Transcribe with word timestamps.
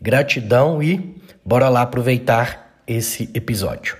Gratidão 0.00 0.80
e 0.80 1.20
bora 1.44 1.68
lá 1.68 1.82
aproveitar 1.82 2.82
esse 2.86 3.30
episódio. 3.34 3.98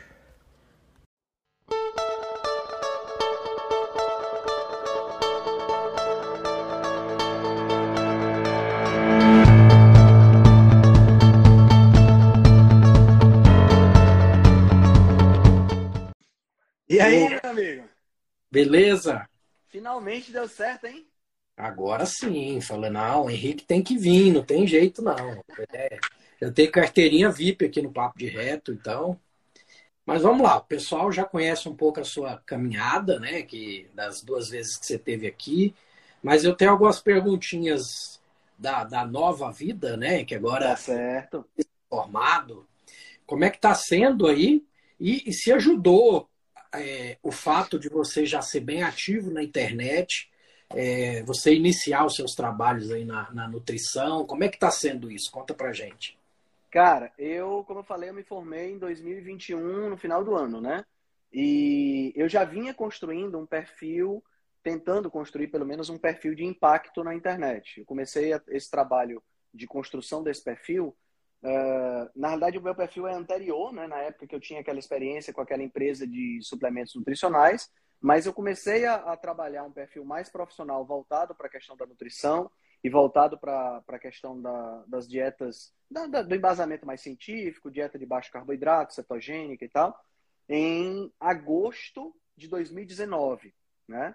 E 16.88 17.00
aí, 17.00 17.28
meu 17.28 17.40
amigo? 17.42 17.84
Beleza? 18.50 19.28
Finalmente 19.66 20.32
deu 20.32 20.48
certo, 20.48 20.86
hein? 20.86 21.06
Agora 21.58 22.06
sim, 22.06 22.60
falando, 22.60 22.92
não, 22.92 23.24
o 23.24 23.30
Henrique 23.30 23.64
tem 23.64 23.82
que 23.82 23.98
vir, 23.98 24.32
não 24.32 24.44
tem 24.44 24.64
jeito 24.64 25.02
não. 25.02 25.42
É, 25.72 25.98
eu 26.40 26.54
tenho 26.54 26.70
carteirinha 26.70 27.30
VIP 27.30 27.64
aqui 27.64 27.82
no 27.82 27.92
Papo 27.92 28.16
de 28.16 28.28
Reto, 28.28 28.72
então. 28.72 29.18
Mas 30.06 30.22
vamos 30.22 30.42
lá, 30.42 30.58
o 30.58 30.64
pessoal 30.64 31.10
já 31.10 31.24
conhece 31.24 31.68
um 31.68 31.74
pouco 31.74 32.00
a 32.00 32.04
sua 32.04 32.38
caminhada, 32.46 33.18
né? 33.18 33.42
Que 33.42 33.90
das 33.92 34.22
duas 34.22 34.48
vezes 34.48 34.76
que 34.76 34.86
você 34.86 34.98
teve 34.98 35.26
aqui. 35.26 35.74
Mas 36.22 36.44
eu 36.44 36.54
tenho 36.54 36.70
algumas 36.70 37.00
perguntinhas 37.00 38.20
da, 38.56 38.84
da 38.84 39.04
nova 39.04 39.50
vida, 39.50 39.96
né? 39.96 40.24
Que 40.24 40.36
agora 40.36 40.70
Tá 40.70 40.76
certo. 40.76 41.44
formado. 41.90 42.66
Como 43.26 43.44
é 43.44 43.50
que 43.50 43.56
está 43.56 43.74
sendo 43.74 44.28
aí? 44.28 44.64
E, 45.00 45.28
e 45.28 45.32
se 45.32 45.52
ajudou 45.52 46.30
é, 46.72 47.18
o 47.22 47.32
fato 47.32 47.78
de 47.78 47.88
você 47.88 48.24
já 48.24 48.40
ser 48.40 48.60
bem 48.60 48.82
ativo 48.82 49.30
na 49.32 49.42
internet, 49.42 50.30
é, 50.70 51.22
você 51.24 51.54
iniciar 51.54 52.04
os 52.04 52.14
seus 52.14 52.34
trabalhos 52.34 52.90
aí 52.90 53.04
na, 53.04 53.30
na 53.32 53.48
nutrição, 53.48 54.26
como 54.26 54.44
é 54.44 54.48
que 54.48 54.56
está 54.56 54.70
sendo 54.70 55.10
isso? 55.10 55.30
Conta 55.30 55.54
pra 55.54 55.72
gente. 55.72 56.18
Cara, 56.70 57.12
eu, 57.18 57.64
como 57.66 57.80
eu 57.80 57.84
falei, 57.84 58.10
eu 58.10 58.14
me 58.14 58.22
formei 58.22 58.72
em 58.72 58.78
2021, 58.78 59.88
no 59.88 59.96
final 59.96 60.22
do 60.22 60.34
ano, 60.34 60.60
né? 60.60 60.84
E 61.32 62.12
eu 62.14 62.28
já 62.28 62.44
vinha 62.44 62.74
construindo 62.74 63.38
um 63.38 63.46
perfil, 63.46 64.22
tentando 64.62 65.10
construir 65.10 65.48
pelo 65.48 65.64
menos 65.66 65.88
um 65.88 65.98
perfil 65.98 66.34
de 66.34 66.44
impacto 66.44 67.02
na 67.02 67.14
internet. 67.14 67.80
Eu 67.80 67.86
comecei 67.86 68.32
esse 68.48 68.70
trabalho 68.70 69.22
de 69.52 69.66
construção 69.66 70.22
desse 70.22 70.44
perfil. 70.44 70.94
eh, 71.42 72.10
na 72.16 72.30
verdade, 72.30 72.58
o 72.58 72.62
meu 72.62 72.74
perfil 72.74 73.06
é 73.06 73.14
anterior, 73.14 73.72
né? 73.72 73.86
Na 73.86 73.98
época 73.98 74.26
que 74.26 74.34
eu 74.34 74.40
tinha 74.40 74.60
aquela 74.60 74.78
experiência 74.78 75.32
com 75.32 75.40
aquela 75.40 75.62
empresa 75.62 76.06
de 76.06 76.40
suplementos 76.42 76.94
nutricionais. 76.94 77.70
Mas 78.00 78.26
eu 78.26 78.32
comecei 78.32 78.84
a, 78.86 78.94
a 78.96 79.16
trabalhar 79.16 79.64
um 79.64 79.72
perfil 79.72 80.04
mais 80.04 80.28
profissional 80.28 80.84
voltado 80.84 81.34
para 81.34 81.46
a 81.46 81.50
questão 81.50 81.76
da 81.76 81.86
nutrição 81.86 82.50
e 82.82 82.88
voltado 82.88 83.36
para 83.38 83.82
a 83.88 83.98
questão 83.98 84.40
da, 84.40 84.84
das 84.86 85.08
dietas, 85.08 85.72
da- 85.90 86.06
da- 86.06 86.22
do 86.22 86.34
embasamento 86.34 86.86
mais 86.86 87.00
científico, 87.00 87.70
dieta 87.70 87.98
de 87.98 88.06
baixo 88.06 88.30
carboidrato, 88.30 88.94
cetogênica 88.94 89.64
e 89.64 89.68
tal, 89.68 89.98
em 90.48 91.12
agosto 91.18 92.14
de 92.36 92.46
2019, 92.48 93.52
né? 93.86 94.14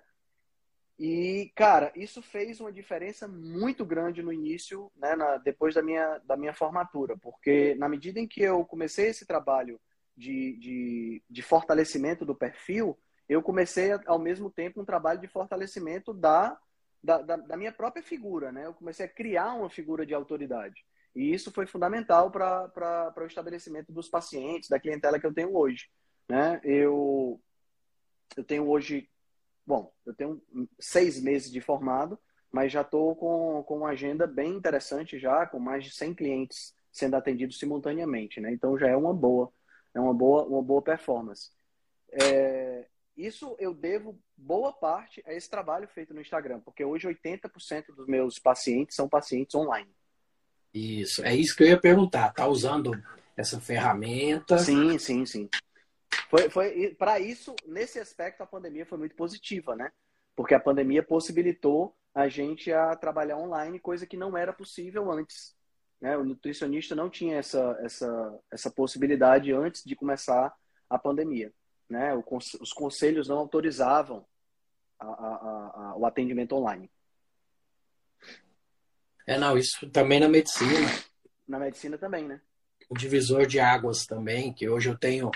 E, 0.98 1.52
cara, 1.56 1.92
isso 1.96 2.22
fez 2.22 2.60
uma 2.62 2.72
diferença 2.72 3.28
muito 3.28 3.84
grande 3.86 4.22
no 4.22 4.32
início, 4.32 4.92
né, 4.96 5.16
na- 5.16 5.38
depois 5.38 5.74
da 5.74 5.82
minha, 5.82 6.20
da 6.20 6.38
minha 6.38 6.54
formatura, 6.54 7.18
porque 7.18 7.76
na 7.76 7.90
medida 7.90 8.20
em 8.20 8.28
que 8.28 8.42
eu 8.42 8.64
comecei 8.64 9.08
esse 9.08 9.26
trabalho 9.26 9.82
de, 10.16 10.56
de, 10.58 11.24
de 11.30 11.42
fortalecimento 11.42 12.24
do 12.26 12.36
perfil, 12.36 12.98
eu 13.28 13.42
comecei 13.42 13.92
ao 14.06 14.20
mesmo 14.20 14.50
tempo 14.50 14.82
um 14.82 14.86
trabalho 14.86 15.20
de 15.20 15.28
fortalecimento 15.28 16.14
da, 16.14 16.58
da, 17.04 17.22
da, 17.22 17.36
da 17.38 17.58
minha 17.58 17.72
própria 17.72 18.04
figura, 18.04 18.52
né? 18.52 18.66
Eu 18.66 18.74
comecei 18.74 19.06
a 19.06 19.10
criar 19.10 19.54
uma 19.54 19.70
figura 19.70 20.06
de 20.06 20.14
autoridade. 20.14 20.84
E 21.16 21.34
isso 21.34 21.52
foi 21.52 21.66
fundamental 21.68 22.32
para 22.32 23.14
o 23.18 23.26
estabelecimento 23.26 23.92
dos 23.92 24.10
pacientes, 24.10 24.70
da 24.70 24.80
clientela 24.80 25.20
que 25.20 25.26
eu 25.26 25.34
tenho 25.34 25.56
hoje. 25.56 25.88
Né? 26.28 26.60
Eu, 26.64 27.40
eu 28.36 28.44
tenho 28.44 28.68
hoje, 28.68 29.10
bom, 29.66 29.94
eu 30.06 30.14
tenho 30.14 30.42
seis 30.80 31.22
meses 31.22 31.52
de 31.52 31.62
formado, 31.62 32.18
mas 32.52 32.72
já 32.72 32.82
estou 32.82 33.16
com, 33.16 33.64
com 33.64 33.78
uma 33.78 33.90
agenda 33.90 34.26
bem 34.26 34.52
interessante 34.52 35.20
já, 35.20 35.46
com 35.46 35.60
mais 35.60 35.84
de 35.84 35.92
100 35.92 36.16
clientes 36.16 36.74
sendo 36.92 37.16
atendidos 37.16 37.60
simultaneamente. 37.60 38.40
Né? 38.40 38.52
Então 38.52 38.78
já 38.78 38.88
é 38.88 38.96
uma 38.96 39.14
boa, 39.14 39.52
é 39.94 40.00
uma 40.00 40.14
boa, 40.14 40.46
uma 40.46 40.64
boa 40.64 40.82
performance. 40.82 41.52
É, 42.12 42.88
isso 43.16 43.56
eu 43.60 43.74
devo 43.74 44.20
boa 44.36 44.74
parte 44.74 45.24
a 45.26 45.34
esse 45.34 45.50
trabalho 45.50 45.88
feito 45.88 46.14
no 46.14 46.22
Instagram, 46.22 46.60
porque 46.62 46.84
hoje 46.84 47.08
80% 47.08 47.94
dos 47.96 48.08
meus 48.08 48.40
pacientes 48.40 48.96
são 48.96 49.08
pacientes 49.08 49.54
online. 49.56 49.92
Isso, 50.74 51.24
é 51.24 51.36
isso 51.36 51.56
que 51.56 51.64
eu 51.64 51.68
ia 51.68 51.80
perguntar. 51.80 52.34
Tá 52.34 52.48
usando 52.48 52.92
essa 53.38 53.60
ferramenta? 53.60 54.58
Sim, 54.58 54.98
sim, 54.98 55.26
sim. 55.26 55.50
Foi, 56.30 56.50
foi 56.50 56.96
para 56.98 57.20
isso, 57.20 57.56
nesse 57.68 58.00
aspecto, 58.00 58.42
a 58.42 58.48
pandemia 58.48 58.86
foi 58.86 58.98
muito 58.98 59.16
positiva, 59.16 59.76
né? 59.76 59.92
Porque 60.36 60.56
a 60.56 60.60
pandemia 60.60 61.04
possibilitou 61.04 61.96
a 62.14 62.28
gente 62.28 62.72
a 62.72 62.96
trabalhar 62.96 63.38
online, 63.38 63.80
coisa 63.80 64.08
que 64.08 64.18
não 64.18 64.36
era 64.36 64.52
possível 64.52 65.12
antes. 65.12 65.56
Né? 66.02 66.18
O 66.18 66.24
nutricionista 66.24 66.96
não 66.96 67.10
tinha 67.10 67.38
essa, 67.38 67.78
essa, 67.82 68.40
essa 68.52 68.72
possibilidade 68.72 69.52
antes 69.54 69.84
de 69.84 69.96
começar 69.96 70.54
a 70.90 71.00
pandemia. 71.00 71.52
Né? 71.94 72.12
O, 72.16 72.24
os 72.60 72.74
conselhos 72.74 73.28
não 73.28 73.38
autorizavam 73.38 74.26
a- 75.00 75.06
a- 75.06 75.92
a- 75.92 75.96
o 75.96 76.08
atendimento 76.08 76.56
online. 76.56 76.90
É, 79.28 79.38
não, 79.38 79.56
isso 79.56 79.88
também 79.92 80.20
na 80.20 80.28
medicina. 80.28 80.90
Na 81.48 81.60
medicina 81.60 81.96
também, 81.96 82.26
né? 82.26 82.42
Um 82.90 82.96
divisor 82.96 83.46
de 83.46 83.60
águas 83.60 84.08
também, 84.08 84.52
que 84.52 84.68
hoje 84.68 84.90
eu 84.90 84.98
tenho 84.98 85.30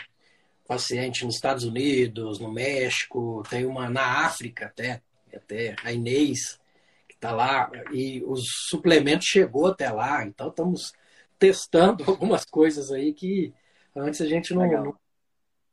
paciente 0.67 1.23
nos 1.23 1.35
Estados 1.35 1.63
Unidos, 1.63 2.39
no 2.39 2.51
México, 2.51 3.43
tem 3.51 3.63
uma 3.63 3.87
na 3.87 4.25
África 4.25 4.65
até, 4.65 5.03
até 5.31 5.75
a 5.83 5.93
Inês, 5.93 6.59
que 7.07 7.13
está 7.13 7.31
lá, 7.31 7.69
e 7.93 8.23
os 8.25 8.47
suplementos 8.67 9.27
chegou 9.27 9.67
até 9.67 9.91
lá, 9.91 10.25
então 10.25 10.49
estamos 10.49 10.91
testando 11.37 12.03
algumas 12.09 12.45
coisas 12.45 12.91
aí 12.91 13.13
que 13.13 13.53
antes 13.95 14.21
a 14.21 14.25
gente 14.25 14.55
não, 14.55 14.65
não, 14.67 14.99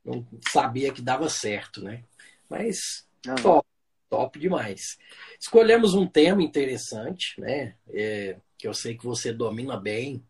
não 0.05 0.25
sabia 0.51 0.93
que 0.93 1.01
dava 1.01 1.27
certo, 1.27 1.83
né? 1.83 2.03
Mas 2.49 3.07
Aham. 3.27 3.41
top, 3.41 3.67
top 4.09 4.39
demais. 4.39 4.97
Escolhemos 5.39 5.95
um 5.95 6.05
tema 6.05 6.43
interessante, 6.43 7.39
né? 7.39 7.75
É, 7.89 8.37
que 8.57 8.67
eu 8.67 8.73
sei 8.73 8.95
que 8.95 9.05
você 9.05 9.33
domina 9.33 9.75
bem 9.77 10.23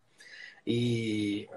e 0.65 1.47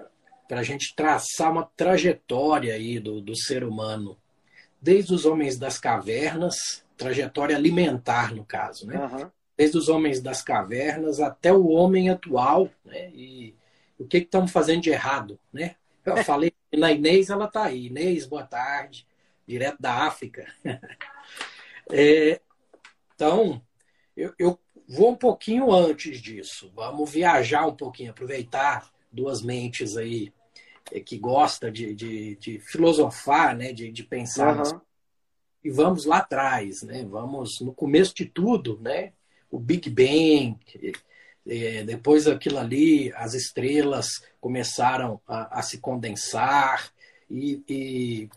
para 0.47 0.59
a 0.59 0.63
gente 0.63 0.95
traçar 0.95 1.51
uma 1.51 1.63
trajetória 1.63 2.73
aí 2.73 2.99
do, 2.99 3.21
do 3.21 3.35
ser 3.35 3.63
humano, 3.63 4.17
desde 4.81 5.13
os 5.13 5.25
homens 5.25 5.57
das 5.57 5.77
cavernas, 5.77 6.83
trajetória 6.97 7.55
alimentar 7.55 8.33
no 8.33 8.43
caso, 8.43 8.85
né? 8.87 8.97
Aham. 8.97 9.31
Desde 9.55 9.77
os 9.77 9.89
homens 9.89 10.21
das 10.21 10.41
cavernas 10.41 11.19
até 11.19 11.51
o 11.53 11.67
homem 11.67 12.09
atual, 12.09 12.69
né? 12.83 13.09
E 13.11 13.55
o 13.97 14.05
que 14.05 14.21
que 14.21 14.25
estamos 14.25 14.51
fazendo 14.51 14.81
de 14.81 14.89
errado, 14.89 15.39
né? 15.51 15.75
Eu 16.05 16.17
falei 16.23 16.53
na 16.73 16.91
Inês, 16.91 17.29
ela 17.29 17.47
tá 17.47 17.65
aí. 17.65 17.87
Inês, 17.87 18.25
boa 18.25 18.43
tarde, 18.43 19.07
direto 19.47 19.81
da 19.81 20.05
África. 20.05 20.45
É, 21.91 22.39
então, 23.15 23.59
eu, 24.15 24.31
eu 24.37 24.59
vou 24.87 25.09
um 25.09 25.15
pouquinho 25.15 25.71
antes 25.71 26.21
disso. 26.21 26.71
Vamos 26.75 27.09
viajar 27.09 27.65
um 27.65 27.75
pouquinho, 27.75 28.11
aproveitar 28.11 28.91
duas 29.11 29.41
mentes 29.41 29.97
aí 29.97 30.31
é, 30.91 30.99
que 30.99 31.17
gosta 31.17 31.71
de, 31.71 31.95
de, 31.95 32.35
de 32.35 32.59
filosofar, 32.59 33.57
né? 33.57 33.73
De, 33.73 33.91
de 33.91 34.03
pensar 34.03 34.61
Aham. 34.61 34.81
e 35.63 35.71
vamos 35.71 36.05
lá 36.05 36.17
atrás, 36.17 36.83
né? 36.83 37.03
Vamos 37.05 37.59
no 37.59 37.73
começo 37.73 38.13
de 38.13 38.25
tudo, 38.25 38.79
né? 38.79 39.13
O 39.49 39.57
Big 39.57 39.89
Bang, 39.89 40.57
eh, 41.49 41.83
depois 41.83 42.27
aquilo 42.27 42.59
ali, 42.59 43.11
as 43.15 43.33
estrelas 43.33 44.07
começaram 44.39 45.19
a, 45.27 45.59
a 45.59 45.61
se 45.61 45.79
condensar 45.79 46.91
e, 47.29 47.61
e 47.67 48.29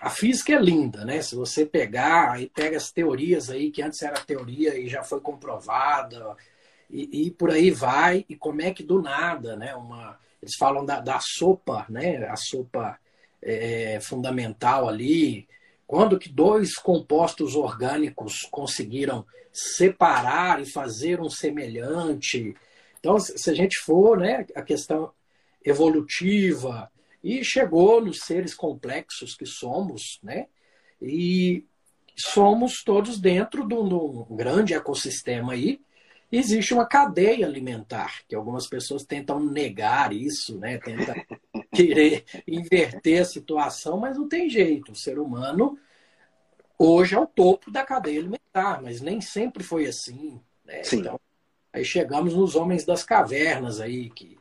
a 0.00 0.10
física 0.10 0.52
é 0.52 0.60
linda, 0.60 1.04
né? 1.04 1.20
Se 1.22 1.34
você 1.34 1.66
pegar, 1.66 2.32
aí 2.32 2.48
pega 2.48 2.76
as 2.76 2.92
teorias 2.92 3.50
aí 3.50 3.70
que 3.70 3.82
antes 3.82 4.02
era 4.02 4.20
teoria 4.20 4.78
e 4.78 4.88
já 4.88 5.02
foi 5.02 5.20
comprovada 5.20 6.36
e, 6.90 7.26
e, 7.26 7.30
por 7.30 7.50
aí 7.50 7.70
vai, 7.70 8.24
e 8.28 8.36
como 8.36 8.62
é 8.62 8.72
que 8.72 8.82
do 8.82 9.02
nada, 9.02 9.56
né? 9.56 9.74
Uma, 9.74 10.18
eles 10.40 10.54
falam 10.56 10.84
da, 10.84 11.00
da 11.00 11.18
sopa, 11.20 11.84
né? 11.88 12.24
A 12.28 12.36
sopa 12.36 12.98
é, 13.42 13.94
é 13.94 14.00
fundamental 14.00 14.88
ali. 14.88 15.48
Quando 15.86 16.18
que 16.18 16.28
dois 16.28 16.74
compostos 16.74 17.54
orgânicos 17.54 18.40
conseguiram 18.50 19.24
separar 19.52 20.60
e 20.60 20.70
fazer 20.70 21.20
um 21.20 21.30
semelhante? 21.30 22.54
Então, 22.98 23.18
se 23.18 23.50
a 23.50 23.54
gente 23.54 23.78
for, 23.80 24.18
né, 24.18 24.46
a 24.54 24.62
questão 24.62 25.12
evolutiva, 25.64 26.90
e 27.26 27.44
chegou 27.44 28.00
nos 28.00 28.20
seres 28.20 28.54
complexos 28.54 29.34
que 29.34 29.44
somos, 29.44 30.20
né? 30.22 30.46
E 31.02 31.64
somos 32.16 32.84
todos 32.84 33.20
dentro 33.20 33.66
de 33.66 33.74
um, 33.74 34.24
grande 34.30 34.74
ecossistema 34.74 35.54
aí. 35.54 35.80
Existe 36.30 36.72
uma 36.72 36.86
cadeia 36.86 37.44
alimentar, 37.44 38.20
que 38.28 38.34
algumas 38.36 38.68
pessoas 38.68 39.02
tentam 39.02 39.40
negar 39.40 40.12
isso, 40.12 40.56
né? 40.58 40.78
Tentam 40.78 41.16
querer 41.76 42.24
inverter 42.46 43.22
a 43.22 43.24
situação, 43.24 43.98
mas 43.98 44.16
não 44.16 44.28
tem 44.28 44.48
jeito. 44.48 44.92
O 44.92 44.96
ser 44.96 45.18
humano 45.18 45.78
hoje 46.78 47.14
é 47.14 47.18
o 47.18 47.26
topo 47.26 47.70
da 47.70 47.84
cadeia 47.84 48.20
alimentar, 48.20 48.80
mas 48.82 49.00
nem 49.00 49.20
sempre 49.20 49.62
foi 49.62 49.86
assim. 49.86 50.40
Né? 50.64 50.82
Então, 50.92 51.20
aí 51.72 51.84
chegamos 51.84 52.34
nos 52.34 52.54
homens 52.54 52.84
das 52.84 53.02
cavernas 53.02 53.80
aí, 53.80 54.10
que, 54.10 54.38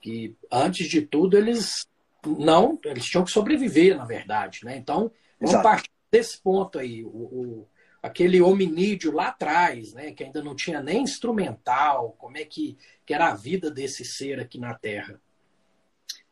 que 0.00 0.34
antes 0.50 0.88
de 0.88 1.02
tudo 1.02 1.36
eles 1.36 1.86
não, 2.26 2.78
eles 2.84 3.04
tinham 3.04 3.24
que 3.24 3.30
sobreviver, 3.30 3.96
na 3.96 4.04
verdade. 4.04 4.60
Né? 4.64 4.76
Então, 4.76 5.10
vamos 5.38 5.54
Exato. 5.54 5.62
partir 5.62 5.90
desse 6.10 6.40
ponto 6.40 6.78
aí. 6.78 7.04
O, 7.04 7.08
o, 7.08 7.68
aquele 8.02 8.40
hominídeo 8.40 9.12
lá 9.12 9.28
atrás, 9.28 9.92
né, 9.92 10.12
que 10.12 10.24
ainda 10.24 10.42
não 10.42 10.54
tinha 10.54 10.82
nem 10.82 11.02
instrumental, 11.02 12.14
como 12.18 12.38
é 12.38 12.44
que, 12.44 12.76
que 13.04 13.12
era 13.12 13.28
a 13.28 13.34
vida 13.34 13.70
desse 13.70 14.04
ser 14.04 14.40
aqui 14.40 14.58
na 14.58 14.74
Terra. 14.74 15.20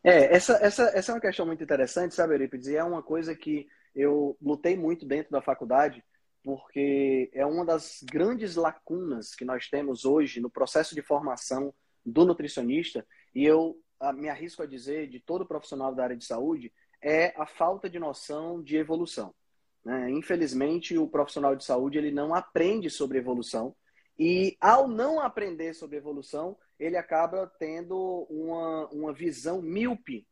É, 0.03 0.33
essa, 0.35 0.53
essa, 0.61 0.83
essa 0.93 1.11
é 1.11 1.15
uma 1.15 1.21
questão 1.21 1.45
muito 1.45 1.63
interessante, 1.63 2.15
sabe, 2.15 2.33
Eurípides? 2.33 2.67
E 2.67 2.75
é 2.75 2.83
uma 2.83 3.03
coisa 3.03 3.35
que 3.35 3.67
eu 3.93 4.37
lutei 4.41 4.77
muito 4.77 5.05
dentro 5.05 5.31
da 5.31 5.41
faculdade, 5.41 6.03
porque 6.43 7.29
é 7.33 7.45
uma 7.45 7.65
das 7.65 7.99
grandes 8.03 8.55
lacunas 8.55 9.35
que 9.35 9.43
nós 9.43 9.67
temos 9.69 10.05
hoje 10.05 10.39
no 10.39 10.49
processo 10.49 10.95
de 10.95 11.01
formação 11.01 11.73
do 12.05 12.25
nutricionista, 12.25 13.05
e 13.35 13.43
eu 13.43 13.77
me 14.15 14.29
arrisco 14.29 14.63
a 14.63 14.65
dizer, 14.65 15.07
de 15.09 15.19
todo 15.19 15.45
profissional 15.45 15.93
da 15.93 16.03
área 16.03 16.15
de 16.15 16.23
saúde, 16.23 16.71
é 17.01 17.33
a 17.37 17.45
falta 17.45 17.89
de 17.89 17.99
noção 17.99 18.63
de 18.63 18.77
evolução. 18.77 19.33
Né? 19.83 20.11
Infelizmente, 20.11 20.97
o 20.97 21.07
profissional 21.07 21.55
de 21.55 21.65
saúde 21.65 21.97
ele 21.97 22.11
não 22.11 22.33
aprende 22.33 22.89
sobre 22.89 23.17
evolução 23.17 23.75
e, 24.17 24.57
ao 24.59 24.87
não 24.87 25.19
aprender 25.19 25.73
sobre 25.73 25.97
evolução, 25.97 26.57
ele 26.79 26.97
acaba 26.97 27.47
tendo 27.59 28.25
uma, 28.29 28.87
uma 28.87 29.13
visão 29.13 29.61
míope 29.61 30.25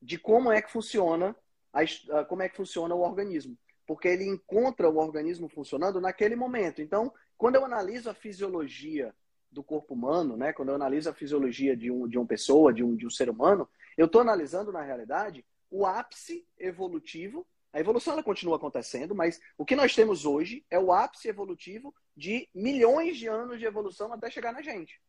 de 0.00 0.18
como 0.18 0.50
é 0.50 0.62
que 0.62 0.70
funciona 0.70 1.36
a, 1.72 2.24
como 2.24 2.42
é 2.42 2.48
que 2.48 2.56
funciona 2.56 2.94
o 2.94 3.00
organismo, 3.00 3.56
porque 3.86 4.08
ele 4.08 4.24
encontra 4.24 4.88
o 4.88 4.96
organismo 4.96 5.48
funcionando 5.48 6.00
naquele 6.00 6.34
momento. 6.34 6.80
Então, 6.80 7.12
quando 7.36 7.56
eu 7.56 7.64
analiso 7.64 8.08
a 8.08 8.14
fisiologia 8.14 9.14
do 9.50 9.62
corpo 9.62 9.94
humano, 9.94 10.36
né, 10.36 10.52
quando 10.52 10.70
eu 10.70 10.74
analiso 10.74 11.10
a 11.10 11.14
fisiologia 11.14 11.76
de, 11.76 11.90
um, 11.90 12.08
de 12.08 12.18
uma 12.18 12.26
pessoa, 12.26 12.72
de 12.72 12.82
um, 12.82 12.96
de 12.96 13.06
um 13.06 13.10
ser 13.10 13.28
humano, 13.28 13.68
eu 13.96 14.06
estou 14.06 14.20
analisando, 14.20 14.72
na 14.72 14.82
realidade, 14.82 15.44
o 15.70 15.84
ápice 15.84 16.46
evolutivo 16.58 17.46
a 17.72 17.80
evolução 17.80 18.14
ela 18.14 18.22
continua 18.22 18.56
acontecendo, 18.56 19.14
mas 19.14 19.40
o 19.56 19.64
que 19.64 19.76
nós 19.76 19.94
temos 19.94 20.24
hoje 20.24 20.64
é 20.70 20.78
o 20.78 20.92
ápice 20.92 21.28
evolutivo 21.28 21.94
de 22.16 22.48
milhões 22.54 23.16
de 23.16 23.26
anos 23.26 23.58
de 23.58 23.66
evolução 23.66 24.12
até 24.12 24.30
chegar 24.30 24.52
na 24.52 24.62
gente. 24.62 25.00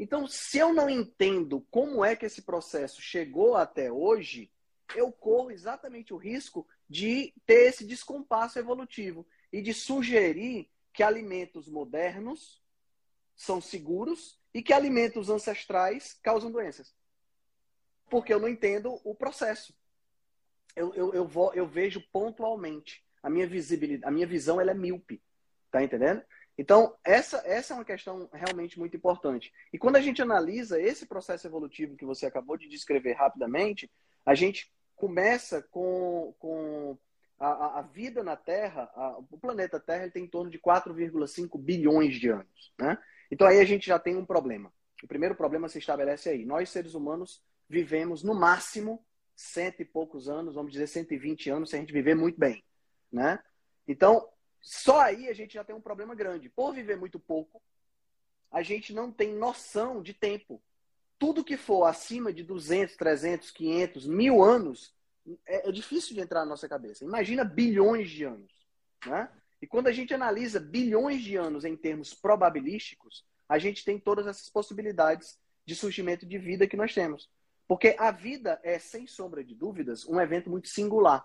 Então, 0.00 0.26
se 0.26 0.58
eu 0.58 0.72
não 0.72 0.88
entendo 0.88 1.60
como 1.70 2.04
é 2.04 2.16
que 2.16 2.24
esse 2.24 2.42
processo 2.42 3.02
chegou 3.02 3.54
até 3.54 3.92
hoje, 3.92 4.50
eu 4.96 5.12
corro 5.12 5.50
exatamente 5.50 6.14
o 6.14 6.16
risco 6.16 6.66
de 6.88 7.34
ter 7.44 7.68
esse 7.68 7.84
descompasso 7.84 8.58
evolutivo 8.58 9.26
e 9.52 9.60
de 9.60 9.74
sugerir 9.74 10.70
que 10.92 11.02
alimentos 11.02 11.68
modernos 11.68 12.60
são 13.36 13.60
seguros 13.60 14.40
e 14.54 14.62
que 14.62 14.72
alimentos 14.72 15.28
ancestrais 15.28 16.18
causam 16.22 16.50
doenças. 16.50 16.94
Porque 18.08 18.32
eu 18.32 18.40
não 18.40 18.48
entendo 18.48 18.98
o 19.04 19.14
processo 19.14 19.72
eu, 20.76 20.94
eu, 20.94 21.14
eu, 21.14 21.26
vou, 21.26 21.52
eu 21.54 21.66
vejo 21.66 22.02
pontualmente. 22.12 23.04
A 23.22 23.28
minha 23.28 23.46
visibilidade, 23.46 24.08
a 24.08 24.10
minha 24.10 24.26
visão 24.26 24.60
ela 24.60 24.70
é 24.70 24.74
míope. 24.74 25.22
Tá 25.70 25.82
entendendo? 25.82 26.22
Então, 26.60 26.94
essa, 27.02 27.38
essa 27.46 27.72
é 27.72 27.76
uma 27.78 27.86
questão 27.86 28.28
realmente 28.34 28.78
muito 28.78 28.94
importante. 28.94 29.50
E 29.72 29.78
quando 29.78 29.96
a 29.96 30.00
gente 30.02 30.20
analisa 30.20 30.78
esse 30.78 31.06
processo 31.06 31.46
evolutivo 31.46 31.96
que 31.96 32.04
você 32.04 32.26
acabou 32.26 32.54
de 32.54 32.68
descrever 32.68 33.14
rapidamente, 33.14 33.90
a 34.26 34.34
gente 34.34 34.70
começa 34.94 35.62
com, 35.70 36.34
com 36.38 36.98
a, 37.38 37.78
a 37.78 37.82
vida 37.82 38.22
na 38.22 38.36
Terra, 38.36 38.90
a, 38.94 39.16
o 39.30 39.38
planeta 39.38 39.80
Terra 39.80 40.02
ele 40.02 40.12
tem 40.12 40.24
em 40.24 40.28
torno 40.28 40.50
de 40.50 40.58
4,5 40.58 41.58
bilhões 41.58 42.16
de 42.16 42.28
anos. 42.28 42.74
Né? 42.78 42.98
Então 43.30 43.46
aí 43.46 43.58
a 43.58 43.64
gente 43.64 43.86
já 43.86 43.98
tem 43.98 44.14
um 44.14 44.26
problema. 44.26 44.70
O 45.02 45.08
primeiro 45.08 45.34
problema 45.34 45.66
se 45.66 45.78
estabelece 45.78 46.28
aí. 46.28 46.44
Nós, 46.44 46.68
seres 46.68 46.92
humanos, 46.92 47.42
vivemos 47.70 48.22
no 48.22 48.34
máximo 48.34 49.02
cento 49.34 49.80
e 49.80 49.86
poucos 49.86 50.28
anos, 50.28 50.56
vamos 50.56 50.72
dizer 50.72 50.88
120 50.88 51.48
anos, 51.48 51.70
se 51.70 51.76
a 51.76 51.78
gente 51.78 51.90
viver 51.90 52.14
muito 52.14 52.38
bem, 52.38 52.62
né? 53.10 53.38
Então, 53.88 54.28
só 54.60 55.00
aí 55.00 55.28
a 55.28 55.32
gente 55.32 55.54
já 55.54 55.64
tem 55.64 55.74
um 55.74 55.80
problema 55.80 56.14
grande. 56.14 56.48
Por 56.48 56.72
viver 56.72 56.96
muito 56.96 57.18
pouco, 57.18 57.62
a 58.50 58.62
gente 58.62 58.92
não 58.92 59.10
tem 59.10 59.34
noção 59.34 60.02
de 60.02 60.12
tempo. 60.12 60.62
Tudo 61.18 61.44
que 61.44 61.56
for 61.56 61.84
acima 61.84 62.32
de 62.32 62.42
200, 62.42 62.96
300, 62.96 63.50
500, 63.50 64.06
mil 64.06 64.42
anos, 64.42 64.94
é, 65.46 65.68
é 65.68 65.72
difícil 65.72 66.14
de 66.14 66.20
entrar 66.20 66.40
na 66.40 66.46
nossa 66.46 66.68
cabeça. 66.68 67.04
Imagina 67.04 67.44
bilhões 67.44 68.10
de 68.10 68.24
anos, 68.24 68.52
né? 69.06 69.30
E 69.62 69.66
quando 69.66 69.88
a 69.88 69.92
gente 69.92 70.14
analisa 70.14 70.58
bilhões 70.58 71.22
de 71.22 71.36
anos 71.36 71.64
em 71.64 71.76
termos 71.76 72.14
probabilísticos, 72.14 73.24
a 73.48 73.58
gente 73.58 73.84
tem 73.84 73.98
todas 73.98 74.26
essas 74.26 74.48
possibilidades 74.48 75.38
de 75.66 75.74
surgimento 75.74 76.24
de 76.24 76.38
vida 76.38 76.66
que 76.66 76.76
nós 76.76 76.94
temos. 76.94 77.28
Porque 77.68 77.94
a 77.98 78.10
vida 78.10 78.58
é, 78.62 78.78
sem 78.78 79.06
sombra 79.06 79.44
de 79.44 79.54
dúvidas, 79.54 80.06
um 80.06 80.20
evento 80.20 80.48
muito 80.48 80.68
singular. 80.68 81.24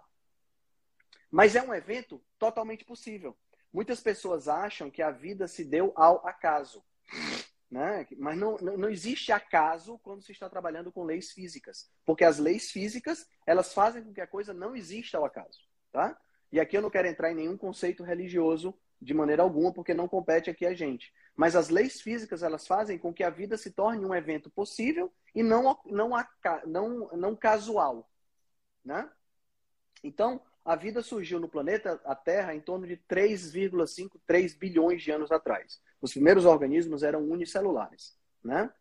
Mas 1.36 1.54
é 1.54 1.62
um 1.62 1.74
evento 1.74 2.24
totalmente 2.40 2.86
possível. 2.86 3.36
Muitas 3.74 4.00
pessoas 4.00 4.48
acham 4.48 4.90
que 4.90 5.02
a 5.02 5.12
vida 5.12 5.50
se 5.50 5.66
deu 5.66 5.92
ao 5.94 6.26
acaso. 6.26 6.82
Né? 7.70 8.08
Mas 8.18 8.38
não, 8.38 8.56
não 8.56 8.90
existe 8.90 9.34
acaso 9.34 10.00
quando 10.00 10.22
se 10.22 10.32
está 10.32 10.50
trabalhando 10.50 10.94
com 10.94 11.04
leis 11.04 11.34
físicas. 11.34 11.92
Porque 12.06 12.24
as 12.24 12.40
leis 12.40 12.72
físicas, 12.72 13.28
elas 13.46 13.74
fazem 13.74 14.02
com 14.02 14.14
que 14.14 14.22
a 14.22 14.28
coisa 14.28 14.54
não 14.54 14.78
exista 14.78 15.18
ao 15.18 15.26
acaso. 15.26 15.60
Tá? 15.92 16.18
E 16.54 16.58
aqui 16.58 16.78
eu 16.78 16.82
não 16.82 16.90
quero 16.90 17.10
entrar 17.10 17.34
em 17.34 17.36
nenhum 17.36 17.58
conceito 17.58 18.02
religioso 18.02 18.74
de 19.02 19.14
maneira 19.14 19.44
alguma, 19.44 19.74
porque 19.74 19.94
não 19.94 20.08
compete 20.08 20.50
aqui 20.50 20.66
a 20.66 20.74
gente. 20.74 21.14
Mas 21.36 21.54
as 21.54 21.68
leis 21.68 22.00
físicas, 22.00 22.44
elas 22.44 22.66
fazem 22.66 22.98
com 22.98 23.14
que 23.14 23.26
a 23.26 23.30
vida 23.30 23.58
se 23.58 23.72
torne 23.72 24.06
um 24.06 24.16
evento 24.16 24.50
possível 24.50 25.12
e 25.36 25.44
não, 25.44 25.78
não, 25.86 26.12
não, 26.66 27.10
não 27.10 27.36
casual. 27.36 28.10
Né? 28.86 29.12
Então, 30.02 30.42
a 30.66 30.76
vida 30.76 31.04
surgiu 31.04 31.40
no 31.40 31.48
planeta 31.48 32.02
a 32.04 32.16
Terra 32.16 32.56
em 32.56 32.60
torno 32.60 32.88
de 32.88 32.98
3,5, 33.08 34.20
3 34.26 34.56
bilhões 34.56 35.04
de 35.04 35.12
anos 35.12 35.32
atrás. 35.32 35.80
Os 36.02 36.12
primeiros 36.12 36.44
organismos 36.44 37.04
eram 37.04 37.24
unicelulares. 37.24 38.18
Né? 38.44 38.72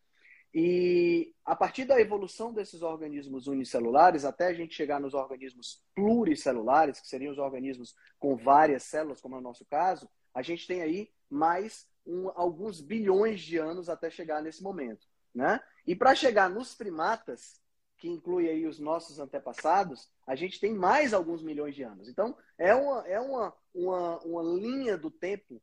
E 0.55 1.35
a 1.45 1.55
partir 1.55 1.85
da 1.85 2.01
evolução 2.01 2.55
desses 2.55 2.81
organismos 2.81 3.47
unicelulares, 3.47 4.25
até 4.25 4.47
a 4.47 4.55
gente 4.55 4.75
chegar 4.75 4.99
nos 4.99 5.13
organismos 5.13 5.85
pluricelulares, 5.95 7.01
que 7.01 7.09
seriam 7.09 7.33
os 7.33 7.39
organismos 7.39 7.95
com 8.19 8.35
várias 8.35 8.85
células, 8.85 9.21
como 9.21 9.35
é 9.35 9.39
o 9.39 9.43
nosso 9.43 9.67
caso, 9.67 10.09
a 10.33 10.41
gente 10.41 10.67
tem 10.67 10.81
aí 10.81 11.11
mais 11.29 11.87
um, 12.07 12.31
alguns 12.35 12.81
bilhões 12.81 13.41
de 13.41 13.59
anos 13.59 13.91
até 13.91 14.09
chegar 14.09 14.43
nesse 14.43 14.63
momento. 14.63 15.07
Né? 15.35 15.61
E 15.87 15.95
para 15.95 16.15
chegar 16.15 16.49
nos 16.49 16.75
primatas, 16.75 17.61
que 18.05 18.09
inclui 18.11 18.51
aí 18.51 18.67
os 18.67 18.79
nossos 18.79 19.19
antepassados, 19.19 20.11
a 20.27 20.35
gente 20.35 20.61
tem 20.61 20.75
mais 20.75 21.15
alguns 21.15 21.43
milhões 21.43 21.75
de 21.75 21.85
anos. 21.85 22.07
Então, 22.07 22.37
é 22.59 22.75
uma, 22.75 23.09
é 23.09 23.19
uma, 23.19 23.55
uma, 23.75 24.19
uma 24.19 24.43
linha 24.43 24.99
do 24.99 25.11
tempo 25.11 25.59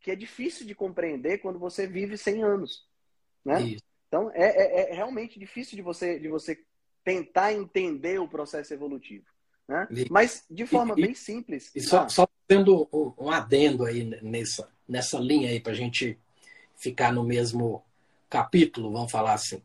que 0.00 0.10
é 0.10 0.16
difícil 0.16 0.66
de 0.66 0.74
compreender 0.74 1.42
quando 1.42 1.58
você 1.58 1.86
vive 1.86 2.16
100 2.16 2.42
anos. 2.42 2.88
Né? 3.44 3.60
Isso. 3.60 3.84
Então, 4.08 4.30
é, 4.32 4.44
é, 4.44 4.92
é, 4.92 4.94
realmente 4.94 5.38
difícil 5.38 5.76
de 5.76 5.82
você, 5.82 6.18
de 6.18 6.26
você 6.26 6.58
tentar 7.04 7.52
entender 7.52 8.18
o 8.18 8.28
processo 8.28 8.72
evolutivo. 8.72 9.26
Né? 9.68 9.86
Mas, 10.08 10.42
de 10.50 10.64
forma 10.64 10.94
e, 10.96 11.02
bem 11.02 11.14
simples. 11.14 11.70
E 11.74 11.82
só, 11.82 12.04
ah, 12.04 12.08
só 12.08 12.26
tendo 12.48 12.88
um, 12.90 13.26
um 13.26 13.30
adendo 13.30 13.84
aí 13.84 14.04
nessa, 14.22 14.72
nessa 14.88 15.18
linha 15.18 15.50
aí, 15.50 15.60
para 15.60 15.72
a 15.72 15.76
gente 15.76 16.18
ficar 16.76 17.12
no 17.12 17.22
mesmo 17.22 17.84
capítulo, 18.30 18.90
vamos 18.90 19.12
falar 19.12 19.34
assim. 19.34 19.60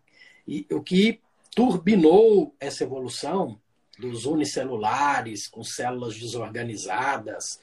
E 0.45 0.67
o 0.69 0.83
que 0.83 1.21
turbinou 1.55 2.55
essa 2.59 2.83
evolução 2.83 3.59
dos 3.97 4.25
unicelulares 4.25 5.47
com 5.47 5.63
células 5.63 6.17
desorganizadas 6.17 7.59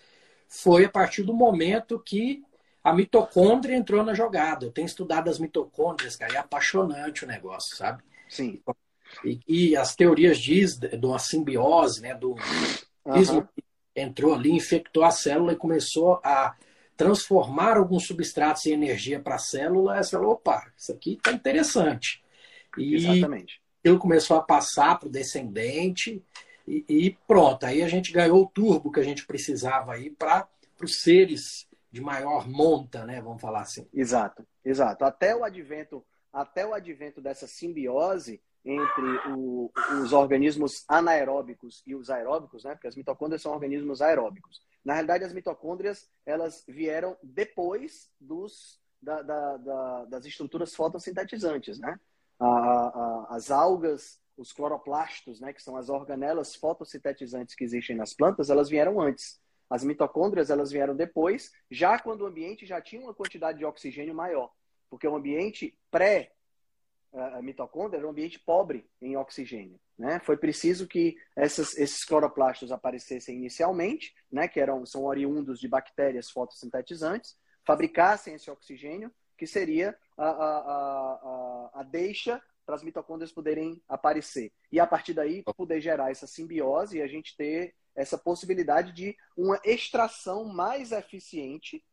foi 0.49 0.85
a 0.85 0.89
partir 0.89 1.23
do 1.23 1.35
momento 1.35 1.99
que 1.99 2.43
a 2.85 2.93
mitocôndria 2.93 3.77
entrou 3.77 4.05
na 4.05 4.15
jogada. 4.15 4.65
Eu 4.65 4.71
tenho 4.71 4.87
estudado 4.87 5.29
as 5.29 5.39
mitocôndrias, 5.39 6.15
cara, 6.15 6.35
é 6.35 6.39
apaixonante 6.39 7.25
o 7.25 7.27
negócio, 7.27 7.77
sabe? 7.77 8.03
Sim. 8.29 8.63
E, 9.25 9.41
e 9.49 9.77
as 9.77 9.97
teorias 9.97 10.39
diz 10.39 10.79
de 10.79 11.05
uma 11.05 11.19
simbiose, 11.19 12.01
né, 12.01 12.15
do 12.15 12.33
uhum. 13.05 13.47
entrou 13.95 14.35
ali, 14.35 14.53
infectou 14.53 15.05
a 15.05 15.11
célula 15.11 15.53
e 15.53 15.57
começou 15.57 16.21
a 16.23 16.55
transformar 16.97 17.77
alguns 17.77 18.07
substratos 18.07 18.65
em 18.67 18.73
energia 18.73 19.21
para 19.21 19.35
a 19.35 19.39
célula. 19.39 19.99
A 19.99 20.03
célula, 20.03 20.35
opa, 20.35 20.71
isso 20.77 20.93
aqui 20.93 21.15
está 21.15 21.33
interessante. 21.33 22.23
E 22.79 22.95
Exatamente. 22.95 23.61
Ele 23.89 23.99
começou 23.99 24.37
a 24.37 24.43
passar 24.43 24.99
para 24.99 25.09
o 25.09 25.13
descendente 25.13 26.23
e, 26.67 26.85
e, 26.89 27.19
pronto. 27.27 27.65
Aí 27.65 27.83
a 27.83 27.89
gente 27.89 28.13
ganhou 28.13 28.43
o 28.43 28.49
turbo 28.49 28.91
que 28.91 29.01
a 29.01 29.05
gente 29.05 29.27
precisava 29.27 29.95
aí 29.95 30.11
para 30.11 30.49
os 30.83 31.01
seres 31.01 31.67
de 31.91 32.01
maior 32.01 32.49
monta, 32.49 33.05
né? 33.05 33.21
Vamos 33.21 33.41
falar 33.41 33.63
assim. 33.63 33.87
Exato, 33.95 34.47
exato. 34.65 35.05
Até 35.05 35.35
o 35.35 35.45
advento, 35.45 36.05
até 36.33 36.67
o 36.67 36.75
advento 36.75 37.21
dessa 37.21 37.47
simbiose 37.47 38.41
entre 38.65 39.31
o, 39.31 39.71
os 40.03 40.13
organismos 40.13 40.85
anaeróbicos 40.89 41.83
e 41.87 41.95
os 41.95 42.11
aeróbicos, 42.11 42.65
né? 42.65 42.75
Porque 42.75 42.89
as 42.89 42.97
mitocôndrias 42.97 43.41
são 43.41 43.53
organismos 43.53 44.03
aeróbicos. 44.03 44.61
Na 44.85 44.95
realidade, 44.95 45.25
as 45.25 45.33
mitocôndrias 45.33 46.09
elas 46.25 46.65
vieram 46.67 47.17
depois 47.23 48.11
dos, 48.21 48.81
da, 49.01 49.23
da, 49.23 49.57
da, 49.57 50.05
das 50.07 50.27
estruturas 50.27 50.75
fotossintetizantes, 50.75 51.79
né? 51.79 51.99
A, 52.39 52.47
a, 52.47 53.27
as 53.37 53.51
algas, 53.51 54.21
os 54.37 54.53
cloroplastos, 54.53 55.41
né? 55.41 55.53
Que 55.53 55.63
são 55.63 55.77
as 55.77 55.89
organelas 55.89 56.55
fotossintetizantes 56.55 57.55
que 57.55 57.65
existem 57.65 57.97
nas 57.97 58.15
plantas, 58.15 58.51
elas 58.51 58.69
vieram 58.69 59.01
antes. 59.01 59.41
As 59.69 59.83
mitocôndrias 59.83 60.51
elas 60.51 60.71
vieram 60.71 60.95
depois, 60.95 61.51
já 61.71 61.99
quando 61.99 62.23
o 62.23 62.27
ambiente 62.27 62.65
já 62.65 62.81
tinha 62.81 63.03
uma 63.03 63.15
quantidade 63.15 63.59
de 63.59 63.65
oxigênio 63.65 64.15
maior, 64.15 64.53
porque 64.89 65.09
o 65.09 65.17
ambiente 65.17 65.77
pré 65.91 66.37
a 67.17 67.41
mitocôndria 67.41 67.99
era 67.99 68.07
um 68.07 68.11
ambiente 68.11 68.39
pobre 68.39 68.89
em 69.01 69.17
oxigênio. 69.17 69.81
Né? 69.99 70.21
Foi 70.21 70.37
preciso 70.37 70.87
que 70.87 71.17
essas, 71.35 71.77
esses 71.77 72.05
cloroplastos 72.05 72.71
aparecessem 72.71 73.37
inicialmente, 73.37 74.15
né, 74.31 74.47
que 74.47 74.61
eram, 74.61 74.85
são 74.85 75.05
oriundos 75.05 75.59
de 75.59 75.69
bactérias 75.69 76.31
fotossintetizantes, 76.31 77.37
fabricassem 77.65 78.35
esse 78.35 78.51
oxigênio, 78.51 79.11
que 79.37 79.47
seria 79.47 79.97
a, 80.17 80.29
a, 80.29 80.59
a, 80.59 81.71
a 81.81 81.83
deixa 81.83 82.43
para 82.65 82.75
as 82.75 82.83
mitocôndrias 82.83 83.33
poderem 83.33 83.81
aparecer. 83.89 84.53
E 84.73 84.81
a 84.81 84.87
partir 84.87 85.15
daí 85.15 85.43
poder 85.57 85.81
gerar 85.81 86.11
essa 86.11 86.27
simbiose 86.27 86.99
e 86.99 87.03
a 87.03 87.07
gente 87.07 87.37
ter 87.37 87.75
essa 87.95 88.19
possibilidade 88.19 88.93
de 88.93 89.17
uma 89.37 89.61
extração 89.65 90.45
mais 90.45 90.93
eficiente 90.93 91.85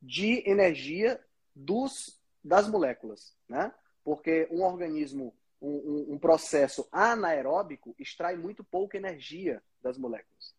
de 0.00 0.48
energia 0.48 1.20
dos, 1.54 2.20
das 2.44 2.68
moléculas. 2.68 3.34
Né? 3.48 3.72
porque 4.08 4.48
um 4.50 4.62
organismo, 4.62 5.36
um, 5.60 6.14
um, 6.14 6.18
processo 6.18 6.88
anaeróbico 6.90 7.94
extrai 7.98 8.38
muito 8.38 8.64
pouca 8.64 8.96
energia 8.96 9.62
das 9.82 9.98
moléculas. 9.98 10.54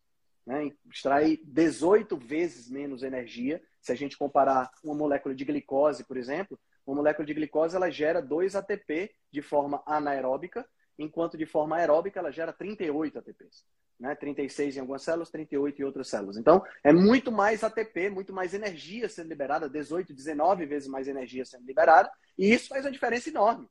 Né? 0.46 0.70
Extrai 0.88 1.36
18 1.42 2.16
vezes 2.16 2.70
menos 2.70 3.02
energia. 3.02 3.60
Se 3.80 3.92
a 3.92 3.94
gente 3.94 4.16
comparar 4.16 4.70
uma 4.84 4.94
molécula 4.94 5.34
de 5.34 5.44
glicose, 5.44 6.04
por 6.04 6.16
exemplo, 6.16 6.58
uma 6.86 6.96
molécula 6.96 7.26
de 7.26 7.34
glicose 7.34 7.76
ela 7.76 7.90
gera 7.90 8.20
2 8.20 8.56
ATP 8.56 9.14
de 9.30 9.42
forma 9.42 9.82
anaeróbica, 9.86 10.66
enquanto 10.98 11.38
de 11.38 11.46
forma 11.46 11.76
aeróbica 11.76 12.20
ela 12.20 12.30
gera 12.30 12.52
38 12.52 13.18
ATPs. 13.18 13.64
Né? 13.98 14.14
36 14.14 14.76
em 14.76 14.80
algumas 14.80 15.02
células, 15.02 15.30
38 15.30 15.80
em 15.80 15.84
outras 15.84 16.08
células. 16.08 16.36
Então, 16.36 16.64
é 16.82 16.92
muito 16.92 17.30
mais 17.30 17.62
ATP, 17.62 18.10
muito 18.10 18.32
mais 18.32 18.54
energia 18.54 19.08
sendo 19.08 19.28
liberada, 19.28 19.68
18, 19.68 20.14
19 20.14 20.66
vezes 20.66 20.88
mais 20.88 21.06
energia 21.06 21.44
sendo 21.44 21.66
liberada, 21.66 22.10
e 22.38 22.52
isso 22.52 22.68
faz 22.68 22.84
uma 22.84 22.92
diferença 22.92 23.28
enorme. 23.28 23.68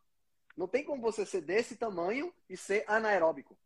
Não 0.56 0.68
tem 0.68 0.84
como 0.84 1.01
você 1.01 1.25
ser 1.25 1.42
desse 1.42 1.78
tamanho 1.78 2.34
e 2.50 2.58
ser 2.58 2.84
anaeróbico. 2.88 3.58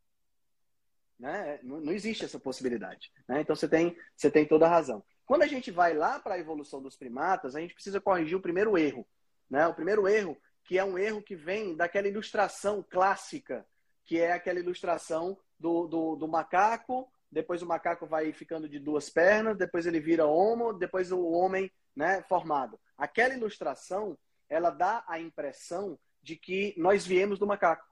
Né? 1.19 1.59
Não, 1.63 1.81
não 1.81 1.91
existe 1.91 2.23
essa 2.23 2.39
possibilidade. 2.39 3.11
Né? 3.27 3.41
Então 3.41 3.55
você 3.55 3.67
tem, 3.67 3.97
você 4.15 4.29
tem 4.29 4.47
toda 4.47 4.65
a 4.65 4.69
razão. 4.69 5.03
Quando 5.33 5.41
a 5.41 5.47
gente 5.47 5.71
vai 5.71 5.95
lá 5.95 6.19
para 6.19 6.35
a 6.35 6.37
evolução 6.37 6.79
dos 6.79 6.95
primatas, 6.95 7.55
a 7.55 7.59
gente 7.59 7.73
precisa 7.73 7.99
corrigir 7.99 8.37
o 8.37 8.39
primeiro 8.39 8.77
erro. 8.77 9.03
Né? 9.49 9.65
O 9.65 9.73
primeiro 9.73 10.07
erro, 10.07 10.37
que 10.63 10.77
é 10.77 10.83
um 10.83 10.95
erro 10.95 11.23
que 11.23 11.35
vem 11.35 11.75
daquela 11.75 12.07
ilustração 12.07 12.85
clássica, 12.87 13.65
que 14.05 14.19
é 14.19 14.33
aquela 14.33 14.59
ilustração 14.59 15.35
do, 15.57 15.87
do, 15.87 16.15
do 16.17 16.27
macaco, 16.27 17.11
depois 17.31 17.63
o 17.63 17.65
macaco 17.65 18.05
vai 18.05 18.31
ficando 18.31 18.69
de 18.69 18.77
duas 18.77 19.09
pernas, 19.09 19.57
depois 19.57 19.87
ele 19.87 19.99
vira 19.99 20.27
homo, 20.27 20.71
depois 20.71 21.11
o 21.11 21.23
homem 21.31 21.71
né, 21.95 22.21
formado. 22.29 22.79
Aquela 22.95 23.33
ilustração 23.33 24.15
ela 24.47 24.69
dá 24.69 25.03
a 25.07 25.19
impressão 25.19 25.97
de 26.21 26.35
que 26.35 26.75
nós 26.77 27.07
viemos 27.07 27.39
do 27.39 27.47
macaco. 27.47 27.87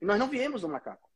E 0.00 0.04
nós 0.04 0.18
não 0.18 0.26
viemos 0.26 0.62
do 0.62 0.68
macaco. 0.68 1.07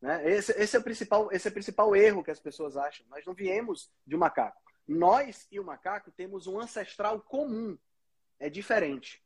Né? 0.00 0.30
Esse, 0.30 0.52
esse, 0.52 0.76
é 0.76 0.78
o 0.80 0.82
principal, 0.82 1.32
esse 1.32 1.46
é 1.46 1.50
o 1.50 1.54
principal 1.54 1.94
erro 1.94 2.24
que 2.24 2.30
as 2.30 2.40
pessoas 2.40 2.76
acham. 2.76 3.04
Nós 3.08 3.24
não 3.24 3.34
viemos 3.34 3.90
de 4.06 4.16
um 4.16 4.18
macaco. 4.18 4.60
Nós 4.86 5.46
e 5.50 5.60
o 5.60 5.64
macaco 5.64 6.10
temos 6.10 6.46
um 6.46 6.58
ancestral 6.58 7.20
comum. 7.20 7.78
É 8.38 8.48
diferente. 8.48 9.22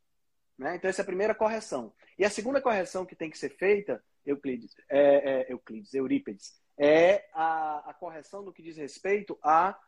Né? 0.58 0.76
Então, 0.76 0.88
essa 0.88 1.02
é 1.02 1.04
a 1.04 1.06
primeira 1.06 1.34
correção. 1.34 1.92
E 2.18 2.24
a 2.24 2.30
segunda 2.30 2.60
correção 2.60 3.06
que 3.06 3.16
tem 3.16 3.30
que 3.30 3.38
ser 3.38 3.50
feita, 3.50 4.02
Euclides, 4.26 4.74
é, 4.88 5.48
é, 5.48 5.52
Euclides 5.52 5.94
Eurípides, 5.94 6.60
é 6.76 7.28
a, 7.32 7.90
a 7.90 7.94
correção 7.94 8.42
no 8.42 8.52
que 8.52 8.62
diz 8.62 8.76
respeito 8.76 9.38
a 9.42 9.78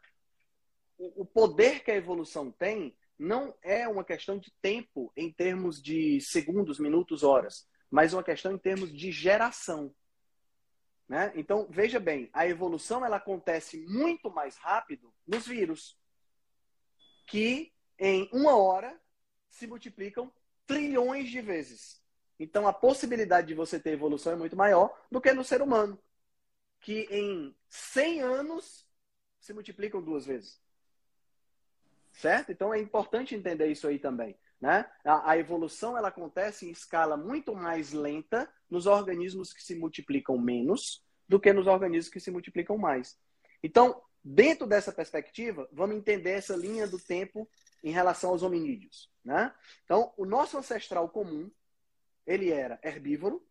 o, 0.98 1.22
o 1.22 1.24
poder 1.26 1.82
que 1.82 1.90
a 1.90 1.96
evolução 1.96 2.50
tem 2.50 2.96
não 3.18 3.54
é 3.62 3.88
uma 3.88 4.04
questão 4.04 4.38
de 4.38 4.52
tempo 4.60 5.12
em 5.16 5.32
termos 5.32 5.82
de 5.82 6.20
segundos, 6.20 6.78
minutos, 6.78 7.22
horas, 7.22 7.66
mas 7.90 8.12
uma 8.12 8.22
questão 8.22 8.52
em 8.52 8.58
termos 8.58 8.92
de 8.92 9.10
geração. 9.10 9.94
Né? 11.08 11.32
Então, 11.36 11.66
veja 11.70 12.00
bem, 12.00 12.28
a 12.32 12.46
evolução 12.46 13.04
ela 13.04 13.16
acontece 13.16 13.78
muito 13.86 14.30
mais 14.30 14.56
rápido 14.56 15.12
nos 15.26 15.46
vírus, 15.46 15.96
que 17.26 17.72
em 17.98 18.28
uma 18.32 18.56
hora 18.56 19.00
se 19.48 19.66
multiplicam 19.66 20.32
trilhões 20.66 21.28
de 21.28 21.40
vezes. 21.40 22.02
Então, 22.38 22.66
a 22.66 22.72
possibilidade 22.72 23.46
de 23.46 23.54
você 23.54 23.78
ter 23.78 23.92
evolução 23.92 24.32
é 24.32 24.36
muito 24.36 24.56
maior 24.56 24.94
do 25.10 25.20
que 25.20 25.32
no 25.32 25.44
ser 25.44 25.62
humano, 25.62 25.98
que 26.80 27.06
em 27.10 27.56
100 27.68 28.20
anos 28.20 28.86
se 29.38 29.52
multiplicam 29.52 30.02
duas 30.02 30.26
vezes 30.26 30.60
certo? 32.16 32.50
Então 32.50 32.72
é 32.72 32.80
importante 32.80 33.34
entender 33.34 33.68
isso 33.68 33.86
aí 33.86 33.98
também. 33.98 34.36
Né? 34.60 34.90
A, 35.04 35.32
a, 35.32 35.38
evolução 35.38 35.96
ela 35.96 36.08
acontece 36.08 36.66
em 36.66 36.70
escala 36.70 37.16
muito 37.16 37.54
mais 37.54 37.92
lenta 37.92 38.50
nos 38.70 38.86
organismos 38.86 39.52
que 39.52 39.62
se 39.62 39.74
multiplicam 39.74 40.38
menos 40.38 41.04
do 41.28 41.38
que 41.38 41.52
nos 41.52 41.66
organismos 41.66 42.12
que 42.12 42.20
se 42.20 42.30
multiplicam 42.30 42.78
mais. 42.78 43.18
Então, 43.62 44.02
dentro 44.24 44.66
dessa 44.66 44.92
perspectiva, 44.92 45.68
vamos 45.72 45.96
entender 45.96 46.30
essa 46.30 46.56
linha 46.56 46.86
do 46.86 46.98
tempo 46.98 47.48
em 47.82 47.90
relação 47.90 48.30
aos 48.30 48.42
hominídeos. 48.42 49.10
Né? 49.24 49.52
Então, 49.84 50.12
o 50.16 50.24
nosso 50.24 50.56
ancestral 50.56 51.08
comum, 51.08 51.50
ele 52.26 52.50
era 52.50 52.80
herbívoro 52.82 53.46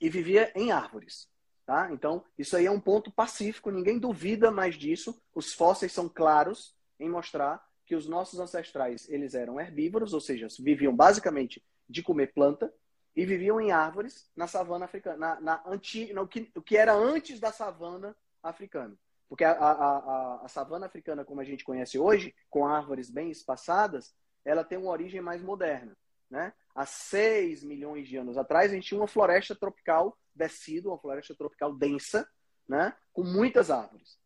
e 0.00 0.08
vivia 0.08 0.50
em 0.54 0.72
árvores. 0.72 1.28
Tá? 1.66 1.90
Então, 1.92 2.24
isso 2.38 2.56
aí 2.56 2.66
é 2.66 2.70
um 2.70 2.80
ponto 2.80 3.10
pacífico, 3.10 3.70
ninguém 3.70 3.98
duvida 3.98 4.50
mais 4.50 4.76
disso. 4.76 5.20
Os 5.34 5.52
fósseis 5.52 5.92
são 5.92 6.08
claros 6.08 6.74
em 6.98 7.08
mostrar 7.08 7.64
que 7.86 7.94
os 7.94 8.06
nossos 8.06 8.40
ancestrais 8.40 9.08
eles 9.08 9.34
eram 9.34 9.60
herbívoros, 9.60 10.14
ou 10.14 10.20
seja, 10.20 10.48
viviam 10.58 10.94
basicamente 10.94 11.62
de 11.88 12.02
comer 12.02 12.32
planta 12.32 12.72
e 13.14 13.24
viviam 13.24 13.60
em 13.60 13.70
árvores 13.70 14.30
na 14.34 14.46
savana 14.46 14.86
africana, 14.86 15.16
na, 15.16 15.40
na 15.40 15.62
anti, 15.66 16.12
no 16.12 16.26
que, 16.26 16.50
o 16.54 16.62
que 16.62 16.76
era 16.76 16.94
antes 16.94 17.38
da 17.38 17.52
savana 17.52 18.16
africana. 18.42 18.96
Porque 19.28 19.44
a, 19.44 19.52
a, 19.52 19.70
a, 19.70 20.44
a, 20.44 20.48
savana 20.48 20.86
africana, 20.86 21.24
como 21.24 21.40
a 21.40 21.44
gente 21.44 21.64
conhece 21.64 21.98
hoje, 21.98 22.34
com 22.50 22.66
árvores 22.66 23.10
bem 23.10 23.30
espaçadas, 23.30 24.14
ela 24.44 24.64
tem 24.64 24.78
uma 24.78 24.90
origem 24.90 25.20
mais 25.20 25.42
moderna. 25.42 25.96
Né? 26.30 26.52
Há 26.74 26.86
6 26.86 27.62
milhões 27.62 28.08
de 28.08 28.16
anos 28.16 28.36
atrás, 28.36 28.70
a 28.70 28.74
gente 28.74 28.88
tinha 28.88 29.00
uma 29.00 29.06
floresta 29.06 29.54
tropical 29.54 30.18
descida, 30.34 30.88
uma 30.88 30.98
floresta 30.98 31.34
tropical 31.34 31.74
densa, 31.74 32.28
né? 32.68 32.94
com 33.12 33.22
muitas 33.22 33.70
árvores 33.70 34.18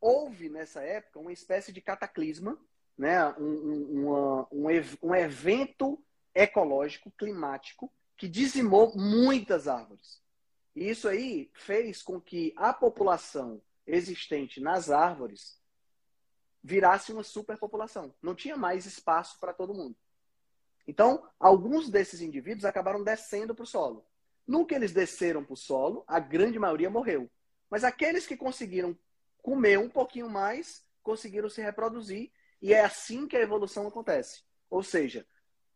houve 0.00 0.48
nessa 0.48 0.82
época 0.82 1.20
uma 1.20 1.32
espécie 1.32 1.72
de 1.72 1.80
cataclisma, 1.80 2.58
né? 3.00 3.26
um, 3.38 4.44
um, 4.52 4.68
um, 5.02 5.14
evento 5.14 5.98
ecológico, 6.34 7.10
climático, 7.12 7.90
que 8.14 8.28
dizimou 8.28 8.94
muitas 8.94 9.66
árvores. 9.66 10.20
E 10.76 10.90
isso 10.90 11.08
aí 11.08 11.50
fez 11.54 12.02
com 12.02 12.20
que 12.20 12.52
a 12.56 12.74
população 12.74 13.62
existente 13.86 14.60
nas 14.60 14.90
árvores 14.90 15.58
virasse 16.62 17.10
uma 17.10 17.22
superpopulação. 17.22 18.14
Não 18.20 18.34
tinha 18.34 18.54
mais 18.54 18.84
espaço 18.84 19.40
para 19.40 19.54
todo 19.54 19.72
mundo. 19.72 19.96
Então, 20.86 21.26
alguns 21.38 21.88
desses 21.88 22.20
indivíduos 22.20 22.66
acabaram 22.66 23.02
descendo 23.02 23.54
para 23.54 23.62
o 23.62 23.66
solo. 23.66 24.04
Que 24.68 24.74
eles 24.74 24.92
desceram 24.92 25.42
para 25.42 25.54
o 25.54 25.56
solo, 25.56 26.04
a 26.06 26.20
grande 26.20 26.58
maioria 26.58 26.90
morreu. 26.90 27.30
Mas 27.70 27.82
aqueles 27.82 28.26
que 28.26 28.36
conseguiram 28.36 28.96
comer 29.40 29.78
um 29.78 29.88
pouquinho 29.88 30.28
mais, 30.28 30.84
conseguiram 31.02 31.48
se 31.48 31.62
reproduzir 31.62 32.30
e 32.60 32.74
é 32.74 32.84
assim 32.84 33.26
que 33.26 33.36
a 33.36 33.40
evolução 33.40 33.86
acontece. 33.86 34.42
Ou 34.68 34.82
seja, 34.82 35.26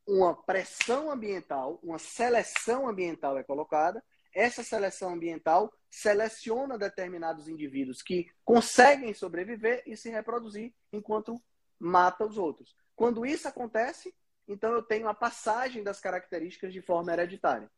uma 0.07 0.35
pressão 0.35 1.11
ambiental, 1.11 1.81
uma 1.83 1.99
seleção 1.99 2.89
ambiental 2.89 3.39
é 3.39 3.43
colocada, 3.43 4.03
essa 4.35 4.63
seleção 4.63 5.13
ambiental 5.13 5.73
seleciona 5.89 6.77
determinados 6.77 7.49
indivíduos 7.49 8.03
que 8.03 8.27
conseguem 8.45 9.15
sobreviver 9.15 9.83
e 9.87 9.97
se 9.97 10.11
reproduzir 10.11 10.75
enquanto 10.93 11.41
mata 11.79 12.27
os 12.27 12.37
outros. 12.37 12.75
Quando 12.97 13.25
isso 13.25 13.47
acontece, 13.47 14.15
então 14.47 14.73
eu 14.73 14.83
tenho 14.83 15.09
a 15.09 15.15
passagem 15.15 15.83
das 15.83 16.01
características 16.01 16.73
de 16.73 16.83
forma 16.83 17.13
hereditária. 17.13 17.71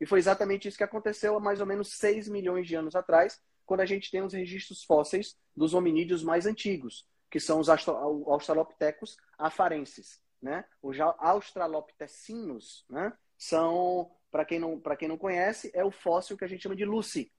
E 0.00 0.06
foi 0.06 0.18
exatamente 0.18 0.68
isso 0.68 0.76
que 0.76 0.84
aconteceu 0.84 1.36
há 1.36 1.40
mais 1.40 1.60
ou 1.60 1.66
menos 1.66 1.96
6 1.96 2.28
milhões 2.28 2.66
de 2.66 2.74
anos 2.74 2.94
atrás, 2.94 3.40
quando 3.64 3.80
a 3.80 3.86
gente 3.86 4.10
tem 4.10 4.22
os 4.22 4.32
registros 4.32 4.84
fósseis 4.84 5.36
dos 5.56 5.74
hominídeos 5.74 6.22
mais 6.22 6.46
antigos, 6.46 7.06
que 7.32 7.40
são 7.40 7.60
os 7.60 7.70
australopithecus 7.70 9.16
afarenses. 9.38 10.20
Né? 10.40 10.66
Os 10.82 11.00
australopitecinos 11.00 12.84
né? 12.90 13.10
são, 13.38 14.14
para 14.30 14.44
quem, 14.44 14.58
não, 14.58 14.78
quem 14.98 15.08
não 15.08 15.16
conhece, 15.16 15.70
é 15.72 15.82
o 15.82 15.90
fóssil 15.90 16.36
que 16.36 16.44
a 16.44 16.46
gente 16.46 16.62
chama 16.62 16.76
de 16.76 16.84
Lucy. 16.84 17.32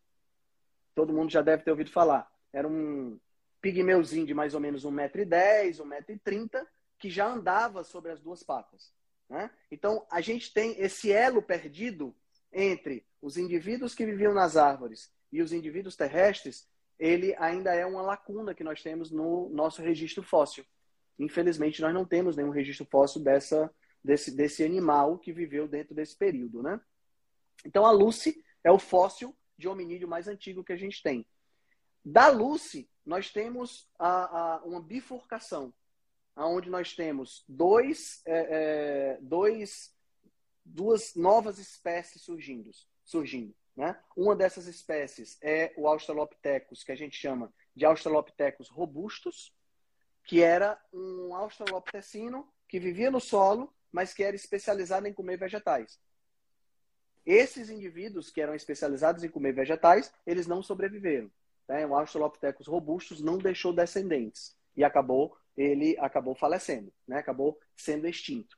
Todo 0.95 1.13
mundo 1.13 1.31
já 1.31 1.43
deve 1.43 1.61
ter 1.61 1.69
ouvido 1.69 1.91
falar. 1.91 2.27
Era 2.51 2.67
um 2.67 3.19
pigmeuzinho 3.61 4.25
de 4.25 4.33
mais 4.33 4.55
ou 4.55 4.59
menos 4.59 4.83
1,10m, 4.83 5.77
1,30m, 5.77 6.67
que 6.97 7.11
já 7.11 7.27
andava 7.27 7.83
sobre 7.83 8.11
as 8.11 8.19
duas 8.19 8.41
patas. 8.41 8.91
Né? 9.29 9.51
Então, 9.69 10.07
a 10.09 10.21
gente 10.21 10.51
tem 10.51 10.81
esse 10.81 11.11
elo 11.11 11.41
perdido 11.43 12.15
entre 12.51 13.05
os 13.21 13.37
indivíduos 13.37 13.93
que 13.93 14.07
viviam 14.07 14.33
nas 14.33 14.57
árvores 14.57 15.13
e 15.31 15.39
os 15.39 15.53
indivíduos 15.53 15.95
terrestres, 15.95 16.67
ele 17.03 17.35
ainda 17.37 17.75
é 17.75 17.85
uma 17.85 18.01
lacuna 18.01 18.55
que 18.55 18.63
nós 18.63 18.81
temos 18.81 19.11
no 19.11 19.49
nosso 19.49 19.81
registro 19.81 20.23
fóssil. 20.23 20.65
Infelizmente, 21.19 21.81
nós 21.81 21.93
não 21.93 22.05
temos 22.05 22.37
nenhum 22.37 22.49
registro 22.49 22.85
fóssil 22.85 23.21
dessa, 23.21 23.69
desse, 24.01 24.31
desse 24.31 24.63
animal 24.63 25.19
que 25.19 25.33
viveu 25.33 25.67
dentro 25.67 25.93
desse 25.93 26.15
período. 26.15 26.63
Né? 26.63 26.79
Então, 27.65 27.85
a 27.85 27.91
Lucy 27.91 28.41
é 28.63 28.71
o 28.71 28.79
fóssil 28.79 29.35
de 29.57 29.67
hominídeo 29.67 30.07
mais 30.07 30.29
antigo 30.29 30.63
que 30.63 30.71
a 30.71 30.77
gente 30.77 31.03
tem. 31.03 31.25
Da 32.05 32.29
Lucy, 32.29 32.89
nós 33.05 33.29
temos 33.33 33.91
a, 33.99 34.53
a, 34.53 34.63
uma 34.63 34.81
bifurcação 34.81 35.73
onde 36.37 36.69
nós 36.69 36.95
temos 36.95 37.43
dois, 37.49 38.21
é, 38.25 38.37
é, 38.37 39.17
dois, 39.21 39.93
duas 40.63 41.15
novas 41.15 41.59
espécies 41.59 42.21
surgindo. 42.21 42.71
surgindo 43.03 43.53
né? 43.75 43.99
Uma 44.15 44.35
dessas 44.35 44.67
espécies 44.67 45.37
é 45.41 45.73
o 45.75 45.87
Australopithecus, 45.87 46.83
que 46.83 46.91
a 46.91 46.95
gente 46.95 47.15
chama 47.15 47.51
de 47.75 47.85
Australopithecus 47.85 48.69
robustus, 48.69 49.53
que 50.25 50.41
era 50.41 50.79
um 50.93 51.35
australopitecino 51.35 52.47
que 52.67 52.79
vivia 52.79 53.11
no 53.11 53.19
solo, 53.19 53.73
mas 53.91 54.13
que 54.13 54.23
era 54.23 54.35
especializado 54.35 55.07
em 55.07 55.13
comer 55.13 55.37
vegetais. 55.37 55.99
Esses 57.25 57.69
indivíduos 57.69 58.29
que 58.29 58.41
eram 58.41 58.53
especializados 58.53 59.23
em 59.23 59.29
comer 59.29 59.53
vegetais, 59.53 60.13
eles 60.25 60.47
não 60.47 60.61
sobreviveram. 60.61 61.31
Né? 61.67 61.85
O 61.85 61.95
Australopithecus 61.95 62.67
robustus 62.67 63.21
não 63.21 63.37
deixou 63.37 63.73
descendentes 63.73 64.55
e 64.75 64.83
acabou 64.83 65.37
ele 65.55 65.95
acabou 65.99 66.33
falecendo, 66.33 66.91
né? 67.07 67.17
acabou 67.17 67.59
sendo 67.75 68.07
extinto. 68.07 68.57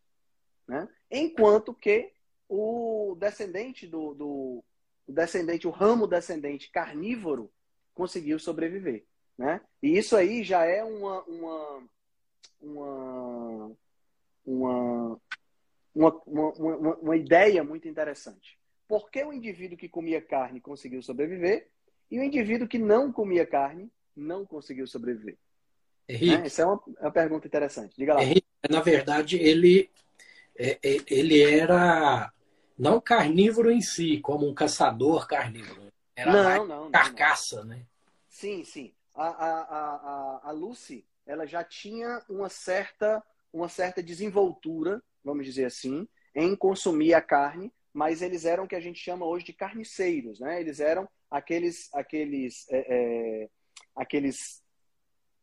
Né? 0.68 0.88
Enquanto 1.12 1.74
que 1.74 2.12
o 2.48 3.16
descendente 3.20 3.86
do, 3.86 4.14
do 4.14 4.64
o 5.08 5.12
descendente, 5.12 5.68
o 5.68 5.72
ramo 5.72 6.08
descendente 6.08 6.72
carnívoro 6.72 7.52
conseguiu 7.94 8.40
sobreviver. 8.40 9.06
Né? 9.38 9.62
E 9.82 9.98
isso 9.98 10.16
aí 10.16 10.44
já 10.44 10.66
é 10.66 10.84
uma, 10.84 11.22
uma, 11.24 11.84
uma, 12.62 13.72
uma, 14.46 15.22
uma, 15.94 16.24
uma, 16.26 16.96
uma 16.98 17.18
ideia 17.18 17.64
muito 17.64 17.88
interessante. 17.88 18.58
Por 18.88 19.10
que 19.10 19.24
o 19.24 19.34
indivíduo 19.34 19.78
que 19.78 19.90
comia 19.90 20.22
carne 20.22 20.62
conseguiu 20.62 21.02
sobreviver 21.02 21.68
e 22.10 22.20
o 22.20 22.24
indivíduo 22.24 22.68
que 22.68 22.78
não 22.78 23.12
comia 23.12 23.46
carne 23.46 23.92
não 24.16 24.46
conseguiu 24.46 24.88
sobreviver? 24.88 25.38
Henrique, 26.08 26.38
né? 26.38 26.46
Essa 26.46 26.62
é 26.62 26.66
uma, 26.66 26.82
é 27.00 27.02
uma, 27.02 27.12
pergunta 27.12 27.48
interessante. 27.48 27.96
Diga 27.98 28.14
lá. 28.14 28.24
Henrique, 28.24 28.48
na 28.70 28.82
verdade, 28.82 29.38
ele, 29.38 29.90
é, 30.56 30.78
é, 30.84 30.98
ele 31.08 31.42
era 31.42 32.32
não 32.78 33.00
carnívoro 33.00 33.72
em 33.72 33.82
si, 33.82 34.20
como 34.20 34.48
um 34.48 34.54
caçador 34.54 35.28
carnívoro. 35.28 35.92
Era 36.16 36.32
não, 36.32 36.68
não, 36.68 36.92
carcaça, 36.92 37.58
não, 37.58 37.66
né? 37.66 37.86
Sim, 38.30 38.64
sim. 38.64 38.94
A, 39.14 39.28
a, 39.28 39.62
a, 39.62 40.50
a 40.50 40.52
Lucy, 40.52 41.06
ela 41.26 41.46
já 41.46 41.64
tinha 41.64 42.22
uma 42.30 42.50
certa, 42.50 43.24
uma 43.52 43.70
certa 43.70 44.04
desenvoltura, 44.04 45.02
vamos 45.24 45.46
dizer 45.46 45.66
assim, 45.66 46.08
em 46.34 46.56
consumir 46.56 47.14
a 47.14 47.22
carne, 47.22 47.72
mas 47.94 48.22
eles 48.22 48.44
eram 48.44 48.66
o 48.66 48.68
que 48.68 48.76
a 48.76 48.82
gente 48.82 49.00
chama 49.00 49.26
hoje 49.26 49.46
de 49.46 49.54
carniceiros, 49.54 50.40
né? 50.40 50.60
Eles 50.60 50.82
eram 50.82 51.08
aqueles, 51.32 51.94
aqueles, 51.94 52.66
é, 52.70 52.86
é, 53.44 53.50
aqueles 53.96 54.62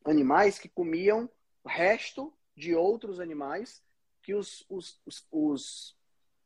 animais 0.05 0.59
que 0.59 0.68
comiam 0.68 1.31
o 1.64 1.68
resto 1.68 2.33
de 2.55 2.75
outros 2.75 3.21
animais 3.21 3.83
que 4.23 4.35
os, 4.35 4.64
os, 4.68 5.01
os, 5.07 5.27
os, 5.31 5.97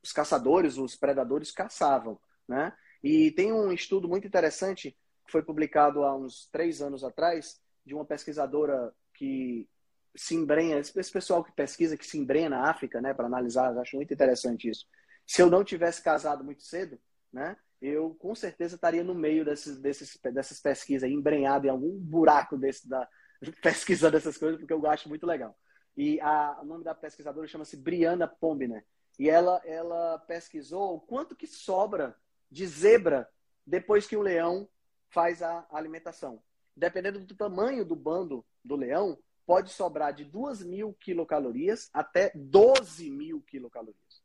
os 0.07 0.13
caçadores, 0.13 0.79
os 0.79 0.95
predadores 0.95 1.51
caçavam, 1.51 2.19
né? 2.49 2.73
E 3.03 3.33
tem 3.33 3.53
um 3.53 3.73
estudo 3.73 4.09
muito 4.09 4.27
interessante 4.27 4.97
que 5.25 5.33
foi 5.33 5.43
publicado 5.43 6.05
há 6.05 6.17
uns 6.17 6.49
três 6.51 6.81
anos 6.81 7.03
atrás 7.03 7.61
de 7.85 7.95
uma 7.95 8.05
pesquisadora 8.05 8.93
que 9.15 9.69
se 10.15 10.35
embrenha, 10.35 10.79
esse 10.79 11.13
pessoal 11.13 11.45
que 11.45 11.53
pesquisa, 11.53 11.97
que 11.97 12.07
se 12.07 12.19
embrenha 12.19 12.49
na 12.49 12.71
África, 12.71 13.01
né, 13.01 13.13
para 13.13 13.27
analisar, 13.27 13.77
acho 13.79 13.97
muito 13.97 14.15
interessante 14.15 14.71
isso. 14.71 14.87
Se 15.27 15.43
eu 15.43 15.51
não 15.51 15.65
tivesse 15.65 16.03
casado 16.03 16.43
muito 16.43 16.63
cedo, 16.63 16.99
né, 17.33 17.57
eu 17.83 18.15
com 18.15 18.35
certeza 18.35 18.77
estaria 18.77 19.05
no 19.05 19.15
meio 19.15 19.45
desses, 19.45 19.79
desses, 19.79 20.19
dessas 20.33 20.61
pesquisas, 20.61 21.11
embrenhado 21.11 21.67
em 21.67 21.71
algum 21.71 21.99
buraco 21.99 22.57
desse 22.57 22.89
da, 22.89 23.07
pesquisando 23.61 24.17
essas 24.17 24.39
coisas, 24.39 24.59
porque 24.59 24.73
eu 24.73 24.87
acho 24.87 25.09
muito 25.09 25.27
legal. 25.27 25.55
E 25.97 26.21
a, 26.21 26.61
o 26.63 26.65
nome 26.65 26.85
da 26.85 26.95
pesquisadora 26.95 27.47
chama-se 27.47 27.77
Brianna 27.77 28.29
Pombner. 28.29 28.85
E 29.19 29.29
ela, 29.29 29.61
ela 29.65 30.19
pesquisou 30.21 30.95
o 30.95 31.01
quanto 31.01 31.35
que 31.35 31.47
sobra 31.47 32.17
de 32.51 32.67
zebra 32.67 33.29
depois 33.67 34.07
que 34.07 34.17
o 34.17 34.23
leão 34.23 34.69
faz 35.09 35.43
a 35.43 35.67
alimentação. 35.71 36.43
Dependendo 36.77 37.21
do 37.21 37.35
tamanho 37.35 37.85
do 37.85 37.97
bando 37.97 38.45
do 38.63 38.77
leão, 38.77 39.19
pode 39.47 39.71
sobrar 39.71 40.13
de 40.13 40.25
2 40.25 40.63
mil 40.65 40.93
quilocalorias 40.95 41.89
até 41.93 42.31
12 42.35 43.11
mil 43.11 43.41
quilocalorias. 43.43 44.23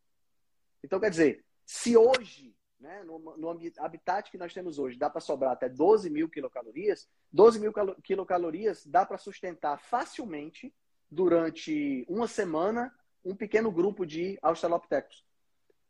Então, 0.83 0.99
quer 0.99 1.11
dizer, 1.11 1.45
se 1.65 1.95
hoje 1.95 2.53
né, 2.81 3.03
no, 3.03 3.19
no 3.19 3.49
habitat 3.77 4.31
que 4.31 4.37
nós 4.37 4.53
temos 4.53 4.79
hoje, 4.79 4.97
dá 4.97 5.09
para 5.09 5.21
sobrar 5.21 5.51
até 5.51 5.69
12 5.69 6.09
mil 6.09 6.27
quilocalorias, 6.27 7.07
12 7.31 7.59
mil 7.59 7.71
quilocalorias 8.03 8.85
dá 8.85 9.05
para 9.05 9.19
sustentar 9.19 9.77
facilmente 9.77 10.73
durante 11.09 12.03
uma 12.09 12.27
semana 12.27 12.93
um 13.23 13.35
pequeno 13.35 13.71
grupo 13.71 14.05
de 14.05 14.37
australopithecus. 14.41 15.25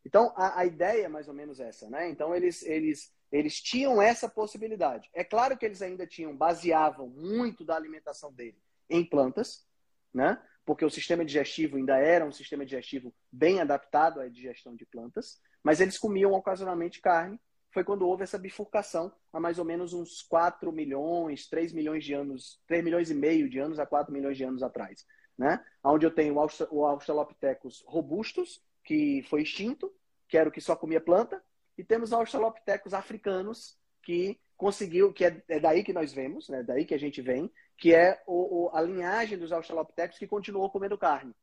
Então, 0.04 0.32
a, 0.36 0.60
a 0.60 0.66
ideia 0.66 1.06
é 1.06 1.08
mais 1.08 1.28
ou 1.28 1.34
menos 1.34 1.60
essa, 1.60 1.88
né? 1.88 2.08
Então, 2.08 2.34
eles, 2.34 2.62
eles, 2.62 3.12
eles 3.30 3.60
tinham 3.60 4.02
essa 4.02 4.28
possibilidade. 4.28 5.08
É 5.14 5.22
claro 5.22 5.56
que 5.56 5.64
eles 5.64 5.80
ainda 5.80 6.06
tinham, 6.06 6.36
baseavam 6.36 7.08
muito 7.08 7.64
da 7.64 7.76
alimentação 7.76 8.32
dele 8.32 8.60
em 8.90 9.04
plantas, 9.04 9.64
né? 10.12 10.42
Porque 10.64 10.84
o 10.84 10.90
sistema 10.90 11.24
digestivo 11.24 11.76
ainda 11.76 11.96
era 11.98 12.24
um 12.24 12.32
sistema 12.32 12.64
digestivo 12.64 13.14
bem 13.30 13.60
adaptado 13.60 14.20
à 14.20 14.28
digestão 14.28 14.74
de 14.74 14.86
plantas 14.86 15.40
mas 15.62 15.80
eles 15.80 15.98
comiam 15.98 16.32
ocasionalmente 16.32 17.00
carne. 17.00 17.40
Foi 17.70 17.84
quando 17.84 18.06
houve 18.06 18.22
essa 18.22 18.38
bifurcação 18.38 19.12
há 19.32 19.40
mais 19.40 19.58
ou 19.58 19.64
menos 19.64 19.94
uns 19.94 20.22
4 20.22 20.70
milhões, 20.72 21.48
3 21.48 21.72
milhões 21.72 22.04
de 22.04 22.12
anos, 22.12 22.60
3 22.66 22.84
milhões 22.84 23.10
e 23.10 23.14
meio 23.14 23.48
de 23.48 23.58
anos 23.58 23.78
a 23.78 23.86
4 23.86 24.12
milhões 24.12 24.36
de 24.36 24.44
anos 24.44 24.62
atrás, 24.62 25.06
né? 25.42 25.60
Onde 25.82 26.06
eu 26.06 26.14
tenho 26.14 26.36
o 26.70 26.86
Australopithecus 26.86 27.82
robustus, 27.84 28.62
que 28.84 29.24
foi 29.28 29.42
extinto, 29.42 29.92
que 30.28 30.38
era 30.38 30.48
o 30.48 30.52
que 30.52 30.60
só 30.60 30.76
comia 30.76 31.00
planta, 31.00 31.42
e 31.76 31.82
temos 31.82 32.10
os 32.10 32.12
Australopithecus 32.12 32.94
africanos, 32.94 33.76
que 34.02 34.40
conseguiu, 34.56 35.12
que 35.12 35.24
é, 35.24 35.42
é, 35.48 35.58
daí 35.58 35.82
que 35.82 35.92
nós 35.92 36.12
vemos, 36.12 36.48
né? 36.48 36.62
Daí 36.62 36.84
que 36.84 36.94
a 36.94 36.98
gente 36.98 37.20
vem, 37.20 37.52
que 37.76 37.92
é 37.92 38.22
o, 38.24 38.66
o, 38.66 38.70
a 38.76 38.80
linhagem 38.80 39.36
dos 39.36 39.50
Australopithecus 39.50 40.16
que 40.16 40.28
continuou 40.28 40.70
comendo 40.70 40.96
carne. 40.96 41.34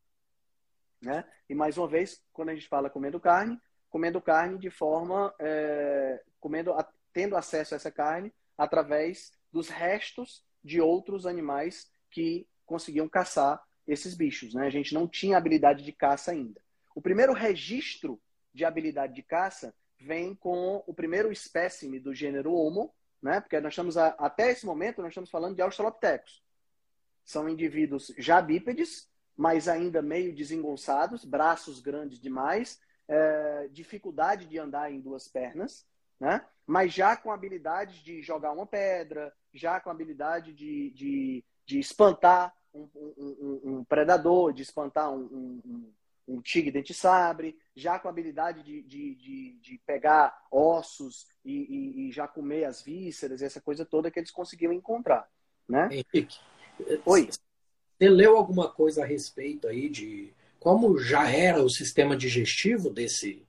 Né? 1.01 1.25
E 1.49 1.53
mais 1.53 1.77
uma 1.77 1.87
vez, 1.87 2.23
quando 2.31 2.49
a 2.49 2.55
gente 2.55 2.67
fala 2.69 2.89
comendo 2.89 3.19
carne, 3.19 3.59
comendo 3.89 4.21
carne 4.21 4.57
de 4.57 4.69
forma, 4.69 5.33
é, 5.39 6.23
comendo, 6.39 6.73
tendo 7.11 7.35
acesso 7.35 7.73
a 7.73 7.77
essa 7.77 7.91
carne 7.91 8.33
através 8.57 9.33
dos 9.51 9.67
restos 9.67 10.45
de 10.63 10.79
outros 10.79 11.25
animais 11.25 11.91
que 12.09 12.47
conseguiam 12.65 13.09
caçar 13.09 13.61
esses 13.89 14.13
bichos. 14.13 14.53
Né? 14.53 14.67
A 14.67 14.69
gente 14.69 14.93
não 14.93 15.07
tinha 15.07 15.37
habilidade 15.37 15.83
de 15.83 15.91
caça 15.91 16.31
ainda. 16.31 16.61
O 16.93 17.01
primeiro 17.01 17.33
registro 17.33 18.21
de 18.53 18.63
habilidade 18.63 19.13
de 19.13 19.23
caça 19.23 19.73
vem 19.99 20.35
com 20.35 20.83
o 20.85 20.93
primeiro 20.93 21.31
espécime 21.31 21.99
do 21.99 22.13
gênero 22.13 22.53
Homo, 22.53 22.93
né? 23.21 23.41
porque 23.41 23.59
nós 23.59 23.73
estamos, 23.73 23.97
a, 23.97 24.09
até 24.19 24.51
esse 24.51 24.65
momento, 24.65 25.01
nós 25.01 25.09
estamos 25.09 25.29
falando 25.29 25.55
de 25.55 25.61
Australopithecus. 25.61 26.43
são 27.25 27.49
indivíduos 27.49 28.13
já 28.17 28.41
bípedes, 28.41 29.09
mas 29.35 29.67
ainda 29.67 30.01
meio 30.01 30.35
desengonçados, 30.35 31.25
braços 31.25 31.79
grandes 31.79 32.19
demais, 32.19 32.79
é, 33.07 33.67
dificuldade 33.71 34.45
de 34.45 34.59
andar 34.59 34.91
em 34.91 35.01
duas 35.01 35.27
pernas, 35.27 35.85
né? 36.19 36.45
mas 36.65 36.93
já 36.93 37.17
com 37.17 37.31
habilidade 37.31 38.03
de 38.03 38.21
jogar 38.21 38.51
uma 38.51 38.67
pedra, 38.67 39.33
já 39.53 39.79
com 39.79 39.89
habilidade 39.89 40.53
de, 40.53 40.91
de, 40.91 41.43
de 41.65 41.79
espantar 41.79 42.53
um, 42.73 42.89
um, 42.95 43.61
um, 43.63 43.83
predador, 43.83 44.53
de 44.53 44.61
espantar 44.61 45.11
um, 45.11 45.61
um, 46.27 46.41
tigre 46.41 46.71
dente-sabre, 46.71 47.57
já 47.75 47.97
com 47.99 48.07
habilidade 48.07 48.63
de, 48.63 48.81
de, 48.83 49.15
de, 49.15 49.59
de 49.61 49.81
pegar 49.85 50.45
ossos 50.51 51.27
e, 51.43 51.53
e, 51.53 52.07
e, 52.07 52.11
já 52.11 52.27
comer 52.27 52.65
as 52.65 52.81
vísceras, 52.81 53.41
essa 53.41 53.59
coisa 53.59 53.85
toda 53.85 54.11
que 54.11 54.19
eles 54.19 54.31
conseguiam 54.31 54.71
encontrar. 54.71 55.27
Né? 55.67 55.89
Henrique, 55.91 56.39
Oi. 57.05 57.29
você 57.97 58.09
leu 58.09 58.37
alguma 58.37 58.69
coisa 58.69 59.03
a 59.03 59.05
respeito 59.05 59.67
aí 59.67 59.89
de 59.89 60.33
como 60.59 60.97
já 60.99 61.29
era 61.29 61.63
o 61.63 61.69
sistema 61.69 62.17
digestivo 62.17 62.89
desse, 62.89 63.47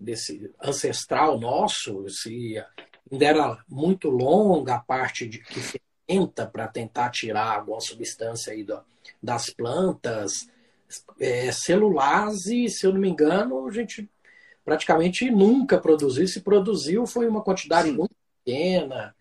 desse 0.00 0.52
ancestral 0.62 1.38
nosso, 1.38 2.08
se 2.08 2.62
ainda 3.10 3.24
era 3.24 3.64
muito 3.68 4.08
longa 4.08 4.76
a 4.76 4.80
parte 4.80 5.26
de 5.26 5.38
que 5.38 5.80
fermenta 6.08 6.46
para 6.46 6.66
tentar 6.66 7.10
tirar 7.10 7.58
alguma 7.58 7.80
substância 7.80 8.52
aí 8.52 8.64
do, 8.64 8.80
das 9.22 9.50
plantas, 9.50 10.32
é, 11.20 11.52
celulase, 11.52 12.68
se 12.68 12.86
eu 12.86 12.92
não 12.92 13.00
me 13.00 13.10
engano, 13.10 13.66
a 13.66 13.70
gente 13.70 14.10
praticamente 14.64 15.30
nunca 15.30 15.78
produziu. 15.78 16.26
Se 16.26 16.40
produziu, 16.40 17.06
foi 17.06 17.28
uma 17.28 17.42
quantidade 17.42 17.88
Sim. 17.88 17.96
muito 17.96 18.14
pequena. 18.44 19.14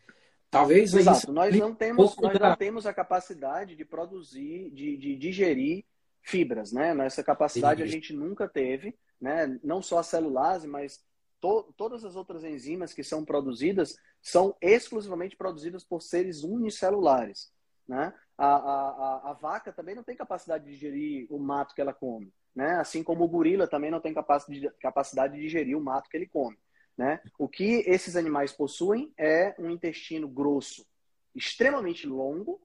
Talvez 0.50 0.94
Exato. 0.94 1.32
nós 1.32 1.54
não 1.56 1.76
temos 1.76 2.16
nós 2.18 2.40
da... 2.40 2.50
não 2.50 2.56
temos 2.56 2.86
a 2.86 2.94
capacidade 2.94 3.76
de 3.76 3.84
produzir, 3.84 4.72
de, 4.72 4.96
de 4.96 5.16
digerir 5.18 5.84
fibras, 6.22 6.72
né? 6.72 6.96
Essa 7.06 7.22
capacidade 7.22 7.82
Sim. 7.82 7.88
a 7.88 7.92
gente 7.92 8.14
nunca 8.14 8.48
teve, 8.48 8.96
né? 9.20 9.60
Não 9.62 9.82
só 9.82 10.00
a 10.00 10.04
celulase, 10.04 10.66
mas 10.66 11.04
to 11.42 11.74
todas 11.76 12.06
as 12.06 12.16
outras 12.16 12.46
enzimas 12.46 12.94
que 12.94 13.04
são 13.04 13.26
produzidas 13.26 13.98
são 14.28 14.54
exclusivamente 14.62 15.38
produzidas 15.38 15.86
por 15.86 16.02
seres 16.02 16.44
unicelulares, 16.44 17.50
né? 17.88 18.14
A, 18.38 18.46
a, 18.46 19.32
a, 19.32 19.34
vaca 19.34 19.72
também 19.72 19.96
não 19.96 20.04
tem 20.04 20.18
capacidade 20.18 20.66
de 20.66 20.72
digerir 20.72 21.28
o 21.30 21.40
mato 21.40 21.74
que 21.74 21.80
ela 21.80 21.94
come, 21.94 22.34
né? 22.54 22.76
Assim 22.76 23.02
como 23.04 23.24
o 23.24 23.28
gorila 23.28 23.70
também 23.70 23.90
não 23.90 24.02
tem 24.02 24.14
capacidade 24.14 25.34
de 25.34 25.42
digerir 25.42 25.78
o 25.78 25.82
mato 25.82 26.10
que 26.10 26.18
ele 26.18 26.28
come, 26.28 26.60
né? 26.98 27.22
O 27.40 27.48
que 27.48 27.86
esses 27.88 28.18
animais 28.18 28.52
possuem 28.52 29.14
é 29.18 29.56
um 29.58 29.70
intestino 29.70 30.28
grosso, 30.28 30.86
extremamente 31.34 32.06
longo, 32.06 32.62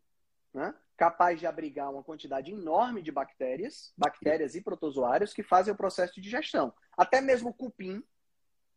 né? 0.53 0.75
capaz 0.97 1.39
de 1.39 1.47
abrigar 1.47 1.93
uma 1.93 2.03
quantidade 2.03 2.51
enorme 2.51 3.03
de 3.03 3.13
bactérias, 3.13 3.93
bactérias 3.97 4.57
e 4.57 4.61
protozoários 4.61 5.33
que 5.33 5.45
fazem 5.45 5.73
o 5.73 5.77
processo 5.77 6.15
de 6.17 6.21
digestão. 6.21 6.75
Até 6.97 7.21
mesmo 7.21 7.51
o 7.51 7.55
cupim, 7.55 8.03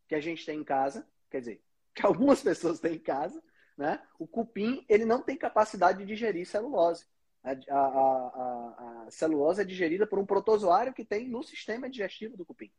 que 0.07 0.13
a 0.13 0.21
gente 0.21 0.45
tem 0.45 0.59
em 0.59 0.63
casa, 0.63 1.07
quer 1.31 1.39
dizer, 1.39 1.64
que 1.95 2.05
algumas 2.05 2.41
pessoas 2.43 2.79
têm 2.79 2.95
em 2.95 2.99
casa, 2.99 3.41
né? 3.77 4.01
O 4.19 4.27
cupim, 4.27 4.85
ele 4.87 5.05
não 5.05 5.21
tem 5.21 5.35
capacidade 5.35 5.99
de 5.99 6.05
digerir 6.05 6.45
celulose. 6.45 7.05
A, 7.43 7.51
a, 7.51 7.79
a, 7.79 9.03
a 9.07 9.11
celulose 9.11 9.61
é 9.61 9.65
digerida 9.65 10.05
por 10.05 10.19
um 10.19 10.25
protozoário 10.25 10.93
que 10.93 11.05
tem 11.05 11.27
no 11.27 11.41
sistema 11.43 11.89
digestivo 11.89 12.35
do 12.35 12.45
cupim. 12.45 12.71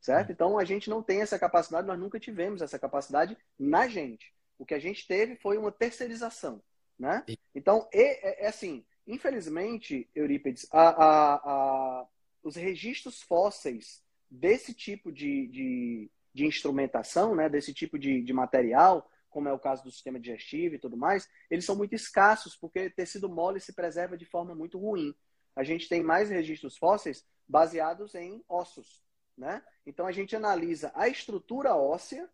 Certo? 0.00 0.32
Então, 0.32 0.58
a 0.58 0.64
gente 0.64 0.90
não 0.90 1.00
tem 1.02 1.22
essa 1.22 1.38
capacidade, 1.38 1.86
nós 1.86 1.98
nunca 1.98 2.18
tivemos 2.18 2.60
essa 2.60 2.78
capacidade 2.78 3.38
na 3.56 3.86
gente. 3.86 4.34
O 4.58 4.66
que 4.66 4.74
a 4.74 4.78
gente 4.78 5.06
teve 5.06 5.36
foi 5.36 5.56
uma 5.56 5.70
terceirização. 5.70 6.60
Né? 6.98 7.24
Então, 7.54 7.88
é, 7.92 8.44
é, 8.44 8.48
assim, 8.48 8.84
infelizmente, 9.06 10.08
Eurípides, 10.14 10.66
a, 10.72 10.88
a, 10.88 11.34
a, 11.34 12.06
os 12.42 12.56
registros 12.56 13.22
fósseis 13.22 14.02
desse 14.30 14.72
tipo 14.74 15.12
de, 15.12 15.46
de, 15.48 16.10
de 16.32 16.46
instrumentação, 16.46 17.34
né, 17.34 17.48
desse 17.48 17.74
tipo 17.74 17.98
de, 17.98 18.22
de 18.22 18.32
material, 18.32 19.08
como 19.32 19.48
é 19.48 19.52
o 19.52 19.58
caso 19.58 19.82
do 19.82 19.90
sistema 19.90 20.20
digestivo 20.20 20.74
e 20.74 20.78
tudo 20.78 20.96
mais, 20.96 21.28
eles 21.50 21.64
são 21.64 21.74
muito 21.74 21.94
escassos, 21.94 22.54
porque 22.54 22.90
tecido 22.90 23.28
mole 23.28 23.60
se 23.60 23.72
preserva 23.72 24.16
de 24.16 24.26
forma 24.26 24.54
muito 24.54 24.78
ruim. 24.78 25.14
A 25.56 25.64
gente 25.64 25.88
tem 25.88 26.02
mais 26.02 26.28
registros 26.28 26.76
fósseis 26.76 27.26
baseados 27.48 28.14
em 28.14 28.44
ossos. 28.48 29.02
Né? 29.36 29.62
Então, 29.86 30.06
a 30.06 30.12
gente 30.12 30.36
analisa 30.36 30.92
a 30.94 31.08
estrutura 31.08 31.74
óssea, 31.74 32.28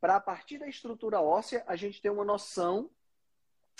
para 0.00 0.16
a 0.16 0.20
partir 0.20 0.58
da 0.58 0.68
estrutura 0.68 1.20
óssea, 1.20 1.62
a 1.66 1.76
gente 1.76 2.00
ter 2.00 2.10
uma 2.10 2.24
noção 2.24 2.90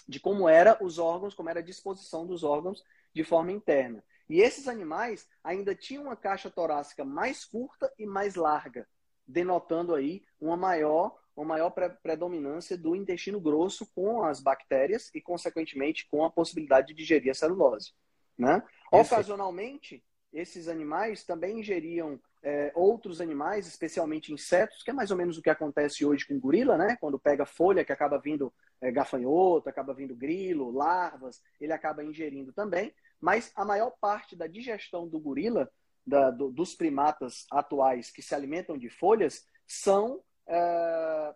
de 0.07 0.21
como 0.21 0.49
era 0.49 0.83
os 0.83 0.99
órgãos, 0.99 1.35
como 1.35 1.49
era 1.49 1.61
a 1.61 1.63
disposição 1.63 2.27
dos 2.27 2.43
órgãos 2.43 2.85
de 3.15 3.25
forma 3.25 3.53
interna. 3.53 4.05
E 4.29 4.41
esses 4.41 4.69
animais 4.69 5.29
ainda 5.43 5.75
tinham 5.75 6.05
uma 6.05 6.17
caixa 6.17 6.51
torácica 6.51 7.05
mais 7.05 7.45
curta 7.45 7.93
e 7.99 8.05
mais 8.07 8.35
larga, 8.35 8.87
denotando 9.29 9.95
aí 9.95 10.25
uma 10.41 10.57
maior, 10.57 11.17
uma 11.37 11.45
maior 11.45 11.71
predominância 12.03 12.77
do 12.77 12.97
intestino 12.97 13.39
grosso 13.39 13.87
com 13.95 14.25
as 14.25 14.41
bactérias 14.41 15.11
e, 15.15 15.21
consequentemente, 15.21 16.09
com 16.11 16.25
a 16.25 16.31
possibilidade 16.31 16.89
de 16.89 16.95
digerir 16.95 17.31
a 17.31 17.35
celulose. 17.35 17.93
Né? 18.37 18.63
Ocasionalmente, 18.91 20.03
esses 20.33 20.69
animais 20.69 21.25
também 21.25 21.61
ingeriam 21.61 22.19
é, 22.43 22.73
outros 22.75 23.21
animais, 23.21 23.67
especialmente 23.67 24.33
insetos, 24.33 24.83
que 24.83 24.91
é 24.91 24.93
mais 24.93 25.11
ou 25.11 25.17
menos 25.17 25.39
o 25.39 25.43
que 25.43 25.51
acontece 25.51 26.05
hoje 26.05 26.27
com 26.27 26.35
o 26.35 26.41
gorila, 26.41 26.77
né? 26.77 26.97
Quando 27.01 27.19
pega 27.19 27.45
folha 27.45 27.85
que 27.85 27.93
acaba 27.93 28.19
vindo 28.19 28.53
é, 28.81 28.91
gafanhoto, 28.93 29.69
acaba 29.69 29.93
vindo 29.93 30.15
grilo, 30.15 30.71
larvas, 30.71 31.43
ele 31.61 31.73
acaba 31.73 32.05
ingerindo 32.05 32.53
também. 32.53 32.95
Mas 33.21 33.51
a 33.57 33.65
maior 33.65 33.93
parte 34.01 34.37
da 34.37 34.47
digestão 34.47 35.09
do 35.09 35.19
gorila, 35.19 35.71
da, 36.09 36.31
do, 36.31 36.51
dos 36.51 36.75
primatas 36.75 37.47
atuais 37.51 38.11
que 38.11 38.23
se 38.23 38.35
alimentam 38.35 38.79
de 38.79 38.89
folhas, 38.89 39.47
são, 39.67 40.23
é, 40.47 41.35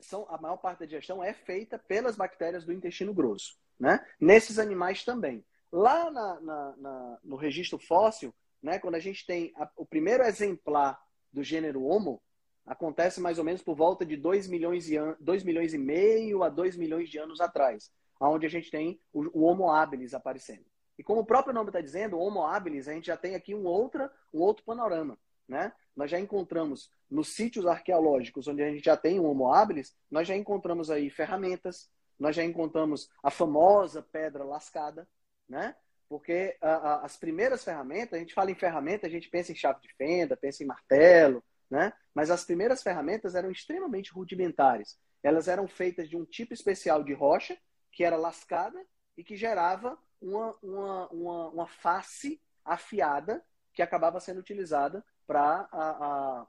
são 0.00 0.26
a 0.28 0.36
maior 0.40 0.56
parte 0.56 0.80
da 0.80 0.86
digestão 0.86 1.22
é 1.22 1.32
feita 1.32 1.78
pelas 1.78 2.16
bactérias 2.16 2.64
do 2.64 2.72
intestino 2.72 3.14
grosso, 3.14 3.56
né? 3.78 4.04
Nesses 4.20 4.58
animais 4.58 5.04
também. 5.04 5.44
Lá 5.70 6.10
na, 6.10 6.40
na, 6.40 6.76
na, 6.76 7.18
no 7.22 7.36
registro 7.36 7.78
fóssil, 7.78 8.34
né, 8.62 8.78
quando 8.78 8.96
a 8.96 9.00
gente 9.00 9.24
tem 9.24 9.52
a, 9.56 9.70
o 9.76 9.86
primeiro 9.86 10.22
exemplar 10.24 11.00
do 11.32 11.42
gênero 11.42 11.84
Homo, 11.84 12.20
acontece 12.66 13.20
mais 13.20 13.38
ou 13.38 13.44
menos 13.44 13.62
por 13.62 13.74
volta 13.74 14.04
de 14.04 14.16
2 14.16 14.48
milhões, 14.48 14.90
e 14.90 14.96
2 15.20 15.44
milhões 15.44 15.72
e 15.72 15.78
meio 15.78 16.42
a 16.42 16.48
2 16.48 16.76
milhões 16.76 17.08
de 17.08 17.18
anos 17.18 17.40
atrás, 17.40 17.90
onde 18.20 18.46
a 18.46 18.50
gente 18.50 18.70
tem 18.70 19.00
o, 19.12 19.40
o 19.40 19.44
Homo 19.44 19.70
habilis 19.70 20.14
aparecendo. 20.14 20.64
E 21.02 21.04
como 21.04 21.22
o 21.22 21.26
próprio 21.26 21.52
nome 21.52 21.70
está 21.70 21.80
dizendo, 21.80 22.16
Homo 22.16 22.46
habilis, 22.46 22.86
a 22.86 22.92
gente 22.92 23.08
já 23.08 23.16
tem 23.16 23.34
aqui 23.34 23.56
um, 23.56 23.64
outra, 23.64 24.08
um 24.32 24.38
outro 24.38 24.64
panorama. 24.64 25.18
Né? 25.48 25.72
Nós 25.96 26.08
já 26.08 26.16
encontramos 26.16 26.92
nos 27.10 27.34
sítios 27.34 27.66
arqueológicos 27.66 28.46
onde 28.46 28.62
a 28.62 28.70
gente 28.70 28.84
já 28.84 28.96
tem 28.96 29.18
o 29.18 29.24
Homo 29.24 29.52
habilis, 29.52 29.96
nós 30.08 30.28
já 30.28 30.36
encontramos 30.36 30.92
aí 30.92 31.10
ferramentas, 31.10 31.90
nós 32.20 32.36
já 32.36 32.44
encontramos 32.44 33.10
a 33.20 33.32
famosa 33.32 34.00
pedra 34.00 34.44
lascada, 34.44 35.08
né? 35.48 35.74
Porque 36.08 36.56
a, 36.60 36.70
a, 36.70 37.04
as 37.04 37.16
primeiras 37.16 37.64
ferramentas, 37.64 38.14
a 38.14 38.18
gente 38.20 38.32
fala 38.32 38.52
em 38.52 38.54
ferramenta, 38.54 39.08
a 39.08 39.10
gente 39.10 39.28
pensa 39.28 39.50
em 39.50 39.56
chave 39.56 39.80
de 39.80 39.92
fenda, 39.94 40.36
pensa 40.36 40.62
em 40.62 40.66
martelo, 40.66 41.42
né? 41.68 41.92
Mas 42.14 42.30
as 42.30 42.44
primeiras 42.44 42.80
ferramentas 42.80 43.34
eram 43.34 43.50
extremamente 43.50 44.12
rudimentares. 44.12 44.96
Elas 45.20 45.48
eram 45.48 45.66
feitas 45.66 46.08
de 46.08 46.16
um 46.16 46.24
tipo 46.24 46.54
especial 46.54 47.02
de 47.02 47.12
rocha, 47.12 47.58
que 47.90 48.04
era 48.04 48.16
lascada 48.16 48.80
e 49.16 49.24
que 49.24 49.36
gerava 49.36 49.98
uma, 50.22 50.56
uma, 50.62 51.08
uma, 51.08 51.48
uma 51.48 51.66
face 51.66 52.40
afiada 52.64 53.44
que 53.74 53.82
acabava 53.82 54.20
sendo 54.20 54.40
utilizada 54.40 55.04
para 55.26 56.46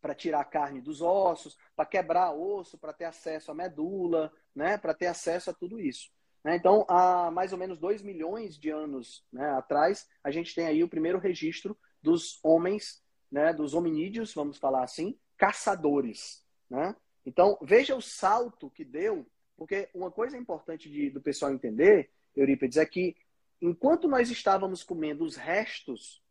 para 0.00 0.14
tirar 0.14 0.40
a 0.40 0.44
carne 0.44 0.82
dos 0.82 1.00
ossos, 1.00 1.56
para 1.74 1.86
quebrar 1.86 2.30
osso, 2.30 2.76
para 2.76 2.92
ter 2.92 3.06
acesso 3.06 3.50
à 3.50 3.54
medula, 3.54 4.30
né, 4.54 4.76
para 4.76 4.92
ter 4.92 5.06
acesso 5.06 5.48
a 5.48 5.54
tudo 5.54 5.80
isso. 5.80 6.10
Né? 6.44 6.56
Então, 6.56 6.84
há 6.90 7.30
mais 7.30 7.52
ou 7.52 7.58
menos 7.58 7.78
2 7.78 8.02
milhões 8.02 8.58
de 8.58 8.68
anos 8.68 9.26
né, 9.32 9.48
atrás, 9.52 10.06
a 10.22 10.30
gente 10.30 10.54
tem 10.54 10.66
aí 10.66 10.84
o 10.84 10.88
primeiro 10.90 11.18
registro 11.18 11.74
dos 12.02 12.38
homens, 12.44 13.02
né, 13.32 13.54
dos 13.54 13.72
hominídeos, 13.72 14.34
vamos 14.34 14.58
falar 14.58 14.84
assim, 14.84 15.18
caçadores. 15.38 16.44
Né? 16.68 16.94
Então, 17.24 17.58
veja 17.62 17.96
o 17.96 18.02
salto 18.02 18.70
que 18.70 18.84
deu, 18.84 19.26
porque 19.56 19.88
uma 19.94 20.10
coisa 20.10 20.36
importante 20.36 20.90
de, 20.90 21.08
do 21.08 21.22
pessoal 21.22 21.50
entender, 21.50 22.10
Eurípides, 22.36 22.76
é 22.76 22.86
que 22.86 23.16
enquanto 23.60 24.08
nós 24.08 24.30
estávamos 24.30 24.82
comendo 24.82 25.24
os 25.24 25.36
restos, 25.36 26.22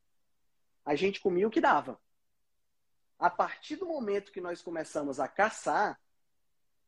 a 0.86 0.96
gente 0.96 1.22
comia 1.22 1.48
o 1.48 1.52
que 1.52 1.62
dava. 1.62 2.00
A 3.18 3.30
partir 3.30 3.78
do 3.78 3.86
momento 3.86 4.32
que 4.32 4.42
nós 4.42 4.62
começamos 4.62 5.20
a 5.20 5.28
caçar, 5.28 6.00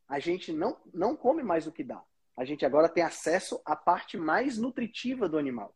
a 0.08 0.19
gente 0.19 0.51
não, 0.51 0.80
não 0.93 1.15
come 1.15 1.41
mais 1.41 1.65
o 1.65 1.71
que 1.71 1.84
dá 1.84 2.04
a 2.36 2.43
gente 2.43 2.65
agora 2.65 2.89
tem 2.89 3.04
acesso 3.04 3.62
à 3.63 3.75
parte 3.75 4.17
mais 4.17 4.58
nutritiva 4.58 5.30
do 5.30 5.38
animal. 5.38 5.73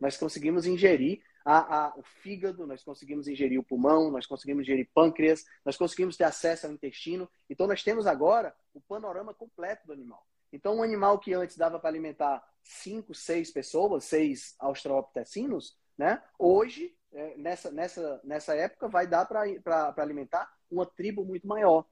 Nós 0.00 0.16
conseguimos 0.16 0.64
ingerir 0.64 1.22
a, 1.44 1.86
a, 1.86 1.96
o 1.96 2.02
fígado, 2.02 2.66
nós 2.66 2.82
conseguimos 2.82 3.28
ingerir 3.28 3.60
o 3.60 3.64
pulmão, 3.64 4.10
nós 4.10 4.26
conseguimos 4.26 4.62
ingerir 4.62 4.88
pâncreas, 4.94 5.44
nós 5.64 5.76
conseguimos 5.76 6.16
ter 6.16 6.24
acesso 6.24 6.66
ao 6.66 6.72
intestino. 6.72 7.28
Então, 7.48 7.66
nós 7.66 7.82
temos 7.82 8.06
agora 8.06 8.54
o 8.72 8.80
panorama 8.80 9.34
completo 9.34 9.86
do 9.86 9.92
animal. 9.92 10.26
Então, 10.52 10.76
um 10.76 10.82
animal 10.82 11.18
que 11.18 11.34
antes 11.34 11.56
dava 11.56 11.78
para 11.78 11.90
alimentar 11.90 12.42
cinco, 12.68 13.14
seis 13.14 13.50
pessoas, 13.50 14.04
seis 14.04 14.54
australopitecinos, 14.58 15.76
né? 15.96 16.22
Hoje, 16.38 16.94
é, 17.12 17.36
nessa, 17.36 17.70
nessa, 17.70 18.20
nessa 18.22 18.54
época, 18.54 18.88
vai 18.88 19.06
dar 19.06 19.26
para 19.26 19.94
alimentar 19.96 20.52
uma 20.70 20.84
tribo 20.84 21.24
muito 21.24 21.48
maior. 21.48 21.86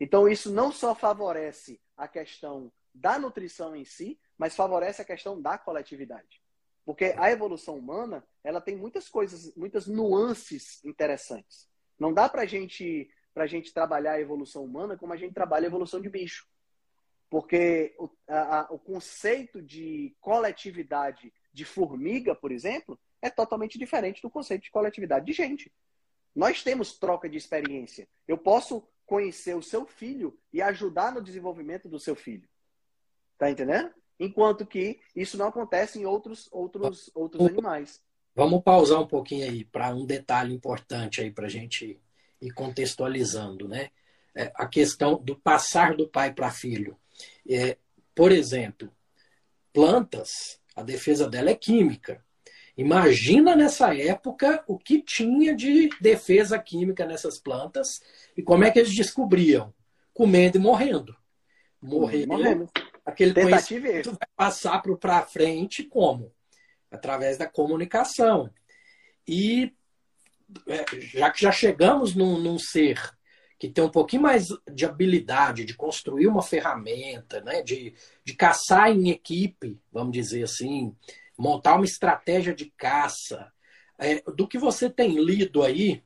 Então, 0.00 0.26
isso 0.26 0.50
não 0.50 0.72
só 0.72 0.94
favorece 0.94 1.78
a 1.96 2.08
questão 2.08 2.72
da 2.94 3.18
nutrição 3.18 3.76
em 3.76 3.84
si, 3.84 4.18
mas 4.36 4.56
favorece 4.56 5.02
a 5.02 5.04
questão 5.04 5.40
da 5.40 5.58
coletividade. 5.58 6.42
Porque 6.84 7.14
a 7.16 7.30
evolução 7.30 7.78
humana, 7.78 8.26
ela 8.42 8.60
tem 8.60 8.74
muitas 8.74 9.08
coisas, 9.08 9.54
muitas 9.54 9.86
nuances 9.86 10.82
interessantes. 10.84 11.68
Não 11.98 12.12
dá 12.12 12.28
para 12.28 12.46
gente, 12.46 13.08
a 13.36 13.46
gente 13.46 13.72
trabalhar 13.72 14.12
a 14.12 14.20
evolução 14.20 14.64
humana 14.64 14.96
como 14.96 15.12
a 15.12 15.16
gente 15.16 15.34
trabalha 15.34 15.66
a 15.66 15.68
evolução 15.68 16.00
de 16.00 16.08
bicho. 16.08 16.48
Porque 17.32 17.94
o, 17.98 18.10
a, 18.28 18.66
o 18.68 18.78
conceito 18.78 19.62
de 19.62 20.14
coletividade 20.20 21.32
de 21.50 21.64
formiga, 21.64 22.34
por 22.34 22.52
exemplo, 22.52 23.00
é 23.22 23.30
totalmente 23.30 23.78
diferente 23.78 24.20
do 24.20 24.28
conceito 24.28 24.64
de 24.64 24.70
coletividade 24.70 25.24
de 25.24 25.32
gente. 25.32 25.72
Nós 26.36 26.62
temos 26.62 26.98
troca 26.98 27.30
de 27.30 27.38
experiência. 27.38 28.06
Eu 28.28 28.36
posso 28.36 28.86
conhecer 29.06 29.56
o 29.56 29.62
seu 29.62 29.86
filho 29.86 30.38
e 30.52 30.60
ajudar 30.60 31.10
no 31.10 31.22
desenvolvimento 31.22 31.88
do 31.88 31.98
seu 31.98 32.14
filho. 32.14 32.46
Tá 33.38 33.50
entendendo? 33.50 33.90
Enquanto 34.20 34.66
que 34.66 35.00
isso 35.16 35.38
não 35.38 35.46
acontece 35.46 35.98
em 35.98 36.04
outros, 36.04 36.50
outros, 36.52 37.10
outros 37.14 37.46
animais. 37.46 38.04
Vamos 38.34 38.62
pausar 38.62 39.00
um 39.00 39.08
pouquinho 39.08 39.46
aí 39.46 39.64
para 39.64 39.88
um 39.94 40.04
detalhe 40.04 40.52
importante 40.52 41.22
aí 41.22 41.30
para 41.30 41.46
a 41.46 41.50
gente 41.50 41.98
ir 42.42 42.52
contextualizando, 42.52 43.66
né? 43.66 43.90
É, 44.34 44.52
a 44.54 44.66
questão 44.66 45.16
do 45.16 45.34
passar 45.34 45.96
do 45.96 46.06
pai 46.06 46.34
para 46.34 46.50
filho. 46.50 46.98
É, 47.48 47.76
por 48.14 48.32
exemplo, 48.32 48.90
plantas, 49.72 50.60
a 50.74 50.82
defesa 50.82 51.28
dela 51.28 51.50
é 51.50 51.54
química. 51.54 52.24
Imagina 52.76 53.54
nessa 53.54 53.94
época 53.94 54.64
o 54.66 54.78
que 54.78 55.02
tinha 55.02 55.54
de 55.54 55.90
defesa 56.00 56.58
química 56.58 57.04
nessas 57.04 57.38
plantas 57.38 58.00
e 58.36 58.42
como 58.42 58.64
é 58.64 58.70
que 58.70 58.78
eles 58.78 58.94
descobriam? 58.94 59.74
Comendo 60.14 60.56
e 60.56 60.60
morrendo. 60.60 61.16
Morrendo. 61.80 62.28
Morrendo. 62.28 62.70
Aquele 63.04 63.34
Tentativa 63.34 63.80
conhecimento 63.80 64.10
vai 64.10 64.28
passar 64.36 64.80
para 64.80 65.22
frente 65.22 65.82
como? 65.82 66.32
Através 66.90 67.36
da 67.36 67.46
comunicação. 67.46 68.50
E 69.26 69.74
é, 70.66 70.84
já 70.98 71.30
que 71.30 71.42
já 71.42 71.52
chegamos 71.52 72.14
num, 72.14 72.38
num, 72.38 72.58
ser 72.58 72.98
que 73.62 73.68
tem 73.68 73.84
um 73.84 73.88
pouquinho 73.88 74.22
mais 74.22 74.48
de 74.74 74.84
habilidade 74.84 75.64
de 75.64 75.76
construir 75.76 76.26
uma 76.26 76.42
ferramenta, 76.42 77.40
né, 77.42 77.62
de, 77.62 77.94
de 78.24 78.34
caçar 78.34 78.90
em 78.90 79.08
equipe, 79.08 79.78
vamos 79.92 80.12
dizer 80.12 80.42
assim, 80.42 80.92
montar 81.38 81.76
uma 81.76 81.84
estratégia 81.84 82.52
de 82.52 82.72
caça, 82.76 83.52
é, 84.00 84.20
do 84.32 84.48
que 84.48 84.58
você 84.58 84.90
tem 84.90 85.16
lido 85.16 85.62
aí, 85.62 86.02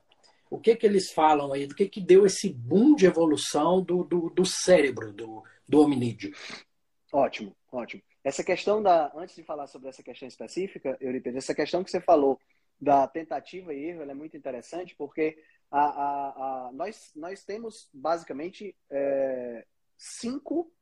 o 0.50 0.60
que 0.60 0.76
que 0.76 0.84
eles 0.84 1.10
falam 1.10 1.50
aí, 1.50 1.66
do 1.66 1.74
que 1.74 1.88
que 1.88 1.98
deu 1.98 2.26
esse 2.26 2.52
boom 2.52 2.94
de 2.94 3.06
evolução 3.06 3.82
do, 3.82 4.04
do, 4.04 4.28
do 4.28 4.44
cérebro 4.44 5.10
do, 5.10 5.42
do 5.66 5.80
hominídeo? 5.80 6.36
Ótimo, 7.10 7.56
ótimo. 7.72 8.02
Essa 8.22 8.44
questão 8.44 8.82
da. 8.82 9.10
Antes 9.16 9.34
de 9.34 9.42
falar 9.42 9.66
sobre 9.66 9.88
essa 9.88 10.02
questão 10.02 10.28
específica, 10.28 10.98
Euripides, 11.00 11.38
essa 11.38 11.54
questão 11.54 11.82
que 11.82 11.90
você 11.90 12.02
falou 12.02 12.38
da 12.78 13.08
tentativa 13.08 13.72
e 13.72 13.82
erro 13.82 14.02
é 14.02 14.14
muito 14.14 14.36
interessante 14.36 14.94
porque 14.94 15.38
a, 15.70 15.80
a, 15.80 16.68
a, 16.68 16.72
nós, 16.72 17.10
nós 17.14 17.44
temos 17.44 17.88
basicamente 17.92 18.76
é, 18.90 19.66
cinco, 19.96 20.72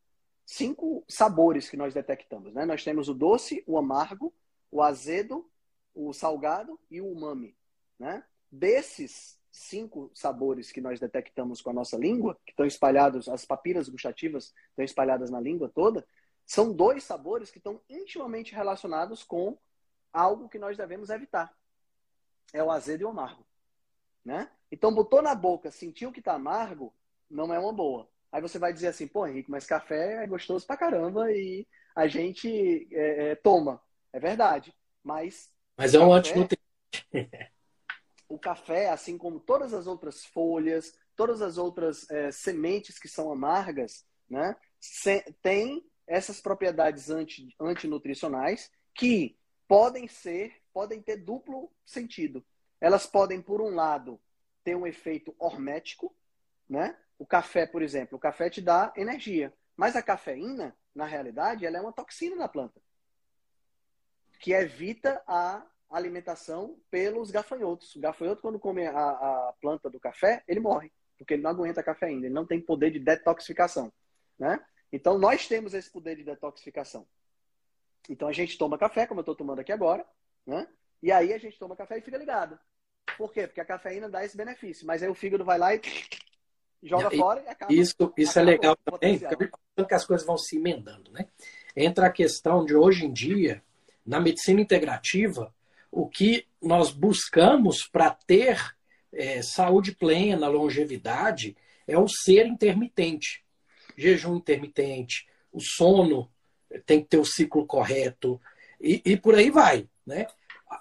cinco 0.44 1.04
sabores 1.08 1.68
que 1.68 1.76
nós 1.76 1.94
detectamos. 1.94 2.52
Né? 2.52 2.64
Nós 2.64 2.84
temos 2.84 3.08
o 3.08 3.14
doce, 3.14 3.62
o 3.66 3.78
amargo, 3.78 4.34
o 4.70 4.82
azedo, 4.82 5.50
o 5.94 6.12
salgado 6.12 6.78
e 6.90 7.00
o 7.00 7.10
umami. 7.10 7.56
Né? 7.98 8.24
Desses 8.50 9.38
cinco 9.50 10.10
sabores 10.12 10.72
que 10.72 10.80
nós 10.80 10.98
detectamos 10.98 11.62
com 11.62 11.70
a 11.70 11.74
nossa 11.74 11.96
língua, 11.96 12.38
que 12.44 12.50
estão 12.50 12.66
espalhados, 12.66 13.28
as 13.28 13.44
papilas 13.44 13.88
gustativas 13.88 14.52
estão 14.70 14.84
espalhadas 14.84 15.30
na 15.30 15.40
língua 15.40 15.70
toda, 15.72 16.04
são 16.44 16.72
dois 16.72 17.04
sabores 17.04 17.50
que 17.50 17.58
estão 17.58 17.80
intimamente 17.88 18.54
relacionados 18.54 19.22
com 19.22 19.56
algo 20.12 20.48
que 20.48 20.58
nós 20.58 20.76
devemos 20.76 21.08
evitar. 21.08 21.56
É 22.52 22.62
o 22.62 22.70
azedo 22.70 23.02
e 23.02 23.04
o 23.04 23.08
amargo. 23.08 23.46
Né? 24.24 24.48
Então, 24.72 24.94
botou 24.94 25.20
na 25.20 25.34
boca, 25.34 25.70
sentiu 25.70 26.10
que 26.10 26.20
está 26.20 26.34
amargo, 26.34 26.92
não 27.30 27.52
é 27.52 27.58
uma 27.58 27.72
boa. 27.72 28.08
Aí 28.32 28.40
você 28.40 28.58
vai 28.58 28.72
dizer 28.72 28.88
assim, 28.88 29.06
pô, 29.06 29.26
Henrique, 29.26 29.50
mas 29.50 29.66
café 29.66 30.24
é 30.24 30.26
gostoso 30.26 30.66
pra 30.66 30.76
caramba 30.76 31.30
e 31.30 31.66
a 31.94 32.08
gente 32.08 32.88
é, 32.90 33.30
é, 33.30 33.34
toma. 33.36 33.80
É 34.12 34.18
verdade. 34.18 34.74
Mas. 35.02 35.52
Mas 35.76 35.94
é 35.94 36.00
um 36.00 36.12
antinutriente. 36.12 36.64
o 38.28 38.38
café, 38.38 38.88
assim 38.88 39.16
como 39.16 39.38
todas 39.38 39.72
as 39.72 39.86
outras 39.86 40.24
folhas, 40.24 40.98
todas 41.14 41.42
as 41.42 41.58
outras 41.58 42.08
é, 42.10 42.30
sementes 42.32 42.98
que 42.98 43.08
são 43.08 43.30
amargas, 43.30 44.04
né, 44.28 44.56
tem 45.40 45.84
essas 46.06 46.40
propriedades 46.40 47.10
anti, 47.10 47.54
antinutricionais 47.60 48.70
que 48.94 49.38
podem 49.68 50.08
ser, 50.08 50.54
podem 50.72 51.00
ter 51.00 51.16
duplo 51.18 51.70
sentido. 51.84 52.44
Elas 52.84 53.06
podem, 53.06 53.40
por 53.40 53.62
um 53.62 53.74
lado, 53.74 54.20
ter 54.62 54.76
um 54.76 54.86
efeito 54.86 55.34
hormético, 55.38 56.14
né? 56.68 56.94
O 57.18 57.24
café, 57.24 57.66
por 57.66 57.80
exemplo, 57.80 58.18
o 58.18 58.20
café 58.20 58.50
te 58.50 58.60
dá 58.60 58.92
energia, 58.94 59.54
mas 59.74 59.96
a 59.96 60.02
cafeína, 60.02 60.76
na 60.94 61.06
realidade, 61.06 61.64
ela 61.64 61.78
é 61.78 61.80
uma 61.80 61.94
toxina 61.94 62.36
na 62.36 62.46
planta 62.46 62.78
que 64.38 64.52
evita 64.52 65.22
a 65.26 65.66
alimentação 65.88 66.78
pelos 66.90 67.30
gafanhotos. 67.30 67.96
O 67.96 68.00
gafanhoto, 68.00 68.42
quando 68.42 68.60
come 68.60 68.86
a, 68.86 68.90
a 68.92 69.54
planta 69.62 69.88
do 69.88 69.98
café, 69.98 70.44
ele 70.46 70.60
morre, 70.60 70.92
porque 71.16 71.32
ele 71.32 71.42
não 71.42 71.52
aguenta 71.52 71.80
a 71.80 71.84
cafeína, 71.84 72.26
ele 72.26 72.34
não 72.34 72.44
tem 72.44 72.60
poder 72.60 72.90
de 72.90 72.98
detoxificação, 72.98 73.90
né? 74.38 74.62
Então, 74.92 75.18
nós 75.18 75.48
temos 75.48 75.72
esse 75.72 75.90
poder 75.90 76.16
de 76.16 76.22
detoxificação. 76.22 77.08
Então, 78.10 78.28
a 78.28 78.32
gente 78.32 78.58
toma 78.58 78.76
café, 78.76 79.06
como 79.06 79.20
eu 79.20 79.22
estou 79.22 79.34
tomando 79.34 79.60
aqui 79.60 79.72
agora, 79.72 80.06
né? 80.44 80.68
E 81.02 81.10
aí 81.10 81.32
a 81.32 81.38
gente 81.38 81.58
toma 81.58 81.74
café 81.74 81.96
e 81.96 82.02
fica 82.02 82.18
ligado. 82.18 82.60
Por 83.16 83.32
quê? 83.32 83.46
Porque 83.46 83.60
a 83.60 83.64
cafeína 83.64 84.08
dá 84.08 84.24
esse 84.24 84.36
benefício. 84.36 84.86
Mas 84.86 85.02
aí 85.02 85.08
o 85.08 85.14
fígado 85.14 85.44
vai 85.44 85.58
lá 85.58 85.74
e 85.74 85.80
joga 86.82 87.14
e, 87.14 87.18
fora 87.18 87.42
e 87.42 87.48
acaba. 87.48 87.72
Isso, 87.72 88.12
isso 88.16 88.38
é 88.38 88.42
acaba 88.42 88.50
é 88.50 88.54
legal 88.54 88.76
também, 88.84 89.20
porque 89.74 89.94
as 89.94 90.04
coisas 90.04 90.26
vão 90.26 90.36
se 90.36 90.56
emendando, 90.56 91.10
né? 91.12 91.26
Entra 91.76 92.06
a 92.06 92.12
questão 92.12 92.64
de 92.64 92.74
hoje 92.74 93.04
em 93.04 93.12
dia, 93.12 93.62
na 94.06 94.20
medicina 94.20 94.60
integrativa, 94.60 95.54
o 95.90 96.08
que 96.08 96.46
nós 96.62 96.92
buscamos 96.92 97.88
para 97.90 98.10
ter 98.10 98.76
é, 99.12 99.42
saúde 99.42 99.92
plena, 99.92 100.48
longevidade, 100.48 101.56
é 101.86 101.98
o 101.98 102.08
ser 102.08 102.46
intermitente 102.46 103.44
jejum 103.96 104.36
intermitente, 104.36 105.26
o 105.52 105.60
sono 105.60 106.30
tem 106.84 107.00
que 107.00 107.08
ter 107.08 107.18
o 107.18 107.24
ciclo 107.24 107.66
correto 107.66 108.40
e, 108.80 109.00
e 109.04 109.16
por 109.16 109.34
aí 109.34 109.50
vai, 109.50 109.88
né? 110.06 110.26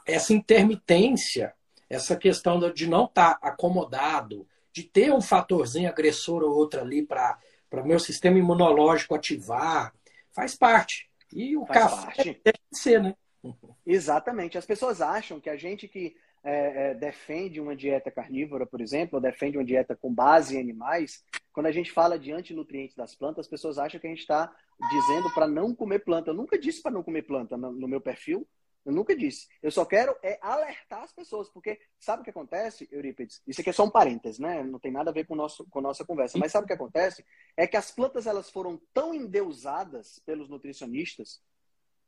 Essa 0.06 0.34
intermitência, 0.34 1.54
essa 1.90 2.16
questão 2.16 2.60
de 2.72 2.88
não 2.88 3.06
estar 3.06 3.36
tá 3.36 3.48
acomodado, 3.48 4.48
de 4.72 4.84
ter 4.84 5.12
um 5.12 5.22
fatorzinho 5.22 5.90
agressor 5.90 6.44
ou 6.44 6.52
outro 6.52 6.82
ali 6.82 7.06
para 7.06 7.38
o 7.72 7.86
meu 7.86 8.00
sistema 8.00 8.38
imunológico 8.38 9.16
ativar, 9.16 9.94
faz 10.32 10.56
parte. 10.56 11.10
E 11.32 11.56
o 11.58 11.66
faz 11.66 11.80
café 11.80 12.06
parte. 12.06 12.42
deve 12.44 12.60
ser, 12.72 13.02
né? 13.02 13.16
Exatamente. 13.86 14.58
As 14.58 14.66
pessoas 14.66 15.02
acham 15.02 15.40
que 15.40 15.50
a 15.50 15.58
gente 15.58 15.88
que 15.88 16.16
é, 16.44 16.92
é, 16.92 16.94
defende 16.94 17.62
uma 17.62 17.76
dieta 17.76 18.12
carnívora, 18.12 18.66
por 18.66 18.82
exemplo, 18.82 19.18
ou 19.18 19.22
defende 19.22 19.58
uma 19.58 19.64
dieta 19.64 19.96
com 19.96 20.14
base 20.14 20.56
em 20.56 20.60
animais, 20.60 21.24
quando 21.54 21.68
a 21.68 21.72
gente 21.72 21.92
fala 21.92 22.20
de 22.20 22.32
antinutrientes 22.32 22.96
das 22.96 23.16
plantas, 23.16 23.46
as 23.46 23.50
pessoas 23.50 23.78
acham 23.78 24.00
que 24.00 24.08
a 24.08 24.10
gente 24.10 24.22
está 24.22 24.54
dizendo 24.90 25.32
para 25.34 25.48
não 25.48 25.74
comer 25.74 26.00
planta. 26.00 26.32
Eu 26.32 26.34
nunca 26.34 26.58
disse 26.58 26.82
para 26.82 26.92
não 26.92 27.04
comer 27.04 27.22
planta 27.22 27.56
no, 27.56 27.72
no, 27.72 27.88
meu 27.88 28.02
perfil. 28.02 28.46
Eu 28.86 28.92
nunca 28.92 29.16
disse. 29.16 29.48
Eu 29.62 29.72
só 29.72 29.86
quero 29.86 30.16
é 30.22 30.38
alertar 30.42 31.04
as 31.04 31.14
pessoas, 31.14 31.50
porque 31.50 31.80
sabe 32.00 32.22
o 32.22 32.24
que 32.24 32.30
acontece, 32.30 32.88
Eurípides? 32.92 33.42
Isso 33.48 33.62
aqui 33.62 33.70
é 33.70 33.74
só 33.74 33.86
um 33.86 33.90
parênteses, 33.90 34.40
né? 34.40 34.64
Não 34.64 34.80
tem 34.80 34.92
nada 34.92 35.10
a 35.10 35.14
ver 35.14 35.26
com, 35.26 35.36
nosso, 35.36 35.66
com 35.70 35.80
a 35.80 35.82
nossa 35.82 36.04
conversa. 36.04 36.38
Mas 36.38 36.52
sabe 36.52 36.66
o 36.66 36.68
que 36.68 36.74
acontece? 36.74 37.26
É 37.56 37.66
que 37.66 37.78
as 37.78 37.92
plantas 37.92 38.28
elas 38.28 38.50
foram 38.50 38.82
tão 38.94 39.14
endeusadas 39.14 40.20
pelos 40.26 40.50
nutricionistas 40.50 41.42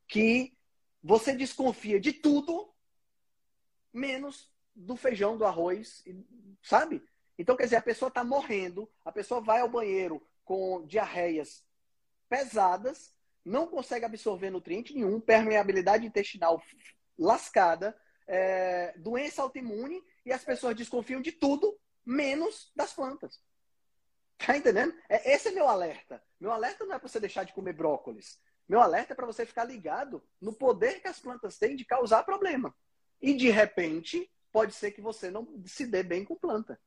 que 0.06 0.56
você 1.02 1.34
desconfia 1.34 1.98
de 1.98 2.12
tudo 2.12 2.72
menos 3.92 4.52
do 4.74 4.94
feijão, 4.94 5.38
do 5.38 5.46
arroz, 5.46 6.04
sabe? 6.62 7.02
Então, 7.38 7.56
quer 7.56 7.64
dizer, 7.64 7.76
a 7.76 7.82
pessoa 7.82 8.08
está 8.08 8.22
morrendo, 8.22 8.90
a 9.04 9.10
pessoa 9.10 9.40
vai 9.40 9.60
ao 9.60 9.68
banheiro 9.68 10.22
com 10.44 10.86
diarreias 10.86 11.64
pesadas, 12.28 13.14
não 13.46 13.66
consegue 13.68 14.04
absorver 14.04 14.50
nutriente 14.50 14.92
nenhum, 14.92 15.20
permeabilidade 15.20 16.04
intestinal 16.04 16.60
lascada, 17.16 17.96
é, 18.26 18.92
doença 18.98 19.40
autoimune, 19.40 20.02
e 20.24 20.32
as 20.32 20.44
pessoas 20.44 20.74
desconfiam 20.74 21.20
de 21.20 21.30
tudo, 21.30 21.78
menos 22.04 22.72
das 22.74 22.92
plantas. 22.92 23.40
Tá 24.36 24.56
entendendo? 24.56 24.92
É, 25.08 25.32
esse 25.32 25.48
é 25.48 25.52
meu 25.52 25.68
alerta. 25.68 26.22
Meu 26.38 26.50
alerta 26.50 26.84
não 26.84 26.94
é 26.94 26.98
para 26.98 27.08
você 27.08 27.20
deixar 27.20 27.44
de 27.44 27.54
comer 27.54 27.72
brócolis. 27.72 28.38
Meu 28.68 28.80
alerta 28.80 29.12
é 29.12 29.16
para 29.16 29.26
você 29.26 29.46
ficar 29.46 29.64
ligado 29.64 30.22
no 30.40 30.52
poder 30.52 31.00
que 31.00 31.08
as 31.08 31.20
plantas 31.20 31.56
têm 31.56 31.76
de 31.76 31.84
causar 31.84 32.24
problema. 32.24 32.74
E 33.22 33.32
de 33.32 33.48
repente, 33.48 34.30
pode 34.52 34.74
ser 34.74 34.90
que 34.90 35.00
você 35.00 35.30
não 35.30 35.62
se 35.64 35.86
dê 35.86 36.02
bem 36.02 36.24
com 36.24 36.34
planta, 36.34 36.78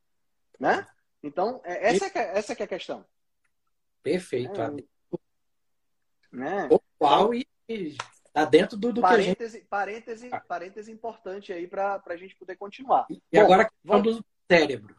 né? 0.58 0.86
Então, 1.22 1.60
é, 1.64 1.88
essa, 1.88 2.06
é, 2.06 2.10
é, 2.14 2.38
essa 2.38 2.52
é 2.52 2.62
a 2.62 2.68
questão. 2.68 3.04
Perfeito. 4.02 4.60
É, 4.60 4.70
né? 6.32 6.68
Qual 6.98 7.34
e 7.34 7.46
está 7.68 8.44
dentro 8.44 8.76
do, 8.76 8.92
do 8.92 9.00
parêntese, 9.00 9.36
que 9.36 9.42
a 9.42 9.48
gente... 9.48 9.68
parêntese, 9.68 10.28
ah. 10.32 10.40
parêntese 10.40 10.92
importante 10.92 11.52
aí 11.52 11.66
para 11.66 12.02
a 12.04 12.16
gente 12.16 12.36
poder 12.36 12.56
continuar. 12.56 13.06
E 13.10 13.20
Bom, 13.32 13.40
agora 13.40 13.62
a 13.62 13.64
questão 13.64 14.02
vamos... 14.02 14.16
do 14.16 14.24
cérebro. 14.50 14.96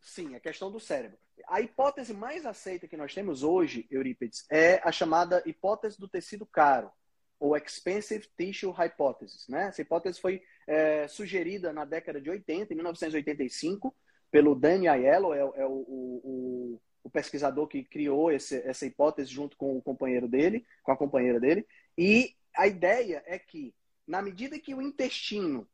Sim, 0.00 0.34
a 0.34 0.40
questão 0.40 0.70
do 0.70 0.78
cérebro. 0.78 1.18
A 1.48 1.60
hipótese 1.60 2.12
mais 2.12 2.44
aceita 2.44 2.86
que 2.86 2.96
nós 2.96 3.14
temos 3.14 3.42
hoje, 3.42 3.86
Eurípides, 3.90 4.44
é 4.50 4.80
a 4.84 4.92
chamada 4.92 5.42
hipótese 5.46 5.98
do 5.98 6.08
tecido 6.08 6.46
caro, 6.46 6.90
ou 7.40 7.56
Expensive 7.56 8.28
Tissue 8.36 8.72
Hypothesis. 8.72 9.48
Né? 9.48 9.68
Essa 9.68 9.82
hipótese 9.82 10.20
foi 10.20 10.42
é, 10.66 11.08
sugerida 11.08 11.72
na 11.72 11.84
década 11.84 12.20
de 12.20 12.30
80, 12.30 12.72
em 12.72 12.76
1985, 12.76 13.94
pelo 14.30 14.54
Danny 14.54 14.88
Aiello, 14.88 15.32
é, 15.32 15.38
é 15.38 15.66
o, 15.66 15.84
o, 15.86 16.80
o, 17.04 17.10
pesquisador 17.10 17.68
que 17.68 17.84
criou 17.84 18.32
esse, 18.32 18.56
essa 18.66 18.86
hipótese 18.86 19.30
junto 19.30 19.56
com 19.56 19.76
o 19.76 19.82
companheiro 19.82 20.26
dele, 20.26 20.66
com 20.82 20.90
a 20.90 20.96
companheira 20.96 21.38
dele. 21.38 21.64
E 21.96 22.34
a 22.56 22.66
ideia 22.66 23.22
é 23.26 23.38
que, 23.38 23.74
na 24.06 24.22
medida 24.22 24.58
que 24.58 24.74
o 24.74 24.82
intestino 24.82 25.68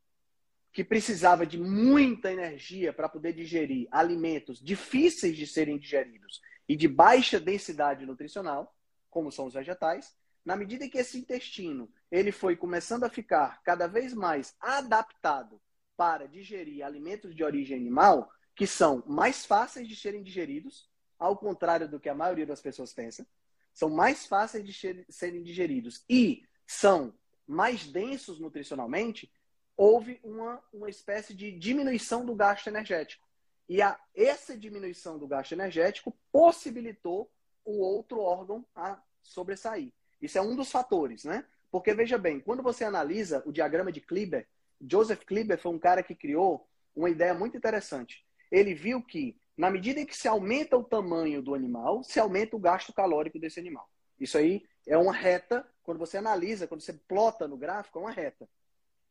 que 0.73 0.85
precisava 0.85 1.47
de 1.47 1.59
muita 1.59 2.31
energia 2.31 2.93
para 2.93 3.09
poder 3.09 3.33
digerir 3.33 3.89
alimentos 3.91 4.61
difíceis 4.61 5.37
de 5.37 5.47
serem 5.47 5.79
digeridos 5.79 6.41
e 6.69 6.77
de 6.77 6.87
baixa 6.87 7.41
densidade 7.41 8.07
nutricional, 8.07 8.75
como 9.09 9.33
são 9.33 9.47
os 9.47 9.55
vegetais, 9.55 10.15
na 10.45 10.57
medida 10.57 10.89
que 10.89 10.99
esse 10.99 11.19
intestino 11.19 11.91
ele 12.11 12.33
foi 12.33 12.57
começando 12.57 13.05
a 13.05 13.11
ficar 13.11 13.63
cada 13.63 13.87
vez 13.87 14.15
mais 14.15 14.55
adaptado 14.61 15.61
para 15.97 16.27
digerir 16.27 16.85
alimentos 16.85 17.35
de 17.35 17.45
origem 17.45 17.77
animal, 17.77 18.31
que 18.55 18.67
são 18.67 19.05
mais 19.07 19.45
fáceis 19.45 19.87
de 19.87 19.95
serem 19.95 20.23
digeridos, 20.23 20.90
ao 21.21 21.37
contrário 21.37 21.87
do 21.87 22.01
que 22.01 22.09
a 22.09 22.15
maioria 22.15 22.47
das 22.47 22.61
pessoas 22.61 22.93
pensa, 22.93 23.27
são 23.73 23.91
mais 23.91 24.27
fáceis 24.27 24.65
de 24.67 25.05
serem 25.09 25.43
digeridos 25.43 26.03
e 26.09 26.43
são 26.67 27.15
mais 27.47 27.87
densos 27.87 28.41
nutricionalmente, 28.41 29.31
houve 29.77 30.19
uma, 30.25 30.63
uma 30.73 30.89
espécie 30.89 31.35
de 31.35 31.53
diminuição 31.53 32.25
do 32.25 32.35
gasto 32.35 32.67
energético. 32.69 33.27
E 33.69 33.81
a, 33.83 33.99
essa 34.15 34.57
diminuição 34.57 35.19
do 35.19 35.29
gasto 35.29 35.53
energético 35.53 36.17
possibilitou 36.33 37.31
o 37.65 37.81
outro 37.81 38.21
órgão 38.21 38.67
a 38.75 39.01
sobressair. 39.23 39.93
Isso 40.21 40.39
é 40.39 40.43
um 40.43 40.57
dos 40.57 40.71
fatores, 40.71 41.25
né? 41.25 41.45
Porque, 41.71 41.95
veja 41.95 42.19
bem, 42.19 42.41
quando 42.41 42.63
você 42.63 42.85
analisa 42.85 43.43
o 43.47 43.53
diagrama 43.53 43.93
de 43.93 44.01
Kleber, 44.01 44.49
Joseph 44.81 45.25
Kleber 45.25 45.59
foi 45.59 45.73
um 45.73 45.79
cara 45.79 46.03
que 46.03 46.15
criou 46.15 46.69
uma 46.97 47.11
ideia 47.11 47.33
muito 47.33 47.57
interessante. 47.57 48.25
Ele 48.51 48.75
viu 48.75 49.03
que, 49.03 49.39
na 49.57 49.71
medida 49.71 50.01
em 50.01 50.07
que 50.07 50.17
se 50.17 50.29
aumenta 50.29 50.77
o 50.77 50.85
tamanho 50.85 51.43
do 51.43 51.55
animal, 51.55 52.03
se 52.03 52.19
aumenta 52.19 52.57
o 52.57 52.61
gasto 52.61 52.93
calórico 52.93 53.39
desse 53.39 53.61
animal. 53.61 53.89
Isso 54.19 54.39
aí 54.39 54.67
é 54.87 54.97
uma 54.97 55.13
reta, 55.13 55.67
quando 55.83 55.99
você 55.99 56.19
analisa, 56.19 56.67
quando 56.67 56.83
você 56.83 56.93
plota 56.93 57.47
no 57.47 57.57
gráfico, 57.57 57.99
é 57.99 58.03
uma 58.03 58.11
reta. 58.11 58.49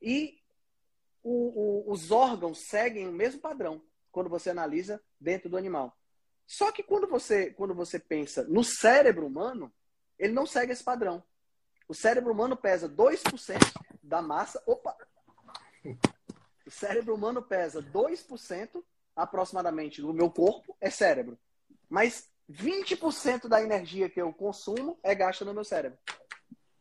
E 0.02 0.39
o, 1.23 1.89
o, 1.89 1.91
os 1.91 2.12
órgãos 2.12 2.60
seguem 2.67 3.08
o 3.08 3.12
mesmo 3.12 3.41
padrão 3.41 3.82
quando 4.12 4.30
você 4.30 4.49
analisa 4.49 5.02
dentro 5.19 5.49
do 5.49 5.58
animal. 5.58 5.95
Só 6.47 6.71
que 6.71 6.82
quando 6.82 7.08
você, 7.08 7.52
quando 7.52 7.75
você 7.75 7.99
pensa 7.99 8.43
no 8.43 8.63
cérebro 8.63 9.28
humano, 9.28 9.71
ele 10.17 10.34
não 10.34 10.45
segue 10.45 10.71
esse 10.71 10.84
padrão. 10.84 11.23
O 11.88 11.93
cérebro 11.93 12.34
humano 12.34 12.56
pesa 12.56 12.89
2% 12.89 13.58
da 14.02 14.21
massa. 14.21 14.62
Opa! 14.65 14.95
O 16.65 16.71
cérebro 16.71 17.15
humano 17.15 17.41
pesa 17.41 17.82
2% 17.82 18.84
aproximadamente 19.19 20.01
do 20.01 20.13
meu 20.13 20.29
corpo, 20.29 20.75
é 20.79 20.89
cérebro. 20.89 21.38
Mas 21.89 22.29
20% 22.49 23.47
da 23.47 23.62
energia 23.62 24.10
que 24.10 24.21
eu 24.21 24.34
consumo 24.34 24.97
é 25.03 25.13
gasta 25.13 25.45
no 25.45 25.53
meu 25.53 25.63
cérebro. 25.63 25.99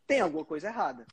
Tem 0.07 0.21
alguma 0.21 0.45
coisa 0.45 0.67
errada. 0.67 1.05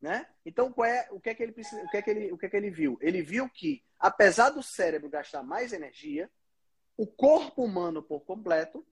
Né? 0.00 0.26
Então, 0.44 0.74
é, 0.84 1.06
o, 1.12 1.20
que 1.20 1.30
é 1.30 1.34
que 1.34 1.42
ele 1.42 1.52
precisa, 1.52 1.80
o, 1.80 1.88
que 1.88 1.96
é 1.96 2.02
que 2.02 2.10
ele, 2.10 2.32
o 2.32 2.38
que 2.38 2.46
é 2.46 2.48
que 2.48 2.56
ele 2.56 2.70
viu? 2.70 2.98
Ele 3.00 3.22
viu 3.22 3.48
que, 3.48 3.84
apesar 4.00 4.50
do 4.50 4.62
cérebro 4.62 5.08
gastar 5.08 5.44
mais 5.44 5.72
energia, 5.72 6.28
o 6.96 7.06
corpo 7.06 7.62
humano 7.62 8.02
por 8.02 8.24
completo 8.24 8.84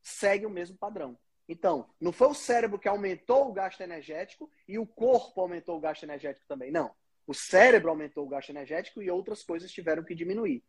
segue 0.00 0.46
o 0.46 0.50
mesmo 0.50 0.78
padrão. 0.78 1.18
Então, 1.48 1.90
não 2.00 2.10
foi 2.10 2.28
o 2.28 2.34
cérebro 2.34 2.78
que 2.78 2.88
aumentou 2.88 3.50
o 3.50 3.52
gasto 3.52 3.80
energético 3.82 4.50
e 4.66 4.78
o 4.78 4.86
corpo 4.86 5.40
aumentou 5.40 5.76
o 5.76 5.80
gasto 5.80 6.04
energético 6.04 6.46
também. 6.48 6.72
Não. 6.72 6.94
O 7.26 7.34
cérebro 7.34 7.90
aumentou 7.90 8.24
o 8.24 8.28
gasto 8.28 8.50
energético 8.50 9.02
e 9.02 9.10
outras 9.10 9.42
coisas 9.42 9.70
tiveram 9.70 10.02
que 10.02 10.14
diminuir. 10.14 10.64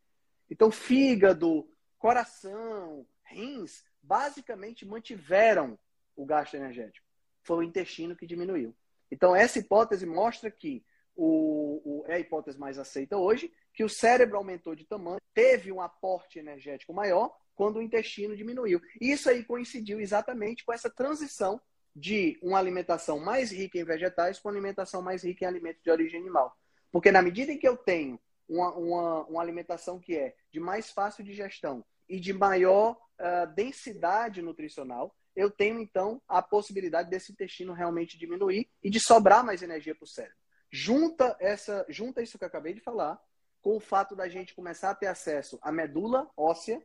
Então, 0.50 0.72
fígado, 0.72 1.68
coração, 1.98 3.06
rins, 3.26 3.84
basicamente 4.02 4.86
mantiveram 4.86 5.78
o 6.16 6.26
gasto 6.26 6.56
energético. 6.56 7.06
Foi 7.44 7.58
o 7.58 7.64
intestino 7.64 8.16
que 8.16 8.26
diminuiu. 8.26 8.76
Então, 9.12 9.36
essa 9.36 9.60
hipótese 9.60 10.06
mostra 10.06 10.50
que 10.52 10.84
o, 11.16 11.82
o, 11.84 12.06
é 12.08 12.16
a 12.16 12.20
hipótese 12.20 12.60
mais 12.60 12.78
aceita 12.78 13.18
hoje, 13.18 13.52
que 13.74 13.84
o 13.84 13.90
cérebro 13.90 14.38
aumentou 14.38 14.76
de 14.76 14.86
tamanho, 14.86 15.20
teve 15.34 15.72
um 15.72 15.82
aporte 15.82 16.40
energético 16.40 16.94
maior 16.94 17.36
quando 17.56 17.78
o 17.78 17.82
intestino 17.82 18.36
diminuiu. 18.36 18.80
Isso 19.02 19.30
aí 19.30 19.44
coincidiu 19.44 20.00
exatamente 20.00 20.64
com 20.64 20.72
essa 20.72 20.90
transição 20.90 21.60
de 21.96 22.38
uma 22.44 22.60
alimentação 22.60 23.20
mais 23.20 23.52
rica 23.52 23.80
em 23.80 23.84
vegetais 23.84 24.40
para 24.40 24.50
uma 24.50 24.58
alimentação 24.58 25.02
mais 25.02 25.24
rica 25.24 25.46
em 25.46 25.48
alimentos 25.48 25.82
de 25.82 25.90
origem 25.90 26.20
animal. 26.20 26.56
Porque 26.92 27.12
na 27.12 27.22
medida 27.22 27.52
em 27.52 27.58
que 27.58 27.68
eu 27.68 27.76
tenho 27.76 28.20
uma, 28.48 28.72
uma, 28.76 29.26
uma 29.26 29.42
alimentação 29.42 30.00
que 30.00 30.16
é 30.16 30.36
de 30.52 30.60
mais 30.60 30.90
fácil 30.90 31.24
digestão 31.24 31.84
e 32.08 32.20
de 32.20 32.34
maior 32.34 32.98
uh, 33.20 33.54
densidade 33.54 34.42
nutricional, 34.42 35.16
eu 35.36 35.52
tenho 35.52 35.80
então 35.80 36.22
a 36.28 36.42
possibilidade 36.42 37.10
desse 37.10 37.32
intestino 37.32 37.74
realmente 37.74 38.18
diminuir 38.18 38.70
e 38.82 38.90
de 38.90 39.00
sobrar 39.00 39.44
mais 39.46 39.62
energia 39.62 39.94
para 39.94 40.06
o 40.06 40.08
cérebro. 40.08 40.38
Junta 40.72 41.36
essa, 41.40 41.86
junta 41.88 42.22
isso 42.22 42.38
que 42.38 42.44
eu 42.44 42.48
acabei 42.48 42.74
de 42.74 42.82
falar 42.82 43.22
com 43.62 43.76
o 43.76 43.80
fato 43.80 44.16
da 44.16 44.28
gente 44.28 44.56
começar 44.56 44.90
a 44.90 44.96
ter 44.96 45.08
acesso 45.08 45.60
à 45.62 45.72
medula 45.72 46.30
óssea, 46.36 46.82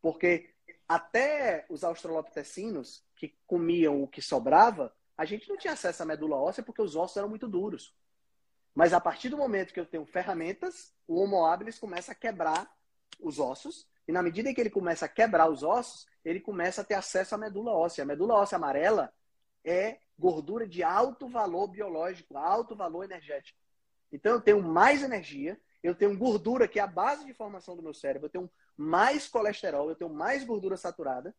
porque 0.00 0.50
até 0.88 1.64
os 1.68 1.84
australopitecinos 1.84 3.04
que 3.16 3.36
comiam 3.46 4.02
o 4.02 4.08
que 4.08 4.20
sobrava, 4.20 4.94
a 5.16 5.24
gente 5.24 5.48
não 5.48 5.56
tinha 5.56 5.72
acesso 5.72 6.02
à 6.02 6.06
medula 6.06 6.36
óssea 6.36 6.62
porque 6.62 6.82
os 6.82 6.96
ossos 6.96 7.16
eram 7.16 7.28
muito 7.28 7.48
duros. 7.48 7.94
Mas 8.74 8.92
a 8.92 9.00
partir 9.00 9.28
do 9.28 9.36
momento 9.36 9.72
que 9.72 9.80
eu 9.80 9.86
tenho 9.86 10.06
ferramentas, 10.06 10.92
o 11.06 11.20
Homo 11.20 11.44
habilis 11.44 11.78
começa 11.78 12.12
a 12.12 12.14
quebrar 12.14 12.70
os 13.20 13.38
ossos, 13.38 13.86
e 14.08 14.12
na 14.12 14.22
medida 14.22 14.50
em 14.50 14.54
que 14.54 14.60
ele 14.60 14.70
começa 14.70 15.04
a 15.04 15.08
quebrar 15.08 15.48
os 15.50 15.62
ossos, 15.62 16.06
ele 16.24 16.40
começa 16.40 16.80
a 16.80 16.84
ter 16.84 16.94
acesso 16.94 17.34
à 17.34 17.38
medula 17.38 17.72
óssea. 17.72 18.02
A 18.02 18.06
medula 18.06 18.34
óssea 18.34 18.56
amarela 18.56 19.12
é 19.64 19.98
gordura 20.18 20.66
de 20.66 20.82
alto 20.82 21.28
valor 21.28 21.68
biológico, 21.68 22.36
alto 22.36 22.74
valor 22.74 23.04
energético. 23.04 23.58
Então 24.12 24.32
eu 24.32 24.40
tenho 24.40 24.62
mais 24.62 25.02
energia, 25.02 25.60
eu 25.82 25.94
tenho 25.94 26.16
gordura 26.16 26.68
que 26.68 26.78
é 26.78 26.82
a 26.82 26.86
base 26.86 27.24
de 27.24 27.32
formação 27.32 27.76
do 27.76 27.82
meu 27.82 27.94
cérebro, 27.94 28.26
eu 28.26 28.30
tenho 28.30 28.50
mais 28.76 29.28
colesterol, 29.28 29.88
eu 29.88 29.96
tenho 29.96 30.12
mais 30.12 30.44
gordura 30.44 30.76
saturada, 30.76 31.34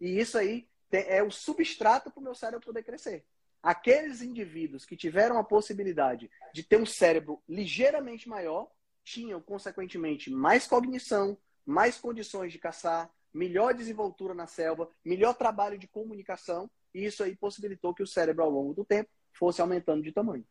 e 0.00 0.18
isso 0.20 0.38
aí 0.38 0.68
é 0.90 1.22
o 1.22 1.30
substrato 1.30 2.10
para 2.10 2.20
o 2.20 2.22
meu 2.22 2.34
cérebro 2.34 2.66
poder 2.66 2.82
crescer. 2.82 3.24
Aqueles 3.62 4.22
indivíduos 4.22 4.84
que 4.84 4.96
tiveram 4.96 5.38
a 5.38 5.44
possibilidade 5.44 6.30
de 6.52 6.62
ter 6.62 6.76
um 6.76 6.86
cérebro 6.86 7.40
ligeiramente 7.48 8.28
maior, 8.28 8.70
tinham, 9.04 9.40
consequentemente, 9.40 10.30
mais 10.30 10.66
cognição, 10.66 11.38
mais 11.64 11.98
condições 11.98 12.52
de 12.52 12.58
caçar, 12.58 13.10
melhor 13.32 13.72
desenvoltura 13.74 14.34
na 14.34 14.46
selva, 14.46 14.90
melhor 15.04 15.34
trabalho 15.34 15.78
de 15.78 15.88
comunicação, 15.88 16.70
e 16.94 17.04
isso 17.04 17.22
aí 17.22 17.34
possibilitou 17.36 17.94
que 17.94 18.02
o 18.02 18.06
cérebro, 18.06 18.42
ao 18.42 18.50
longo 18.50 18.74
do 18.74 18.84
tempo, 18.84 19.10
fosse 19.32 19.60
aumentando 19.60 20.02
de 20.02 20.12
tamanho. 20.12 20.44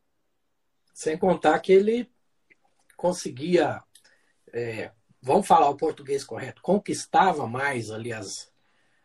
Sem 0.93 1.17
contar 1.17 1.59
que 1.59 1.71
ele 1.71 2.11
conseguia, 2.97 3.83
é, 4.51 4.91
vamos 5.21 5.47
falar 5.47 5.69
o 5.69 5.77
português 5.77 6.23
correto, 6.23 6.61
conquistava 6.61 7.47
mais 7.47 7.91
ali 7.91 8.11
as, 8.11 8.50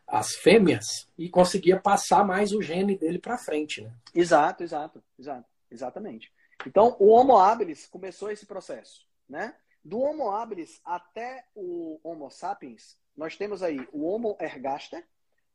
as 0.06 0.34
fêmeas 0.36 1.08
e 1.18 1.28
conseguia 1.28 1.80
passar 1.80 2.24
mais 2.24 2.52
o 2.52 2.62
gene 2.62 2.96
dele 2.96 3.18
para 3.18 3.38
frente, 3.38 3.82
né? 3.82 3.92
Exato, 4.14 4.62
exato, 4.62 5.02
exato, 5.18 5.48
exatamente. 5.70 6.32
Então, 6.66 6.96
o 6.98 7.08
Homo 7.08 7.36
habilis 7.36 7.86
começou 7.86 8.30
esse 8.30 8.46
processo, 8.46 9.06
né? 9.28 9.54
Do 9.84 10.00
Homo 10.00 10.30
habilis 10.30 10.80
até 10.84 11.44
o 11.54 12.00
Homo 12.02 12.30
sapiens, 12.30 12.96
nós 13.16 13.36
temos 13.36 13.62
aí 13.62 13.86
o 13.92 14.06
Homo 14.06 14.36
ergaster, 14.40 15.06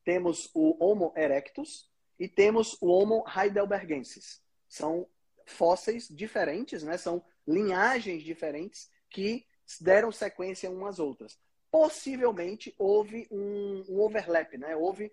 temos 0.03 0.49
o 0.53 0.83
Homo 0.83 1.13
erectus 1.15 1.89
e 2.19 2.27
temos 2.27 2.75
o 2.81 2.87
Homo 2.87 3.23
heidelbergensis. 3.27 4.41
São 4.67 5.07
fósseis 5.45 6.07
diferentes, 6.09 6.81
né? 6.81 6.97
são 6.97 7.23
linhagens 7.47 8.23
diferentes 8.23 8.89
que 9.09 9.45
deram 9.79 10.11
sequência 10.11 10.71
umas 10.71 10.97
outras. 10.97 11.39
Possivelmente 11.71 12.75
houve 12.77 13.27
um, 13.31 13.85
um 13.87 14.01
overlap, 14.01 14.57
né? 14.57 14.75
houve 14.75 15.11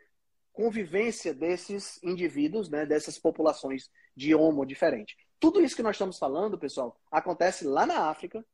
convivência 0.52 1.32
desses 1.32 2.02
indivíduos, 2.02 2.68
né, 2.68 2.84
dessas 2.84 3.16
populações 3.16 3.88
de 4.16 4.34
homo 4.34 4.66
diferente. 4.66 5.16
Tudo 5.38 5.60
isso 5.62 5.76
que 5.76 5.84
nós 5.84 5.94
estamos 5.94 6.18
falando, 6.18 6.58
pessoal, 6.58 7.00
acontece 7.12 7.64
lá 7.64 7.86
na 7.86 8.08
África, 8.08 8.44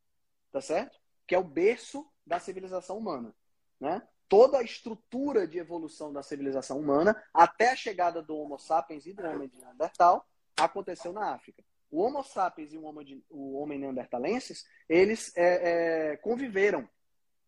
tá 0.52 0.60
certo? 0.60 0.98
Que 1.26 1.34
é 1.34 1.38
o 1.38 1.42
berço 1.42 2.06
da 2.26 2.38
civilização 2.38 2.98
humana, 2.98 3.34
né? 3.80 4.06
Toda 4.28 4.58
a 4.58 4.62
estrutura 4.62 5.48
de 5.48 5.58
evolução 5.58 6.12
da 6.12 6.22
civilização 6.22 6.78
humana, 6.78 7.16
até 7.32 7.70
a 7.70 7.76
chegada 7.76 8.22
do 8.22 8.36
Homo 8.36 8.58
sapiens 8.58 9.06
e 9.06 9.14
do 9.14 9.24
homem 9.24 9.48
de 9.48 9.58
Neandertal, 9.58 10.26
aconteceu 10.56 11.12
na 11.12 11.32
África. 11.32 11.64
O 11.90 12.02
Homo 12.02 12.22
sapiens 12.22 12.72
e 12.72 12.76
o 12.76 12.84
Homo, 12.84 13.02
de, 13.02 13.24
o 13.30 13.58
homem 13.58 13.78
neandertalenses, 13.78 14.66
eles 14.88 15.32
é, 15.36 16.12
é, 16.12 16.16
conviveram. 16.18 16.86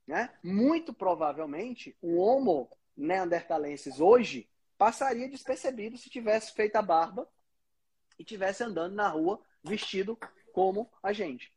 Né? 0.07 0.31
Muito 0.43 0.95
provavelmente, 0.95 1.97
o 2.01 2.17
Homo 2.17 2.71
neandertalenses 2.97 4.01
hoje 4.01 4.49
passaria 4.79 5.29
despercebido 5.29 5.97
se 5.97 6.09
tivesse 6.09 6.53
feito 6.55 6.77
a 6.77 6.83
barba 6.83 7.29
e 8.19 8.25
tivesse 8.25 8.63
andando 8.63 8.95
na 8.95 9.09
rua 9.09 9.41
vestido 9.63 10.19
como 10.53 10.91
a 11.03 11.13
gente. 11.13 11.53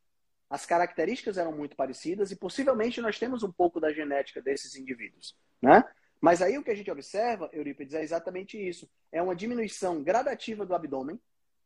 As 0.49 0.65
características 0.65 1.37
eram 1.37 1.51
muito 1.51 1.75
parecidas 1.75 2.31
e 2.31 2.35
possivelmente 2.35 3.01
nós 3.01 3.19
temos 3.19 3.43
um 3.43 3.51
pouco 3.51 3.79
da 3.79 3.93
genética 3.93 4.41
desses 4.41 4.75
indivíduos, 4.75 5.37
né? 5.61 5.83
Mas 6.19 6.41
aí 6.41 6.57
o 6.57 6.63
que 6.63 6.71
a 6.71 6.75
gente 6.75 6.91
observa, 6.91 7.49
Eurípides, 7.53 7.93
é 7.93 8.01
exatamente 8.01 8.57
isso. 8.57 8.89
É 9.11 9.21
uma 9.21 9.35
diminuição 9.35 10.03
gradativa 10.03 10.65
do 10.65 10.75
abdômen, 10.75 11.19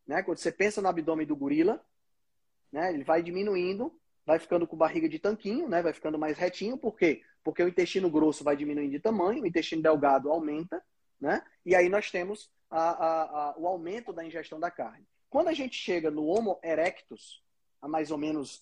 né? 0.06 0.22
Quando 0.22 0.38
você 0.38 0.52
pensa 0.52 0.82
no 0.82 0.90
abdômen 0.90 1.26
do 1.26 1.36
gorila, 1.36 1.84
né? 2.72 2.94
Ele 2.94 3.04
vai 3.04 3.24
diminuindo, 3.24 4.00
vai 4.26 4.40
ficando 4.40 4.66
com 4.68 4.78
barriga 4.78 5.08
de 5.10 5.20
tanquinho, 5.20 5.68
né? 5.68 5.82
Vai 5.82 5.94
ficando 5.94 6.18
mais 6.18 6.38
retinho, 6.38 6.78
por 6.78 6.96
quê? 6.96 7.22
Porque 7.44 7.62
o 7.62 7.68
intestino 7.68 8.10
grosso 8.10 8.44
vai 8.44 8.56
diminuindo 8.56 8.92
de 8.92 9.00
tamanho, 9.00 9.44
o 9.44 9.48
intestino 9.48 9.82
delgado 9.82 10.32
aumenta, 10.32 10.82
né? 11.20 11.44
E 11.66 11.76
aí 11.76 11.90
nós 11.90 12.10
temos 12.10 12.52
a, 12.70 12.90
a, 12.90 13.22
a, 13.24 13.58
o 13.58 13.68
aumento 13.68 14.14
da 14.14 14.26
ingestão 14.26 14.60
da 14.60 14.72
carne. 14.72 15.06
Quando 15.30 15.48
a 15.48 15.54
gente 15.54 15.76
chega 15.76 16.10
no 16.12 16.26
Homo 16.26 16.60
erectus, 16.64 17.44
há 17.82 17.88
mais 17.88 18.12
ou 18.12 18.18
menos 18.18 18.58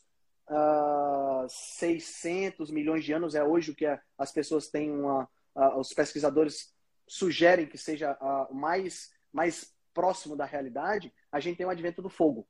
uh, 0.49 1.43
ah, 1.43 1.45
600 1.49 2.71
milhões 2.71 3.03
de 3.03 3.13
anos, 3.13 3.35
é 3.35 3.43
hoje 3.43 3.71
o 3.71 3.75
que 3.75 3.85
as 4.17 4.31
pessoas 4.31 4.69
têm 4.69 4.91
uma. 4.91 5.29
Os 5.77 5.91
pesquisadores 5.93 6.73
sugerem 7.05 7.67
que 7.67 7.77
seja 7.77 8.17
uh, 8.21 8.55
mais, 8.55 9.11
mais 9.33 9.75
próximo 9.93 10.33
da 10.33 10.45
realidade, 10.45 11.13
a 11.29 11.41
gente 11.41 11.57
tem 11.57 11.65
o 11.65 11.69
advento 11.69 12.01
do 12.01 12.09
fogo. 12.09 12.47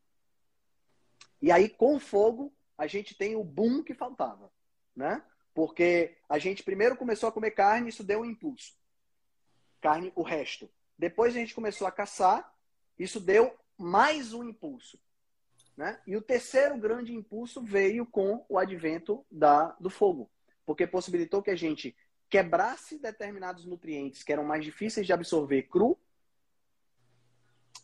E 1.42 1.52
aí, 1.52 1.68
com 1.68 1.96
o 1.96 2.00
fogo, 2.00 2.54
a 2.82 2.88
gente 2.88 3.14
tem 3.14 3.36
o 3.36 3.44
boom 3.44 3.84
que 3.84 3.94
faltava, 3.94 4.52
né? 4.96 5.24
Porque 5.54 6.18
a 6.28 6.40
gente 6.40 6.64
primeiro 6.64 6.98
começou 6.98 7.30
a 7.30 7.32
comer 7.32 7.52
carne, 7.52 7.90
isso 7.90 8.04
deu 8.04 8.22
um 8.22 8.26
impulso. 8.26 8.74
Carne, 9.80 10.12
o 10.16 10.24
resto. 10.24 10.68
Depois 10.98 11.36
a 11.36 11.38
gente 11.38 11.54
começou 11.54 11.86
a 11.86 11.92
caçar, 11.92 12.52
isso 12.98 13.20
deu 13.20 13.56
mais 13.78 14.34
um 14.34 14.44
impulso. 14.44 15.00
Né? 15.78 16.02
E 16.08 16.18
o 16.18 16.24
terceiro 16.24 16.76
grande 16.76 17.14
impulso 17.14 17.62
veio 17.62 18.04
com 18.04 18.44
o 18.50 18.58
advento 18.58 19.24
da, 19.30 19.76
do 19.80 19.92
fogo, 19.92 20.32
porque 20.66 20.88
possibilitou 20.88 21.44
que 21.44 21.52
a 21.52 21.56
gente 21.56 21.96
quebrasse 22.32 22.98
determinados 22.98 23.64
nutrientes 23.64 24.24
que 24.24 24.34
eram 24.34 24.44
mais 24.44 24.66
difíceis 24.66 25.06
de 25.06 25.14
absorver 25.14 25.64
cru 25.70 26.00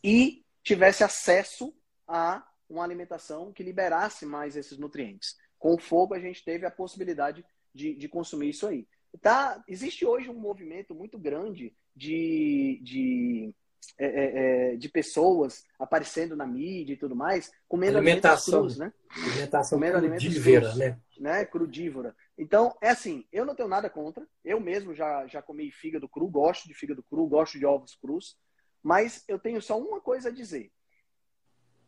e 0.02 0.44
tivesse 0.64 1.04
acesso 1.04 1.72
a 2.04 2.47
uma 2.68 2.84
alimentação 2.84 3.52
que 3.52 3.62
liberasse 3.62 4.26
mais 4.26 4.56
esses 4.56 4.78
nutrientes. 4.78 5.36
Com 5.58 5.74
o 5.74 5.78
fogo, 5.78 6.14
a 6.14 6.20
gente 6.20 6.44
teve 6.44 6.66
a 6.66 6.70
possibilidade 6.70 7.44
de, 7.74 7.94
de 7.94 8.08
consumir 8.08 8.50
isso 8.50 8.66
aí. 8.66 8.86
Tá, 9.20 9.62
existe 9.66 10.04
hoje 10.04 10.28
um 10.28 10.38
movimento 10.38 10.94
muito 10.94 11.18
grande 11.18 11.74
de, 11.96 12.78
de, 12.82 13.54
é, 13.98 14.06
é, 14.06 14.72
é, 14.72 14.76
de 14.76 14.88
pessoas 14.88 15.64
aparecendo 15.78 16.36
na 16.36 16.46
mídia 16.46 16.92
e 16.92 16.96
tudo 16.96 17.16
mais, 17.16 17.50
comendo 17.66 17.96
alimentação, 17.96 18.60
crus, 18.60 18.76
né? 18.76 18.92
Alimentação 19.10 19.78
comendo 19.78 19.98
crudívora, 19.98 20.60
crus, 20.60 20.76
né? 20.76 21.00
né? 21.18 21.44
Crudívora. 21.46 22.16
Então, 22.36 22.76
é 22.80 22.90
assim, 22.90 23.26
eu 23.32 23.44
não 23.44 23.54
tenho 23.54 23.68
nada 23.68 23.88
contra. 23.88 24.26
Eu 24.44 24.60
mesmo 24.60 24.94
já, 24.94 25.26
já 25.26 25.42
comi 25.42 25.72
fígado 25.72 26.08
cru, 26.08 26.28
gosto 26.28 26.68
de 26.68 26.74
fígado 26.74 27.02
cru, 27.02 27.26
gosto 27.26 27.58
de 27.58 27.66
ovos 27.66 27.96
crus. 27.96 28.36
Mas 28.82 29.24
eu 29.26 29.38
tenho 29.38 29.60
só 29.60 29.78
uma 29.78 30.00
coisa 30.00 30.28
a 30.28 30.32
dizer. 30.32 30.70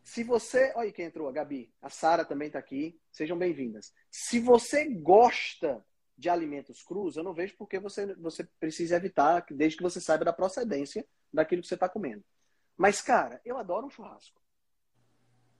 Se 0.03 0.23
você. 0.23 0.73
Olha 0.75 0.91
quem 0.91 1.05
entrou, 1.05 1.27
a 1.27 1.31
Gabi. 1.31 1.73
A 1.81 1.89
Sara 1.89 2.25
também 2.25 2.47
está 2.47 2.59
aqui. 2.59 2.99
Sejam 3.11 3.37
bem-vindas. 3.37 3.93
Se 4.09 4.39
você 4.39 4.85
gosta 4.85 5.83
de 6.17 6.29
alimentos 6.29 6.83
crus, 6.83 7.15
eu 7.15 7.23
não 7.23 7.33
vejo 7.33 7.55
por 7.57 7.67
que 7.67 7.79
você, 7.79 8.13
você 8.15 8.43
precisa 8.59 8.95
evitar, 8.95 9.45
desde 9.49 9.77
que 9.77 9.83
você 9.83 9.99
saiba 9.99 10.23
da 10.23 10.33
procedência 10.33 11.05
daquilo 11.33 11.61
que 11.61 11.67
você 11.67 11.73
está 11.73 11.89
comendo. 11.89 12.23
Mas, 12.77 13.01
cara, 13.01 13.41
eu 13.43 13.57
adoro 13.57 13.87
um 13.87 13.89
churrasco. 13.89 14.39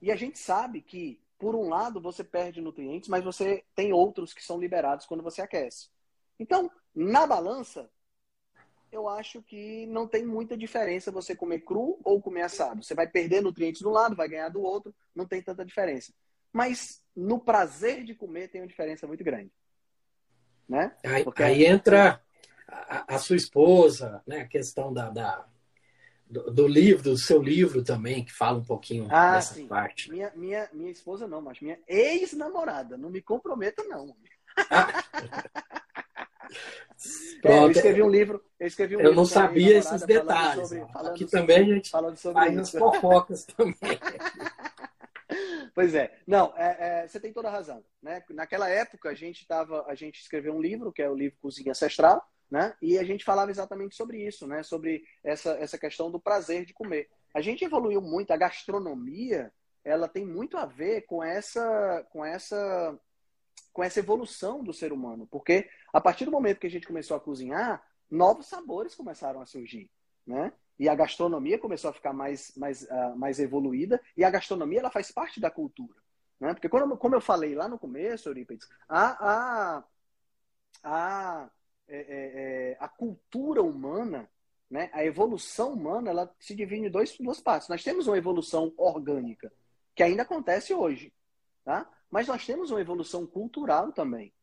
E 0.02 0.12
a 0.12 0.16
gente 0.16 0.38
sabe 0.38 0.82
que, 0.82 1.22
por 1.38 1.56
um 1.56 1.70
lado, 1.70 2.02
você 2.02 2.24
perde 2.24 2.62
nutrientes, 2.62 3.10
mas 3.10 3.24
você 3.24 3.64
tem 3.76 3.94
outros 3.94 4.34
que 4.34 4.44
são 4.44 4.60
liberados 4.60 5.06
quando 5.06 5.24
você 5.24 5.42
aquece. 5.42 5.90
Então, 6.40 6.70
na 6.94 7.26
balança, 7.26 7.90
eu 8.92 9.08
acho 9.08 9.42
que 9.42 9.86
não 9.88 10.08
tem 10.08 10.26
muita 10.26 10.58
diferença 10.58 11.12
você 11.12 11.36
comer 11.36 11.62
cru 11.62 12.00
ou 12.04 12.22
comer 12.22 12.42
assado. 12.42 12.84
Você 12.84 12.94
vai 12.94 13.08
perder 13.08 13.42
nutrientes 13.42 13.80
de 13.80 13.88
um 13.88 13.92
lado, 13.92 14.16
vai 14.16 14.28
ganhar 14.28 14.50
do 14.50 14.62
outro, 14.62 14.94
não 15.16 15.26
tem 15.26 15.42
tanta 15.42 15.66
diferença. 15.66 16.14
Mas 16.52 17.02
no 17.16 17.40
prazer 17.40 18.04
de 18.04 18.14
comer 18.14 18.50
tem 18.50 18.62
uma 18.62 18.68
diferença 18.68 19.08
muito 19.08 19.24
grande. 19.24 19.52
Né? 20.68 20.94
Aí, 21.04 21.26
aí 21.38 21.66
entra 21.66 22.22
a, 22.68 23.16
a, 23.16 23.18
sua 23.18 23.36
esposa, 23.36 24.22
né? 24.28 24.42
a 24.42 24.48
questão 24.48 24.94
da, 24.94 25.10
da 25.10 25.46
do, 26.30 26.52
do, 26.52 26.68
livro, 26.68 27.04
do 27.04 27.18
seu 27.18 27.42
livro 27.42 27.84
também, 27.84 28.24
que 28.24 28.34
fala 28.34 28.58
um 28.58 28.64
pouquinho 28.64 29.08
ah, 29.10 29.36
dessa 29.36 29.54
sim. 29.54 29.68
parte. 29.68 30.10
Minha, 30.10 30.32
minha, 30.36 30.70
minha 30.74 30.92
esposa 30.92 31.28
não, 31.28 31.42
mas 31.42 31.60
minha 31.60 31.80
ex-namorada. 31.88 32.98
Não 32.98 33.10
me 33.10 33.22
comprometa, 33.22 33.84
não. 33.84 34.16
Ah. 34.70 35.04
É, 37.44 37.58
eu 37.58 37.72
escrevi 37.72 38.04
um 38.04 38.10
livro. 38.10 38.44
Eu, 38.60 38.68
escrevi 38.68 38.96
um 38.96 39.00
eu 39.00 39.06
livro 39.06 39.16
não 39.16 39.26
sabia 39.26 39.78
esses 39.78 40.04
detalhes. 40.04 40.70
Sobre, 40.70 40.84
Aqui 40.94 41.28
sobre, 41.28 41.32
também 41.32 41.58
a 41.58 41.76
gente 41.76 41.90
falando 41.90 42.18
sobre 42.18 42.40
faz 42.40 42.58
as 42.58 42.72
fofocas 42.72 43.46
também. 43.46 43.76
Pois 45.74 45.96
é. 45.96 46.14
Não, 46.28 46.54
é, 46.58 47.04
é, 47.04 47.08
você 47.08 47.18
tem 47.18 47.32
toda 47.32 47.48
a 47.48 47.52
razão. 47.52 47.84
Né? 48.02 48.22
Naquela 48.32 48.70
época, 48.70 49.10
a 49.10 49.14
gente, 49.14 49.48
tava, 49.48 49.86
a 49.88 49.96
gente 49.96 50.20
escreveu 50.20 50.54
um 50.54 50.62
livro, 50.62 50.92
que 50.92 51.02
é 51.02 51.10
o 51.10 51.16
livro 51.16 51.38
Cozinha 51.42 51.72
Ancestral, 51.72 52.22
né? 52.50 52.76
e 52.82 52.98
a 52.98 53.04
gente 53.04 53.24
falava 53.24 53.50
exatamente 53.50 53.96
sobre 53.96 54.18
isso, 54.18 54.46
né? 54.46 54.64
sobre 54.64 55.04
essa, 55.24 55.52
essa 55.52 55.78
questão 55.78 56.12
do 56.12 56.20
prazer 56.20 56.66
de 56.66 56.74
comer. 56.74 57.08
A 57.34 57.40
gente 57.40 57.64
evoluiu 57.64 58.02
muito, 58.02 58.32
a 58.32 58.38
gastronomia 58.38 59.52
ela 59.84 60.08
tem 60.08 60.26
muito 60.26 60.58
a 60.58 60.66
ver 60.66 61.02
com 61.04 61.24
essa, 61.24 62.06
com 62.12 62.24
essa, 62.24 63.00
com 63.74 63.84
essa 63.84 64.00
evolução 64.00 64.64
do 64.64 64.74
ser 64.74 64.92
humano, 64.92 65.28
porque 65.30 65.70
a 65.94 66.02
partir 66.02 66.26
do 66.26 66.32
momento 66.32 66.60
que 66.60 66.68
a 66.68 66.72
gente 66.72 66.88
começou 66.88 67.16
a 67.16 67.20
cozinhar, 67.20 67.82
novos 68.10 68.48
sabores 68.48 68.96
começaram 68.96 69.42
a 69.42 69.46
surgir, 69.46 69.90
né? 70.26 70.52
e 70.82 70.90
a 70.90 70.96
gastronomia 70.96 71.60
começou 71.60 71.92
a 71.92 71.94
ficar 71.94 72.12
mais, 72.12 72.52
mais, 72.58 72.84
uh, 72.84 73.16
mais 73.16 73.40
evoluída, 73.40 74.02
e 74.18 74.24
a 74.24 74.30
gastronomia 74.30 74.80
ela 74.80 74.90
faz 74.90 75.12
parte 75.12 75.40
da 75.40 75.52
cultura. 75.52 76.02
Né? 76.40 76.56
Porque, 76.56 76.68
quando, 76.68 76.98
como 76.98 77.16
eu 77.16 77.22
falei 77.22 77.54
lá 77.54 77.70
no 77.70 77.78
começo, 77.78 78.28
Eurípides, 78.28 78.68
a, 78.90 79.78
a, 79.78 79.84
a, 80.84 81.50
é, 81.88 81.98
é, 81.98 82.72
é, 82.72 82.78
a 82.80 82.88
cultura 82.88 83.62
humana, 83.62 84.28
né? 84.68 84.90
a 84.92 85.06
evolução 85.06 85.74
humana, 85.74 86.10
ela 86.10 86.36
se 86.40 86.56
divide 86.56 86.88
em 86.88 86.90
dois, 86.90 87.16
duas 87.20 87.40
partes. 87.40 87.70
Nós 87.70 87.84
temos 87.84 88.08
uma 88.08 88.18
evolução 88.18 88.74
orgânica, 88.76 89.54
que 89.96 90.02
ainda 90.02 90.24
acontece 90.24 90.74
hoje, 90.74 91.14
tá? 91.64 91.88
Mas 92.12 92.28
nós 92.28 92.46
temos 92.46 92.70
uma 92.70 92.82
evolução 92.82 93.26
cultural 93.26 93.92
também. 93.92 94.34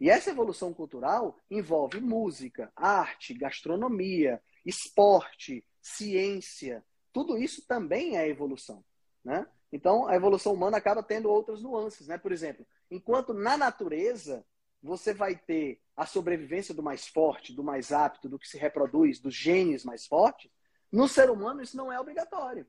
E 0.00 0.08
essa 0.08 0.30
evolução 0.30 0.72
cultural 0.72 1.36
envolve 1.50 2.00
música, 2.00 2.72
arte, 2.74 3.34
gastronomia, 3.34 4.42
esporte, 4.64 5.62
ciência, 5.82 6.82
tudo 7.12 7.36
isso 7.36 7.66
também 7.66 8.16
é 8.16 8.28
evolução, 8.28 8.84
né? 9.24 9.46
Então, 9.72 10.08
a 10.08 10.16
evolução 10.16 10.52
humana 10.52 10.78
acaba 10.78 11.02
tendo 11.02 11.30
outras 11.30 11.62
nuances, 11.62 12.08
né? 12.08 12.18
Por 12.18 12.32
exemplo, 12.32 12.66
enquanto 12.90 13.32
na 13.34 13.56
natureza 13.56 14.44
você 14.82 15.12
vai 15.12 15.36
ter 15.36 15.80
a 15.94 16.06
sobrevivência 16.06 16.74
do 16.74 16.82
mais 16.82 17.06
forte, 17.06 17.52
do 17.52 17.62
mais 17.62 17.92
apto, 17.92 18.28
do 18.28 18.38
que 18.38 18.48
se 18.48 18.56
reproduz, 18.56 19.20
dos 19.20 19.34
genes 19.34 19.84
mais 19.84 20.06
fortes, 20.06 20.50
no 20.90 21.06
ser 21.06 21.30
humano 21.30 21.60
isso 21.60 21.76
não 21.76 21.92
é 21.92 22.00
obrigatório. 22.00 22.66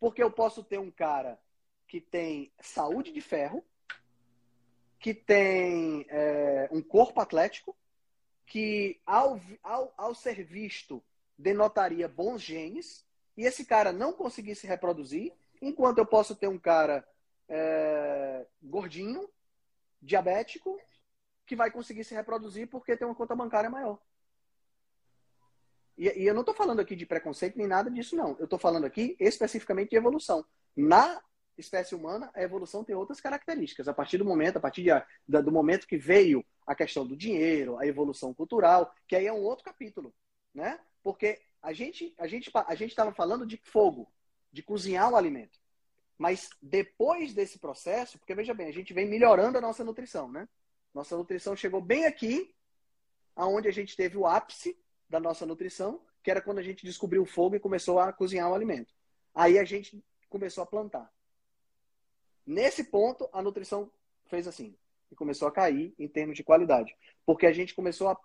Porque 0.00 0.22
eu 0.22 0.30
posso 0.30 0.64
ter 0.64 0.78
um 0.78 0.90
cara 0.90 1.40
que 1.86 2.00
tem 2.00 2.52
saúde 2.60 3.12
de 3.12 3.20
ferro, 3.20 3.64
que 5.04 5.12
tem 5.12 6.06
é, 6.08 6.66
um 6.72 6.80
corpo 6.80 7.20
atlético, 7.20 7.76
que 8.46 8.98
ao, 9.04 9.38
ao, 9.62 9.92
ao 9.98 10.14
ser 10.14 10.42
visto 10.42 11.04
denotaria 11.36 12.08
bons 12.08 12.40
genes 12.40 13.04
e 13.36 13.44
esse 13.44 13.66
cara 13.66 13.92
não 13.92 14.14
conseguir 14.14 14.54
se 14.54 14.66
reproduzir, 14.66 15.34
enquanto 15.60 15.98
eu 15.98 16.06
posso 16.06 16.34
ter 16.34 16.48
um 16.48 16.58
cara 16.58 17.06
é, 17.46 18.46
gordinho, 18.62 19.28
diabético, 20.00 20.80
que 21.44 21.54
vai 21.54 21.70
conseguir 21.70 22.04
se 22.04 22.14
reproduzir 22.14 22.66
porque 22.70 22.96
tem 22.96 23.06
uma 23.06 23.14
conta 23.14 23.36
bancária 23.36 23.68
maior. 23.68 23.98
e, 25.98 26.22
e 26.22 26.26
eu 26.26 26.32
não 26.32 26.40
estou 26.40 26.54
falando 26.54 26.80
aqui 26.80 26.96
de 26.96 27.04
preconceito 27.04 27.58
nem 27.58 27.66
nada 27.66 27.90
disso, 27.90 28.16
não. 28.16 28.38
Eu 28.38 28.44
estou 28.44 28.58
falando 28.58 28.86
aqui 28.86 29.14
especificamente 29.20 29.90
de 29.90 29.96
evolução. 29.96 30.46
Na 30.74 31.22
espécie 31.56 31.94
humana, 31.94 32.30
a 32.34 32.42
evolução 32.42 32.84
tem 32.84 32.94
outras 32.94 33.20
características. 33.20 33.88
A 33.88 33.94
partir 33.94 34.18
do 34.18 34.24
momento, 34.24 34.56
a 34.56 34.60
partir 34.60 34.82
de, 34.82 35.42
do 35.42 35.52
momento 35.52 35.86
que 35.86 35.96
veio 35.96 36.44
a 36.66 36.74
questão 36.74 37.06
do 37.06 37.16
dinheiro, 37.16 37.78
a 37.78 37.86
evolução 37.86 38.34
cultural, 38.34 38.92
que 39.06 39.16
aí 39.16 39.26
é 39.26 39.32
um 39.32 39.42
outro 39.42 39.64
capítulo, 39.64 40.14
né? 40.52 40.80
Porque 41.02 41.40
a 41.62 41.72
gente 41.72 42.14
a 42.18 42.26
gente 42.26 42.50
a 42.54 42.74
gente 42.74 42.90
estava 42.90 43.12
falando 43.12 43.46
de 43.46 43.56
fogo, 43.62 44.12
de 44.52 44.62
cozinhar 44.62 45.10
o 45.10 45.16
alimento. 45.16 45.58
Mas 46.16 46.50
depois 46.62 47.34
desse 47.34 47.58
processo, 47.58 48.18
porque 48.18 48.34
veja 48.34 48.54
bem, 48.54 48.68
a 48.68 48.72
gente 48.72 48.92
vem 48.92 49.08
melhorando 49.08 49.58
a 49.58 49.60
nossa 49.60 49.82
nutrição, 49.84 50.30
né? 50.30 50.48
Nossa 50.92 51.16
nutrição 51.16 51.56
chegou 51.56 51.80
bem 51.80 52.06
aqui, 52.06 52.54
aonde 53.34 53.68
a 53.68 53.72
gente 53.72 53.96
teve 53.96 54.16
o 54.16 54.26
ápice 54.26 54.78
da 55.08 55.18
nossa 55.18 55.44
nutrição, 55.44 56.00
que 56.22 56.30
era 56.30 56.40
quando 56.40 56.58
a 56.58 56.62
gente 56.62 56.84
descobriu 56.84 57.22
o 57.22 57.26
fogo 57.26 57.56
e 57.56 57.60
começou 57.60 57.98
a 57.98 58.12
cozinhar 58.12 58.48
o 58.50 58.54
alimento. 58.54 58.94
Aí 59.34 59.58
a 59.58 59.64
gente 59.64 60.02
começou 60.28 60.62
a 60.62 60.66
plantar. 60.66 61.12
Nesse 62.46 62.84
ponto, 62.84 63.28
a 63.32 63.40
nutrição 63.40 63.90
fez 64.26 64.46
assim, 64.46 64.76
e 65.10 65.14
começou 65.14 65.48
a 65.48 65.52
cair 65.52 65.94
em 65.98 66.08
termos 66.08 66.36
de 66.36 66.44
qualidade, 66.44 66.96
porque 67.24 67.46
a 67.46 67.52
gente 67.52 67.74
começou 67.74 68.08
a 68.08 68.20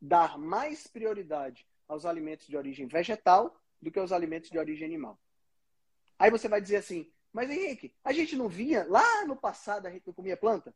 dar 0.00 0.38
mais 0.38 0.86
prioridade 0.86 1.66
aos 1.88 2.04
alimentos 2.04 2.46
de 2.46 2.56
origem 2.56 2.86
vegetal 2.86 3.60
do 3.80 3.90
que 3.90 3.98
aos 3.98 4.12
alimentos 4.12 4.50
de 4.50 4.58
origem 4.58 4.86
animal. 4.86 5.18
Aí 6.18 6.30
você 6.30 6.48
vai 6.48 6.60
dizer 6.60 6.76
assim, 6.76 7.10
mas 7.32 7.50
Henrique, 7.50 7.94
a 8.04 8.12
gente 8.12 8.36
não 8.36 8.48
via, 8.48 8.86
lá 8.88 9.24
no 9.26 9.36
passado 9.36 9.86
a 9.86 9.90
gente 9.90 10.06
não 10.06 10.14
comia 10.14 10.36
planta? 10.36 10.74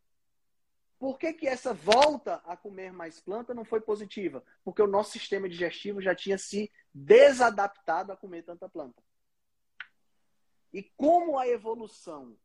Por 0.98 1.16
que, 1.16 1.32
que 1.32 1.46
essa 1.46 1.72
volta 1.72 2.42
a 2.44 2.56
comer 2.56 2.92
mais 2.92 3.20
planta 3.20 3.54
não 3.54 3.64
foi 3.64 3.80
positiva? 3.80 4.42
Porque 4.64 4.82
o 4.82 4.86
nosso 4.86 5.12
sistema 5.12 5.48
digestivo 5.48 6.02
já 6.02 6.12
tinha 6.14 6.36
se 6.36 6.72
desadaptado 6.92 8.10
a 8.10 8.16
comer 8.16 8.42
tanta 8.42 8.68
planta. 8.68 9.00
E 10.72 10.82
como 10.82 11.38
a 11.38 11.46
evolução 11.46 12.36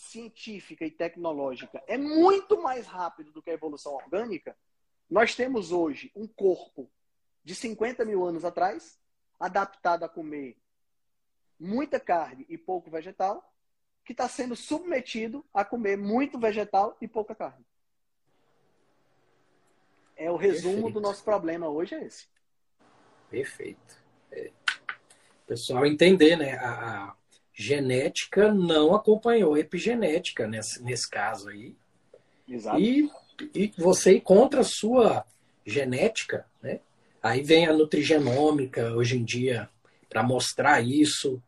científica 0.00 0.84
e 0.84 0.90
tecnológica 0.90 1.82
é 1.86 1.98
muito 1.98 2.60
mais 2.60 2.86
rápido 2.86 3.30
do 3.30 3.42
que 3.42 3.50
a 3.50 3.54
evolução 3.54 3.94
orgânica, 3.94 4.56
nós 5.08 5.34
temos 5.34 5.72
hoje 5.72 6.10
um 6.16 6.26
corpo 6.26 6.90
de 7.44 7.54
50 7.54 8.04
mil 8.04 8.24
anos 8.24 8.44
atrás, 8.44 8.98
adaptado 9.38 10.04
a 10.04 10.08
comer 10.08 10.56
muita 11.58 12.00
carne 12.00 12.46
e 12.48 12.56
pouco 12.56 12.90
vegetal, 12.90 13.54
que 14.04 14.12
está 14.12 14.26
sendo 14.26 14.56
submetido 14.56 15.44
a 15.52 15.64
comer 15.64 15.98
muito 15.98 16.38
vegetal 16.38 16.96
e 17.00 17.06
pouca 17.06 17.34
carne. 17.34 17.64
É 20.16 20.30
o 20.30 20.36
resumo 20.36 20.74
Perfeito. 20.74 20.94
do 20.94 21.00
nosso 21.00 21.22
problema 21.22 21.68
hoje 21.68 21.94
é 21.94 22.04
esse. 22.04 22.26
Perfeito. 23.28 24.02
É. 24.32 24.50
Pessoal 25.46 25.84
entender, 25.84 26.36
né? 26.36 26.56
A, 26.58 27.10
a, 27.10 27.16
genética 27.60 28.52
não 28.52 28.94
acompanhou 28.94 29.58
epigenética 29.58 30.46
nesse, 30.46 30.82
nesse 30.82 31.08
caso 31.08 31.50
aí. 31.50 31.76
Exato. 32.48 32.80
E, 32.80 33.10
e 33.54 33.72
você 33.76 34.16
encontra 34.16 34.62
a 34.62 34.64
sua 34.64 35.26
genética, 35.64 36.46
né? 36.62 36.80
Aí 37.22 37.42
vem 37.42 37.66
a 37.66 37.72
nutrigenômica 37.74 38.94
hoje 38.94 39.18
em 39.18 39.24
dia 39.24 39.68
para 40.08 40.22
mostrar 40.22 40.80
isso. 40.80 41.42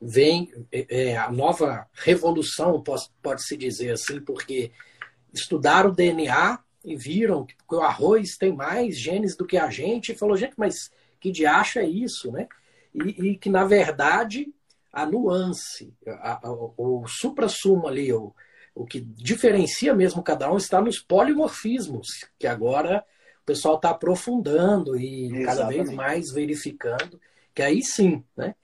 Vem 0.00 0.52
é, 0.70 1.08
é 1.08 1.16
a 1.16 1.32
nova 1.32 1.88
revolução, 1.94 2.82
pode-se 3.20 3.56
dizer 3.56 3.90
assim, 3.90 4.20
porque 4.20 4.70
estudaram 5.34 5.90
o 5.90 5.94
DNA 5.94 6.60
e 6.84 6.94
viram 6.94 7.44
que 7.44 7.56
o 7.74 7.80
arroz 7.80 8.36
tem 8.36 8.52
mais 8.52 8.96
genes 8.96 9.36
do 9.36 9.44
que 9.44 9.56
a 9.56 9.68
gente, 9.68 10.12
e 10.12 10.16
falou, 10.16 10.36
gente, 10.36 10.54
mas 10.56 10.92
que 11.18 11.32
diacho 11.32 11.80
é 11.80 11.86
isso, 11.88 12.30
né? 12.30 12.46
E, 12.94 13.30
e 13.30 13.36
que, 13.36 13.50
na 13.50 13.64
verdade, 13.64 14.54
a 14.96 15.04
nuance, 15.04 15.92
a, 16.06 16.48
a, 16.48 16.50
o 16.50 17.04
supra-sumo 17.06 17.86
ali, 17.86 18.12
o, 18.12 18.34
o 18.74 18.86
que 18.86 19.00
diferencia 19.00 19.94
mesmo 19.94 20.22
cada 20.22 20.50
um 20.50 20.56
está 20.56 20.80
nos 20.80 20.98
polimorfismos, 20.98 22.06
que 22.38 22.46
agora 22.46 23.04
o 23.42 23.44
pessoal 23.44 23.76
está 23.76 23.90
aprofundando 23.90 24.96
e 24.96 25.26
Exatamente. 25.26 25.44
cada 25.44 25.68
vez 25.68 25.90
mais 25.90 26.32
verificando, 26.32 27.20
que 27.54 27.62
aí 27.62 27.82
sim, 27.82 28.24
né? 28.36 28.54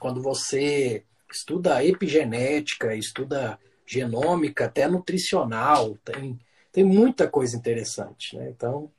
Quando 0.00 0.20
você 0.20 1.04
estuda 1.32 1.84
epigenética, 1.84 2.96
estuda 2.96 3.56
genômica, 3.86 4.64
até 4.64 4.88
nutricional, 4.88 5.96
tem 6.04 6.36
tem 6.72 6.84
muita 6.84 7.28
coisa 7.28 7.56
interessante. 7.56 8.36
Né? 8.36 8.50
Então, 8.50 8.90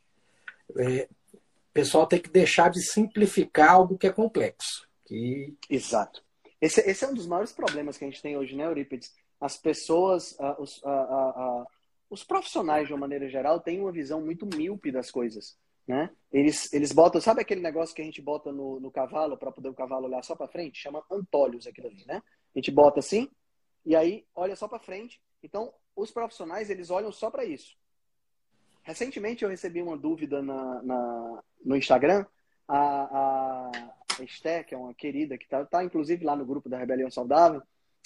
é, 0.77 1.07
o 1.33 1.73
pessoal 1.73 2.07
tem 2.07 2.19
que 2.19 2.29
deixar 2.29 2.69
de 2.69 2.81
simplificar 2.81 3.71
algo 3.71 3.97
que 3.97 4.07
é 4.07 4.11
complexo. 4.11 4.87
Que... 5.05 5.55
Exato. 5.69 6.23
Esse, 6.61 6.81
esse, 6.81 7.05
é 7.05 7.07
um 7.07 7.13
dos 7.13 7.27
maiores 7.27 7.51
problemas 7.51 7.97
que 7.97 8.03
a 8.03 8.07
gente 8.07 8.21
tem 8.21 8.37
hoje, 8.37 8.55
né, 8.55 8.65
Eurípides? 8.65 9.15
As 9.39 9.57
pessoas, 9.57 10.33
uh, 10.33 10.61
os, 10.61 10.81
uh, 10.83 11.61
uh, 11.61 11.67
os 12.09 12.23
profissionais, 12.23 12.87
de 12.87 12.93
uma 12.93 12.99
maneira 12.99 13.29
geral, 13.29 13.61
têm 13.61 13.79
uma 13.79 13.91
visão 13.91 14.21
muito 14.21 14.45
míope 14.45 14.91
das 14.91 15.09
coisas. 15.09 15.57
Né? 15.87 16.09
Eles, 16.31 16.71
eles 16.71 16.91
botam, 16.91 17.19
sabe 17.19 17.41
aquele 17.41 17.61
negócio 17.61 17.95
que 17.95 18.01
a 18.01 18.05
gente 18.05 18.21
bota 18.21 18.51
no, 18.51 18.79
no 18.79 18.91
cavalo 18.91 19.35
para 19.37 19.51
poder 19.51 19.69
o 19.69 19.73
cavalo 19.73 20.05
olhar 20.05 20.23
só 20.23 20.35
para 20.35 20.47
frente? 20.47 20.79
Chama 20.79 21.03
antólios 21.09 21.65
aquilo 21.65 21.87
ali, 21.87 22.05
né? 22.05 22.21
A 22.53 22.59
gente 22.59 22.69
bota 22.69 22.99
assim 22.99 23.27
e 23.83 23.95
aí 23.95 24.23
olha 24.35 24.55
só 24.55 24.67
para 24.67 24.77
frente. 24.77 25.19
Então, 25.41 25.73
os 25.95 26.11
profissionais 26.11 26.69
eles 26.69 26.91
olham 26.91 27.11
só 27.11 27.31
para 27.31 27.43
isso. 27.43 27.75
Recentemente 28.83 29.43
eu 29.43 29.49
recebi 29.49 29.81
uma 29.81 29.97
dúvida 29.97 30.43
na, 30.43 30.83
na 30.83 31.43
no 31.65 31.75
Instagram. 31.75 32.23
A, 32.67 32.77
a 32.77 33.71
Esté, 34.23 34.63
que 34.63 34.73
é 34.73 34.77
uma 34.77 34.93
querida 34.93 35.37
que 35.37 35.45
está 35.45 35.65
tá, 35.65 35.83
inclusive 35.83 36.23
lá 36.23 36.35
no 36.35 36.45
grupo 36.45 36.69
da 36.69 36.77
Rebelião 36.77 37.09
Saudável, 37.09 37.61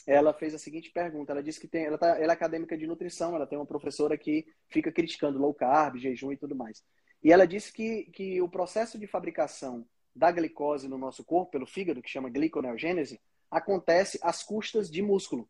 ela 0.05 0.33
fez 0.33 0.53
a 0.53 0.59
seguinte 0.59 0.91
pergunta. 0.91 1.31
Ela 1.31 1.43
disse 1.43 1.59
que 1.59 1.67
tem, 1.67 1.85
ela, 1.85 1.97
tá, 1.97 2.19
ela 2.19 2.33
é 2.33 2.35
acadêmica 2.35 2.77
de 2.77 2.87
nutrição, 2.87 3.35
ela 3.35 3.47
tem 3.47 3.57
uma 3.57 3.65
professora 3.65 4.17
que 4.17 4.45
fica 4.69 4.91
criticando 4.91 5.39
low 5.39 5.53
carb, 5.53 5.97
jejum 5.97 6.31
e 6.31 6.37
tudo 6.37 6.55
mais. 6.55 6.83
E 7.23 7.31
ela 7.31 7.47
disse 7.47 7.71
que, 7.71 8.05
que 8.11 8.41
o 8.41 8.49
processo 8.49 8.99
de 8.99 9.07
fabricação 9.07 9.85
da 10.15 10.29
glicose 10.31 10.87
no 10.87 10.97
nosso 10.97 11.23
corpo, 11.23 11.51
pelo 11.51 11.65
fígado, 11.65 12.01
que 12.01 12.09
chama 12.09 12.29
gliconeogênese, 12.29 13.19
acontece 13.49 14.19
às 14.21 14.43
custas 14.43 14.89
de 14.89 15.01
músculo. 15.01 15.49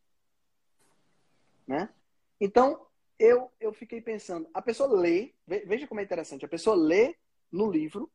Né? 1.67 1.89
Então, 2.39 2.85
eu, 3.17 3.51
eu 3.59 3.73
fiquei 3.73 4.01
pensando, 4.01 4.47
a 4.53 4.61
pessoa 4.61 4.93
lê, 4.99 5.33
veja 5.47 5.87
como 5.87 5.99
é 5.99 6.03
interessante, 6.03 6.45
a 6.45 6.49
pessoa 6.49 6.75
lê 6.75 7.15
no 7.51 7.71
livro 7.71 8.11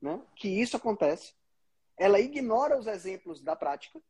né, 0.00 0.20
que 0.36 0.48
isso 0.48 0.76
acontece, 0.76 1.32
ela 1.96 2.20
ignora 2.20 2.78
os 2.78 2.86
exemplos 2.86 3.42
da 3.42 3.54
prática, 3.54 4.00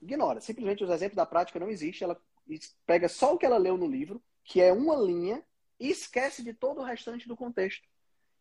ignora, 0.00 0.40
simplesmente 0.40 0.84
os 0.84 0.90
exemplos 0.90 1.16
da 1.16 1.26
prática 1.26 1.58
não 1.58 1.68
existem, 1.68 2.04
ela 2.04 2.20
pega 2.86 3.08
só 3.08 3.34
o 3.34 3.38
que 3.38 3.46
ela 3.46 3.58
leu 3.58 3.76
no 3.76 3.86
livro, 3.86 4.22
que 4.44 4.60
é 4.60 4.72
uma 4.72 4.96
linha, 4.96 5.44
e 5.78 5.90
esquece 5.90 6.42
de 6.42 6.54
todo 6.54 6.80
o 6.80 6.84
restante 6.84 7.26
do 7.26 7.36
contexto. 7.36 7.86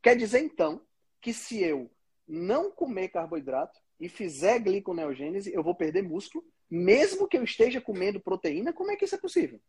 Quer 0.01 0.15
dizer, 0.15 0.43
então, 0.43 0.85
que 1.19 1.33
se 1.33 1.61
eu 1.61 1.91
não 2.27 2.71
comer 2.71 3.09
carboidrato 3.09 3.79
e 3.99 4.07
fizer 4.07 4.59
gliconeogênese, 4.59 5.53
eu 5.53 5.63
vou 5.63 5.75
perder 5.75 6.03
músculo 6.03 6.45
mesmo 6.69 7.27
que 7.27 7.37
eu 7.37 7.43
esteja 7.43 7.79
comendo 7.79 8.19
proteína, 8.19 8.73
como 8.73 8.91
é 8.91 8.95
que 8.95 9.05
isso 9.05 9.15
é 9.15 9.19
possível? 9.19 9.61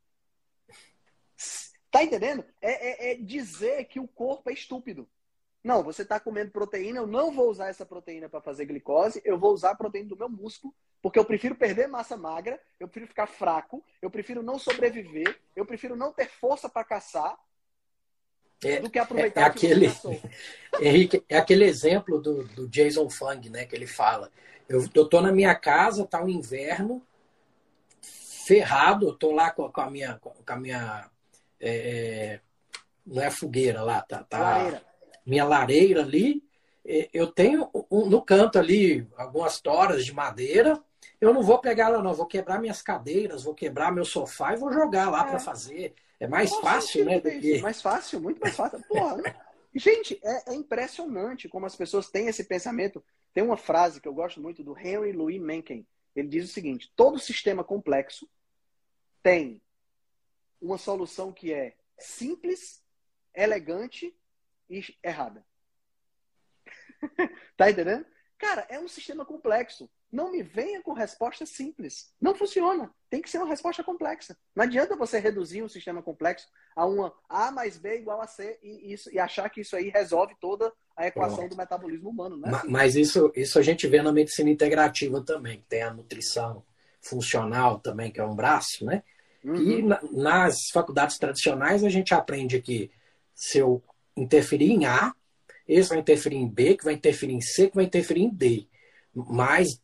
Tá 1.90 2.02
entendendo? 2.02 2.44
É, 2.60 3.10
é, 3.10 3.12
é 3.12 3.14
dizer 3.14 3.84
que 3.84 4.00
o 4.00 4.08
corpo 4.08 4.50
é 4.50 4.52
estúpido. 4.52 5.08
Não, 5.66 5.82
você 5.82 6.02
está 6.02 6.20
comendo 6.20 6.52
proteína, 6.52 7.00
eu 7.00 7.08
não 7.08 7.32
vou 7.32 7.50
usar 7.50 7.66
essa 7.66 7.84
proteína 7.84 8.28
para 8.28 8.40
fazer 8.40 8.66
glicose, 8.66 9.20
eu 9.24 9.36
vou 9.36 9.52
usar 9.52 9.72
a 9.72 9.74
proteína 9.74 10.10
do 10.10 10.16
meu 10.16 10.28
músculo, 10.28 10.72
porque 11.02 11.18
eu 11.18 11.24
prefiro 11.24 11.56
perder 11.56 11.88
massa 11.88 12.16
magra, 12.16 12.60
eu 12.78 12.86
prefiro 12.86 13.08
ficar 13.08 13.26
fraco, 13.26 13.84
eu 14.00 14.08
prefiro 14.08 14.44
não 14.44 14.60
sobreviver, 14.60 15.36
eu 15.56 15.66
prefiro 15.66 15.96
não 15.96 16.12
ter 16.12 16.28
força 16.28 16.68
para 16.68 16.84
caçar, 16.84 17.36
é, 18.62 18.78
do 18.78 18.88
que 18.88 18.96
aproveitar 18.96 19.40
é, 19.40 19.44
é 19.44 19.46
aquele, 19.48 19.86
Henrique, 20.80 21.24
é 21.28 21.36
aquele 21.36 21.64
exemplo 21.64 22.20
do, 22.22 22.44
do 22.44 22.68
Jason 22.68 23.10
Fung, 23.10 23.50
né, 23.50 23.66
que 23.66 23.74
ele 23.74 23.88
fala. 23.88 24.30
Eu, 24.68 24.88
eu 24.94 25.08
tô 25.08 25.20
na 25.20 25.32
minha 25.32 25.54
casa, 25.56 26.06
tá 26.06 26.22
o 26.22 26.26
um 26.26 26.28
inverno, 26.28 27.04
ferrado, 28.46 29.08
eu 29.08 29.14
tô 29.14 29.32
lá 29.32 29.50
com, 29.50 29.68
com 29.68 29.80
a 29.80 29.90
minha. 29.90 30.16
Com 30.20 30.32
a 30.46 30.56
minha 30.56 31.10
é, 31.58 31.70
é 31.70 32.40
não 33.06 33.22
é 33.22 33.30
fogueira 33.30 33.82
lá, 33.82 34.02
tá? 34.02 34.24
tá 34.24 34.38
lareira. 34.38 34.85
Minha 35.26 35.44
lareira 35.44 36.02
ali. 36.02 36.42
Eu 37.12 37.26
tenho 37.26 37.68
um, 37.90 38.06
no 38.06 38.22
canto 38.22 38.58
ali 38.58 39.06
algumas 39.16 39.60
toras 39.60 40.04
de 40.04 40.14
madeira. 40.14 40.80
Eu 41.20 41.34
não 41.34 41.42
vou 41.42 41.58
pegar 41.58 41.86
ela, 41.86 42.02
não. 42.02 42.14
Vou 42.14 42.26
quebrar 42.26 42.60
minhas 42.60 42.80
cadeiras, 42.80 43.42
vou 43.42 43.54
quebrar 43.54 43.92
meu 43.92 44.04
sofá 44.04 44.54
e 44.54 44.58
vou 44.58 44.72
jogar 44.72 45.10
lá 45.10 45.26
é. 45.26 45.30
para 45.30 45.38
fazer. 45.40 45.94
É 46.20 46.28
mais 46.28 46.50
Nossa, 46.50 46.62
fácil, 46.62 47.04
né? 47.04 47.20
Que... 47.20 47.60
Mais 47.60 47.82
fácil, 47.82 48.20
muito 48.20 48.40
mais 48.40 48.54
fácil. 48.54 48.80
Porra, 48.88 49.16
né? 49.16 49.34
Gente, 49.74 50.18
é, 50.22 50.52
é, 50.52 50.54
impressionante 50.54 51.48
como 51.48 51.66
as 51.66 51.76
pessoas 51.76 52.08
têm 52.08 52.28
esse 52.28 52.44
pensamento. 52.44 53.04
Tem 53.34 53.42
uma 53.44 53.56
frase 53.56 54.00
que 54.00 54.08
eu 54.08 54.14
gosto 54.14 54.40
muito 54.40 54.62
do 54.64 54.78
Henry 54.78 55.12
Louis 55.12 55.40
Mencken. 55.40 55.86
Ele 56.14 56.28
diz 56.28 56.48
o 56.48 56.52
seguinte: 56.52 56.90
todo 56.96 57.18
sistema 57.18 57.62
complexo 57.62 58.28
tem 59.22 59.60
uma 60.60 60.78
solução 60.78 61.32
que 61.32 61.52
é 61.52 61.74
simples, 61.98 62.82
elegante 63.34 64.16
errada. 65.02 65.44
tá 67.56 67.70
entendendo? 67.70 68.04
Cara, 68.38 68.66
é 68.68 68.78
um 68.78 68.88
sistema 68.88 69.24
complexo. 69.24 69.88
Não 70.12 70.30
me 70.30 70.42
venha 70.42 70.82
com 70.82 70.92
resposta 70.92 71.46
simples. 71.46 72.12
Não 72.20 72.34
funciona. 72.34 72.90
Tem 73.08 73.22
que 73.22 73.30
ser 73.30 73.38
uma 73.38 73.48
resposta 73.48 73.82
complexa. 73.82 74.36
Não 74.54 74.64
adianta 74.64 74.96
você 74.96 75.18
reduzir 75.18 75.62
um 75.62 75.68
sistema 75.68 76.02
complexo 76.02 76.46
a 76.74 76.86
uma 76.86 77.12
A 77.28 77.50
mais 77.50 77.78
B 77.78 77.96
igual 77.96 78.20
a 78.20 78.26
C 78.26 78.58
e, 78.62 78.92
isso, 78.92 79.10
e 79.12 79.18
achar 79.18 79.48
que 79.48 79.62
isso 79.62 79.74
aí 79.74 79.88
resolve 79.88 80.36
toda 80.40 80.72
a 80.96 81.06
equação 81.06 81.38
Pronto. 81.38 81.50
do 81.50 81.56
metabolismo 81.56 82.10
humano. 82.10 82.36
Né? 82.36 82.62
Mas 82.68 82.94
isso, 82.94 83.32
isso 83.34 83.58
a 83.58 83.62
gente 83.62 83.86
vê 83.86 84.02
na 84.02 84.12
medicina 84.12 84.50
integrativa 84.50 85.22
também. 85.22 85.64
Tem 85.68 85.82
a 85.82 85.92
nutrição 85.92 86.62
funcional 87.00 87.78
também, 87.78 88.10
que 88.10 88.20
é 88.20 88.24
um 88.24 88.34
braço, 88.34 88.84
né? 88.84 89.02
Uhum. 89.44 89.56
E 89.56 89.82
na, 89.82 90.00
nas 90.12 90.56
faculdades 90.72 91.18
tradicionais 91.18 91.84
a 91.84 91.88
gente 91.88 92.12
aprende 92.12 92.60
que 92.60 92.90
se 93.34 93.58
eu 93.58 93.82
interferir 94.16 94.70
em 94.70 94.86
A, 94.86 95.14
esse 95.68 95.88
vai 95.88 95.98
interferir 95.98 96.36
em 96.36 96.48
B, 96.48 96.76
que 96.76 96.84
vai 96.84 96.94
interferir 96.94 97.34
em 97.34 97.40
C, 97.40 97.68
que 97.68 97.76
vai 97.76 97.84
interferir 97.84 98.22
em 98.22 98.30
D. 98.30 98.66
Mas 99.14 99.80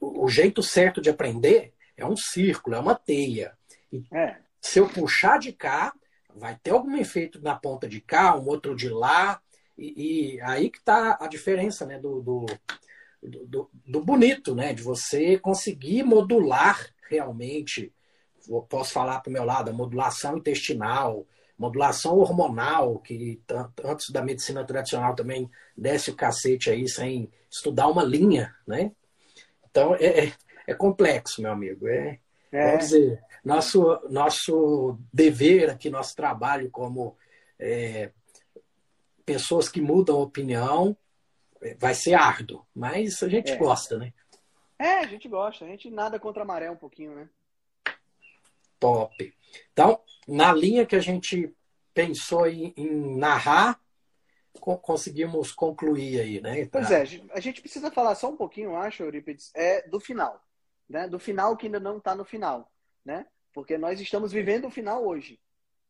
o 0.00 0.28
jeito 0.28 0.62
certo 0.62 1.00
de 1.00 1.10
aprender 1.10 1.72
é 1.96 2.06
um 2.06 2.16
círculo, 2.16 2.76
é 2.76 2.78
uma 2.78 2.94
teia. 2.94 3.56
E 3.92 4.04
é. 4.12 4.36
se 4.60 4.78
eu 4.78 4.88
puxar 4.88 5.38
de 5.38 5.52
cá, 5.52 5.92
vai 6.34 6.58
ter 6.62 6.70
algum 6.70 6.96
efeito 6.96 7.40
na 7.40 7.54
ponta 7.54 7.88
de 7.88 8.00
cá, 8.00 8.36
um 8.36 8.46
outro 8.46 8.74
de 8.74 8.88
lá. 8.88 9.40
E, 9.76 10.34
e 10.36 10.40
aí 10.42 10.70
que 10.70 10.78
está 10.78 11.18
a 11.20 11.26
diferença 11.26 11.84
né, 11.84 11.98
do, 11.98 12.20
do, 12.20 12.46
do, 13.22 13.70
do, 13.86 14.04
bonito, 14.04 14.54
né? 14.54 14.72
De 14.72 14.82
você 14.82 15.38
conseguir 15.38 16.02
modular 16.02 16.88
realmente. 17.08 17.92
Posso 18.68 18.92
falar 18.92 19.20
para 19.20 19.30
o 19.30 19.32
meu 19.32 19.44
lado, 19.44 19.70
a 19.70 19.72
modulação 19.72 20.36
intestinal, 20.36 21.26
modulação 21.58 22.18
hormonal, 22.18 22.98
que 22.98 23.40
antes 23.84 24.10
da 24.10 24.22
medicina 24.22 24.64
tradicional 24.64 25.14
também 25.14 25.50
desce 25.76 26.10
o 26.10 26.16
cacete 26.16 26.70
aí 26.70 26.88
sem 26.88 27.30
estudar 27.50 27.88
uma 27.88 28.02
linha, 28.02 28.54
né? 28.66 28.92
Então 29.70 29.94
é, 29.94 30.26
é, 30.26 30.32
é 30.66 30.74
complexo, 30.74 31.40
meu 31.40 31.52
amigo. 31.52 31.86
É, 31.88 32.18
é. 32.50 32.66
Vamos 32.66 32.84
dizer, 32.84 33.22
nosso, 33.44 34.00
nosso 34.10 34.98
dever 35.12 35.70
aqui, 35.70 35.90
nosso 35.90 36.14
trabalho 36.14 36.70
como 36.70 37.16
é, 37.58 38.10
pessoas 39.24 39.68
que 39.68 39.80
mudam 39.80 40.20
opinião 40.20 40.96
é, 41.62 41.74
vai 41.74 41.94
ser 41.94 42.14
árduo, 42.14 42.66
mas 42.74 43.22
a 43.22 43.28
gente 43.28 43.52
é. 43.52 43.56
gosta, 43.56 43.98
né? 43.98 44.12
É, 44.78 44.98
a 44.98 45.06
gente 45.06 45.28
gosta, 45.28 45.64
a 45.64 45.68
gente 45.68 45.88
nada 45.88 46.18
contra 46.18 46.42
a 46.42 46.46
maré 46.46 46.70
um 46.70 46.76
pouquinho, 46.76 47.14
né? 47.14 47.28
Top. 48.78 49.34
Então, 49.72 50.00
na 50.26 50.52
linha 50.52 50.86
que 50.86 50.96
a 50.96 51.00
gente 51.00 51.54
pensou 51.92 52.46
em, 52.46 52.72
em 52.76 53.16
narrar, 53.16 53.80
conseguimos 54.60 55.52
concluir 55.52 56.20
aí, 56.20 56.40
né? 56.40 56.66
Pois 56.66 56.90
é, 56.90 57.04
a 57.32 57.40
gente 57.40 57.60
precisa 57.60 57.90
falar 57.90 58.14
só 58.14 58.30
um 58.30 58.36
pouquinho, 58.36 58.76
acho, 58.76 59.02
Eurípides, 59.02 59.50
é 59.54 59.86
do 59.88 60.00
final, 60.00 60.42
né? 60.88 61.08
Do 61.08 61.18
final 61.18 61.56
que 61.56 61.66
ainda 61.66 61.80
não 61.80 61.98
está 61.98 62.14
no 62.14 62.24
final, 62.24 62.70
né? 63.04 63.26
Porque 63.52 63.78
nós 63.78 64.00
estamos 64.00 64.32
vivendo 64.32 64.66
o 64.66 64.70
final 64.70 65.06
hoje, 65.06 65.40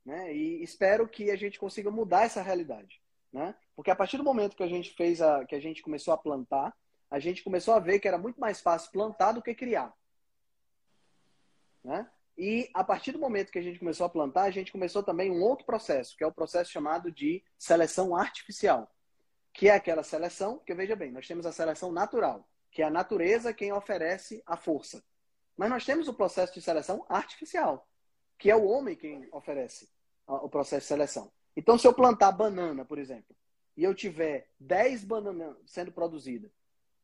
né? 0.05 0.35
E 0.35 0.63
espero 0.63 1.09
que 1.09 1.31
a 1.31 1.37
gente 1.37 1.59
consiga 1.59 1.91
mudar 1.91 2.25
essa 2.25 2.43
realidade, 2.43 3.01
né? 3.33 3.55
Porque 3.77 3.91
a 3.91 3.97
partir 3.97 4.17
do 4.17 4.25
momento 4.25 4.57
que 4.57 4.63
a 4.63 4.69
gente 4.69 4.95
fez 4.95 5.21
a, 5.21 5.45
que 5.45 5.55
a 5.55 5.61
gente 5.61 5.83
começou 5.83 6.13
a 6.13 6.19
plantar, 6.19 6.75
a 7.11 7.19
gente 7.19 7.43
começou 7.43 7.75
a 7.75 7.79
ver 7.79 7.99
que 7.99 8.09
era 8.09 8.19
muito 8.19 8.41
mais 8.41 8.61
fácil 8.61 8.91
plantar 8.91 9.33
do 9.33 9.43
que 9.43 9.55
criar, 9.55 9.95
né? 11.83 12.09
E 12.37 12.69
a 12.75 12.83
partir 12.83 13.13
do 13.13 13.19
momento 13.19 13.53
que 13.53 13.59
a 13.59 13.63
gente 13.63 13.79
começou 13.79 14.07
a 14.07 14.09
plantar, 14.09 14.43
a 14.43 14.51
gente 14.51 14.73
começou 14.73 15.03
também 15.03 15.31
um 15.31 15.43
outro 15.43 15.65
processo, 15.65 16.17
que 16.17 16.25
é 16.25 16.27
o 16.27 16.33
processo 16.33 16.71
chamado 16.71 17.11
de 17.11 17.45
seleção 17.59 18.17
artificial, 18.17 18.91
que 19.53 19.69
é 19.69 19.75
aquela 19.75 20.03
seleção, 20.03 20.59
que 20.59 20.75
veja 20.75 20.97
bem, 20.97 21.13
nós 21.13 21.29
temos 21.29 21.47
a 21.47 21.53
seleção 21.53 21.93
natural, 21.93 22.49
que 22.73 22.83
é 22.83 22.87
a 22.87 22.91
natureza 22.91 23.55
quem 23.55 23.73
oferece 23.73 24.43
a 24.45 24.57
força. 24.57 25.03
Mas 25.57 25.71
nós 25.71 25.85
temos 25.85 26.09
o 26.09 26.15
processo 26.15 26.53
de 26.53 26.61
seleção 26.61 27.07
artificial, 27.09 27.89
que 28.37 28.51
é 28.51 28.57
o 28.57 28.65
homem 28.65 28.97
quem 28.97 29.29
oferece 29.31 29.89
o 30.27 30.49
processo 30.49 30.83
de 30.83 30.89
seleção. 30.89 31.31
Então, 31.57 31.79
se 31.79 31.87
eu 31.87 31.95
plantar 31.95 32.33
banana, 32.33 32.85
por 32.85 32.99
exemplo, 32.99 33.37
e 33.77 33.85
eu 33.85 33.95
tiver 33.95 34.49
10 34.59 35.05
bananas 35.05 35.57
sendo 35.67 35.93
produzidas, 35.93 36.51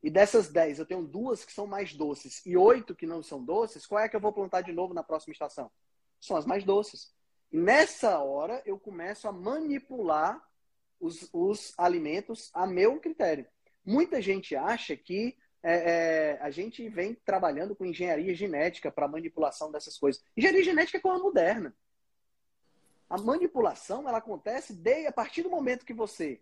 e 0.02 0.10
dessas 0.10 0.48
10 0.48 0.78
eu 0.78 0.86
tenho 0.86 1.02
duas 1.02 1.44
que 1.44 1.52
são 1.52 1.66
mais 1.66 1.92
doces 1.92 2.44
e 2.46 2.56
oito 2.56 2.94
que 2.94 3.06
não 3.06 3.22
são 3.22 3.44
doces, 3.44 3.86
qual 3.86 4.02
é 4.02 4.08
que 4.08 4.16
eu 4.16 4.20
vou 4.20 4.32
plantar 4.32 4.62
de 4.62 4.72
novo 4.72 4.94
na 4.94 5.02
próxima 5.02 5.32
estação? 5.32 5.70
São 6.18 6.36
as 6.36 6.46
mais 6.46 6.64
doces. 6.64 7.12
E 7.52 7.58
nessa 7.58 8.18
hora 8.18 8.62
eu 8.64 8.78
começo 8.78 9.28
a 9.28 9.32
manipular 9.32 10.42
os, 10.98 11.28
os 11.32 11.74
alimentos 11.76 12.50
a 12.54 12.66
meu 12.66 12.98
critério. 12.98 13.46
Muita 13.84 14.22
gente 14.22 14.56
acha 14.56 14.96
que 14.96 15.36
é, 15.62 15.74
é, 15.74 16.38
a 16.40 16.50
gente 16.50 16.88
vem 16.88 17.14
trabalhando 17.14 17.76
com 17.76 17.84
engenharia 17.84 18.34
genética 18.34 18.90
para 18.90 19.06
manipulação 19.08 19.70
dessas 19.70 19.98
coisas. 19.98 20.22
Engenharia 20.34 20.64
genética 20.64 20.98
é 20.98 21.00
coisa 21.00 21.22
moderna. 21.22 21.74
A 23.08 23.18
manipulação 23.18 24.08
ela 24.08 24.18
acontece 24.18 24.72
de, 24.72 25.06
a 25.06 25.12
partir 25.12 25.42
do 25.42 25.50
momento 25.50 25.84
que 25.84 25.92
você 25.92 26.40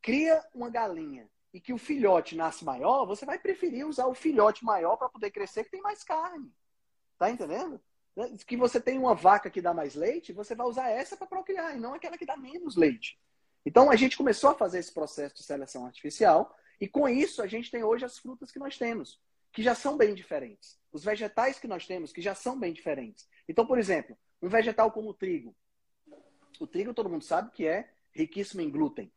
cria 0.00 0.44
uma 0.54 0.68
galinha 0.68 1.28
e 1.54 1.60
que 1.60 1.72
o 1.72 1.78
filhote 1.78 2.34
nasce 2.34 2.64
maior, 2.64 3.06
você 3.06 3.24
vai 3.24 3.38
preferir 3.38 3.86
usar 3.86 4.08
o 4.08 4.14
filhote 4.14 4.64
maior 4.64 4.96
para 4.96 5.08
poder 5.08 5.30
crescer 5.30 5.62
que 5.62 5.70
tem 5.70 5.80
mais 5.80 6.02
carne. 6.02 6.52
Tá 7.16 7.30
entendendo? 7.30 7.80
Que 8.44 8.56
você 8.56 8.80
tem 8.80 8.98
uma 8.98 9.14
vaca 9.14 9.48
que 9.48 9.62
dá 9.62 9.72
mais 9.72 9.94
leite, 9.94 10.32
você 10.32 10.52
vai 10.56 10.66
usar 10.66 10.90
essa 10.90 11.16
para 11.16 11.28
procriar 11.28 11.76
e 11.76 11.78
não 11.78 11.94
aquela 11.94 12.18
que 12.18 12.26
dá 12.26 12.36
menos 12.36 12.74
leite. 12.74 13.16
Então 13.64 13.88
a 13.88 13.94
gente 13.94 14.16
começou 14.16 14.50
a 14.50 14.54
fazer 14.54 14.80
esse 14.80 14.92
processo 14.92 15.36
de 15.36 15.44
seleção 15.44 15.86
artificial 15.86 16.52
e 16.80 16.88
com 16.88 17.08
isso 17.08 17.40
a 17.40 17.46
gente 17.46 17.70
tem 17.70 17.84
hoje 17.84 18.04
as 18.04 18.18
frutas 18.18 18.50
que 18.50 18.58
nós 18.58 18.76
temos, 18.76 19.20
que 19.52 19.62
já 19.62 19.76
são 19.76 19.96
bem 19.96 20.12
diferentes. 20.12 20.76
Os 20.92 21.04
vegetais 21.04 21.60
que 21.60 21.68
nós 21.68 21.86
temos, 21.86 22.12
que 22.12 22.20
já 22.20 22.34
são 22.34 22.58
bem 22.58 22.72
diferentes. 22.72 23.28
Então, 23.48 23.64
por 23.64 23.78
exemplo, 23.78 24.18
um 24.42 24.48
vegetal 24.48 24.90
como 24.90 25.10
o 25.10 25.14
trigo. 25.14 25.54
O 26.58 26.66
trigo 26.66 26.92
todo 26.92 27.08
mundo 27.08 27.22
sabe 27.22 27.52
que 27.52 27.64
é 27.64 27.88
riquíssimo 28.12 28.60
em 28.60 28.70
glúten. 28.70 29.12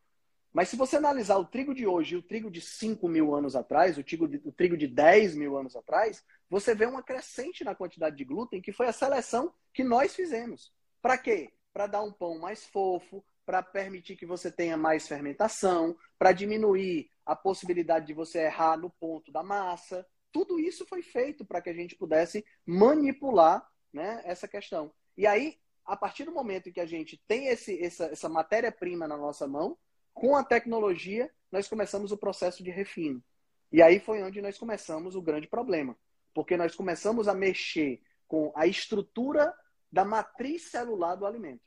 Mas 0.57 0.69
se 0.69 0.75
você 0.75 0.95
analisar 0.95 1.37
o 1.37 1.45
trigo 1.45 1.71
de 1.71 1.85
hoje 1.85 2.15
e 2.15 2.17
o 2.17 2.21
trigo 2.23 2.49
de 2.49 2.61
5 2.61 3.07
mil 3.07 3.35
anos 3.35 3.55
atrás, 3.55 3.95
o 3.95 4.03
trigo, 4.03 4.27
de, 4.27 4.41
o 4.43 4.51
trigo 4.51 4.75
de 4.75 4.87
10 4.87 5.35
mil 5.35 5.55
anos 5.55 5.75
atrás, 5.75 6.25
você 6.49 6.73
vê 6.73 6.87
uma 6.87 7.03
crescente 7.03 7.63
na 7.63 7.75
quantidade 7.75 8.15
de 8.15 8.23
glúten, 8.23 8.59
que 8.59 8.71
foi 8.71 8.87
a 8.87 8.91
seleção 8.91 9.53
que 9.71 9.83
nós 9.83 10.15
fizemos. 10.15 10.73
Para 10.99 11.15
quê? 11.15 11.53
Para 11.71 11.85
dar 11.85 12.01
um 12.01 12.11
pão 12.11 12.39
mais 12.39 12.65
fofo, 12.65 13.23
para 13.45 13.61
permitir 13.61 14.15
que 14.15 14.25
você 14.25 14.51
tenha 14.51 14.75
mais 14.75 15.07
fermentação, 15.07 15.95
para 16.17 16.31
diminuir 16.31 17.07
a 17.23 17.35
possibilidade 17.35 18.07
de 18.07 18.15
você 18.15 18.39
errar 18.39 18.77
no 18.77 18.89
ponto 18.89 19.31
da 19.31 19.43
massa. 19.43 20.07
Tudo 20.31 20.59
isso 20.59 20.87
foi 20.87 21.03
feito 21.03 21.45
para 21.45 21.61
que 21.61 21.69
a 21.69 21.73
gente 21.73 21.95
pudesse 21.95 22.43
manipular 22.65 23.63
né, 23.93 24.23
essa 24.25 24.47
questão. 24.47 24.91
E 25.15 25.27
aí, 25.27 25.59
a 25.85 25.95
partir 25.95 26.23
do 26.23 26.33
momento 26.33 26.71
que 26.71 26.79
a 26.79 26.87
gente 26.87 27.21
tem 27.27 27.45
esse, 27.45 27.79
essa, 27.79 28.05
essa 28.05 28.27
matéria-prima 28.27 29.07
na 29.07 29.17
nossa 29.17 29.47
mão, 29.47 29.77
com 30.19 30.35
a 30.35 30.43
tecnologia, 30.43 31.31
nós 31.51 31.67
começamos 31.67 32.11
o 32.11 32.17
processo 32.17 32.63
de 32.63 32.71
refino. 32.71 33.23
E 33.71 33.81
aí 33.81 33.99
foi 33.99 34.23
onde 34.23 34.41
nós 34.41 34.57
começamos 34.57 35.15
o 35.15 35.21
grande 35.21 35.47
problema. 35.47 35.97
Porque 36.33 36.57
nós 36.57 36.75
começamos 36.75 37.27
a 37.27 37.33
mexer 37.33 38.01
com 38.27 38.51
a 38.55 38.65
estrutura 38.65 39.53
da 39.91 40.03
matriz 40.03 40.69
celular 40.69 41.15
do 41.15 41.25
alimento. 41.25 41.61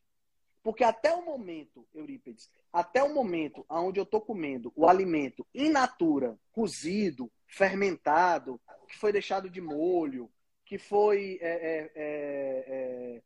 Porque 0.62 0.84
até 0.84 1.14
o 1.14 1.24
momento, 1.24 1.86
Eurípides, 1.94 2.50
até 2.72 3.02
o 3.02 3.14
momento 3.14 3.64
onde 3.68 3.98
eu 3.98 4.04
estou 4.04 4.20
comendo 4.20 4.72
o 4.76 4.86
alimento 4.86 5.46
in 5.54 5.70
natura, 5.70 6.38
cozido, 6.52 7.30
fermentado, 7.46 8.60
que 8.88 8.98
foi 8.98 9.12
deixado 9.12 9.48
de 9.48 9.60
molho, 9.60 10.30
que 10.66 10.76
foi 10.76 11.38
é, 11.40 11.48
é, 11.48 11.92
é, 11.94 12.64
é 12.66 13.22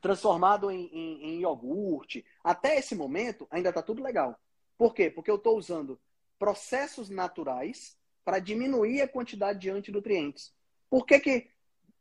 transformado 0.00 0.70
em, 0.70 0.86
em, 0.92 1.24
em 1.24 1.40
iogurte. 1.40 2.24
Até 2.42 2.78
esse 2.78 2.94
momento, 2.94 3.46
ainda 3.50 3.68
está 3.68 3.82
tudo 3.82 4.02
legal. 4.02 4.38
Por 4.78 4.94
quê? 4.94 5.10
Porque 5.10 5.30
eu 5.30 5.36
estou 5.36 5.56
usando 5.56 6.00
processos 6.38 7.10
naturais 7.10 7.96
para 8.24 8.38
diminuir 8.38 9.02
a 9.02 9.08
quantidade 9.08 9.58
de 9.58 9.70
antinutrientes. 9.70 10.54
Por 10.88 11.04
que 11.04 11.20
que 11.20 11.50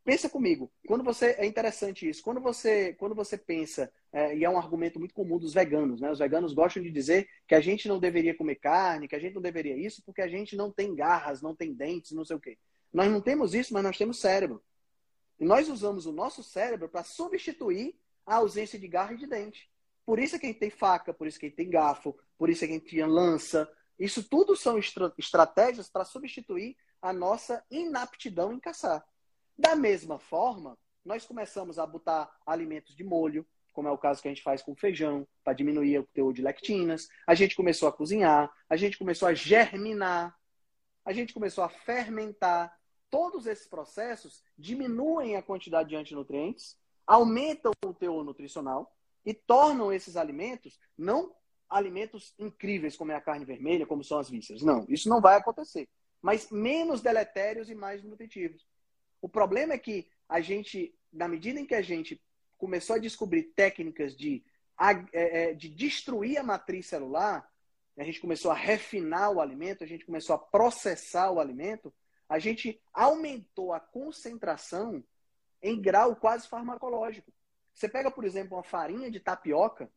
pensa 0.04 0.30
comigo? 0.30 0.72
Quando 0.88 1.04
você 1.04 1.36
é 1.38 1.46
interessante 1.46 2.10
isso. 2.10 2.24
Quando 2.24 2.40
você 2.40 2.94
quando 2.94 3.14
você 3.14 3.38
pensa 3.38 3.92
é, 4.12 4.36
e 4.36 4.44
é 4.44 4.50
um 4.50 4.58
argumento 4.58 4.98
muito 4.98 5.14
comum 5.14 5.38
dos 5.38 5.54
veganos, 5.54 6.00
né? 6.02 6.10
Os 6.10 6.20
veganos 6.20 6.54
gostam 6.54 6.82
de 6.82 6.90
dizer 6.90 7.28
que 7.48 7.54
a 7.54 7.62
gente 7.62 7.88
não 7.88 8.00
deveria 8.00 8.36
comer 8.36 8.56
carne, 8.56 9.08
que 9.08 9.16
a 9.16 9.20
gente 9.20 9.36
não 9.36 9.42
deveria 9.42 9.78
isso 9.78 10.02
porque 10.06 10.22
a 10.22 10.28
gente 10.28 10.56
não 10.56 10.72
tem 10.72 10.96
garras, 10.96 11.42
não 11.42 11.56
tem 11.56 11.74
dentes, 11.74 12.12
não 12.12 12.26
sei 12.26 12.38
o 12.38 12.40
quê. 12.40 12.58
Nós 12.94 13.12
não 13.12 13.22
temos 13.22 13.54
isso, 13.54 13.74
mas 13.74 13.84
nós 13.84 13.98
temos 13.98 14.20
cérebro. 14.20 14.64
E 15.40 15.46
nós 15.46 15.70
usamos 15.70 16.06
o 16.06 16.12
nosso 16.12 16.44
cérebro 16.44 16.90
para 16.90 17.04
substituir 17.04 17.96
a 18.26 18.36
ausência 18.36 18.78
de 18.78 18.88
garra 18.88 19.14
e 19.14 19.18
de 19.18 19.28
dente. 19.28 19.70
Por 20.06 20.20
isso 20.20 20.36
é 20.36 20.40
quem 20.40 20.54
tem 20.54 20.70
faca, 20.70 21.14
por 21.14 21.28
isso 21.28 21.38
é 21.38 21.42
quem 21.42 21.52
tem 21.52 21.70
garfo, 21.70 22.18
por 22.38 22.50
isso 22.50 22.66
é 22.66 22.68
quem 22.68 22.80
tem 22.80 23.06
lança. 23.06 23.72
Isso 23.98 24.24
tudo 24.28 24.56
são 24.56 24.78
estra 24.78 25.14
estratégias 25.18 25.90
para 25.90 26.06
substituir 26.06 26.76
a 27.02 27.14
nossa 27.14 27.64
inaptidão 27.70 28.52
em 28.52 28.60
caçar. 28.60 29.06
Da 29.58 29.76
mesma 29.76 30.20
forma, 30.20 30.78
nós 31.04 31.26
começamos 31.26 31.80
a 31.80 31.86
botar 31.86 32.30
alimentos 32.46 32.96
de 32.96 33.04
molho, 33.04 33.46
como 33.74 33.88
é 33.88 33.92
o 33.92 33.98
caso 33.98 34.22
que 34.22 34.28
a 34.28 34.32
gente 34.32 34.44
faz 34.44 34.62
com 34.62 34.76
feijão, 34.76 35.28
para 35.44 35.54
diminuir 35.54 36.00
o 36.00 36.08
teor 36.08 36.34
de 36.34 36.42
lectinas. 36.42 37.08
A 37.26 37.36
gente 37.36 37.56
começou 37.56 37.88
a 37.88 37.94
cozinhar, 37.94 38.52
a 38.70 38.76
gente 38.76 38.98
começou 38.98 39.28
a 39.28 39.34
germinar, 39.34 40.36
a 41.06 41.14
gente 41.14 41.34
começou 41.34 41.64
a 41.64 41.70
fermentar. 41.70 42.78
Todos 43.10 43.48
esses 43.48 43.68
processos 43.68 44.44
diminuem 44.58 45.36
a 45.36 45.42
quantidade 45.42 45.90
de 45.90 45.96
antinutrientes, 45.96 46.78
aumentam 47.06 47.72
o 47.86 47.94
teor 47.94 48.24
nutricional 48.24 48.96
e 49.26 49.34
tornam 49.34 49.92
esses 49.92 50.16
alimentos 50.16 50.80
não 50.98 51.34
alimentos 51.70 52.34
incríveis 52.40 52.98
como 52.98 53.12
é 53.12 53.16
a 53.16 53.22
carne 53.22 53.46
vermelha, 53.46 53.86
como 53.86 54.04
são 54.04 54.18
as 54.18 54.30
vísceras. 54.30 54.64
Não, 54.64 54.86
isso 54.90 55.08
não 55.08 55.22
vai 55.22 55.38
acontecer. 55.38 55.88
Mas 56.22 56.50
menos 56.50 57.02
deletérios 57.02 57.70
e 57.70 57.76
mais 57.76 58.04
nutritivos. 58.04 58.66
O 59.22 59.30
problema 59.30 59.74
é 59.74 59.78
que 59.78 60.08
a 60.28 60.42
gente, 60.42 60.96
na 61.14 61.28
medida 61.28 61.60
em 61.60 61.66
que 61.66 61.76
a 61.76 61.82
gente 61.82 62.22
começou 62.58 62.96
a 62.96 63.00
descobrir 63.00 63.44
técnicas 63.56 64.16
de, 64.16 64.44
é, 65.14 65.50
é, 65.50 65.54
de 65.54 65.70
destruir 65.70 66.38
a 66.38 66.44
matriz 66.44 66.88
celular, 66.88 67.48
a 67.98 68.04
gente 68.04 68.22
começou 68.22 68.50
a 68.50 68.56
refinar 68.56 69.32
o 69.32 69.42
alimento, 69.42 69.84
a 69.84 69.88
gente 69.88 70.06
começou 70.06 70.36
a 70.36 70.40
processar 70.40 71.32
o 71.32 71.40
alimento, 71.40 71.94
a 72.30 72.38
gente 72.38 72.80
aumentou 72.94 73.74
a 73.74 73.80
concentração 73.80 75.04
em 75.62 75.82
grau 75.82 76.16
quase 76.16 76.48
farmacológico. 76.48 77.34
Você 77.74 77.90
pega, 77.90 78.12
por 78.12 78.24
exemplo, 78.24 78.56
uma 78.56 78.64
farinha 78.64 79.10
de 79.10 79.20
tapioca, 79.20 79.92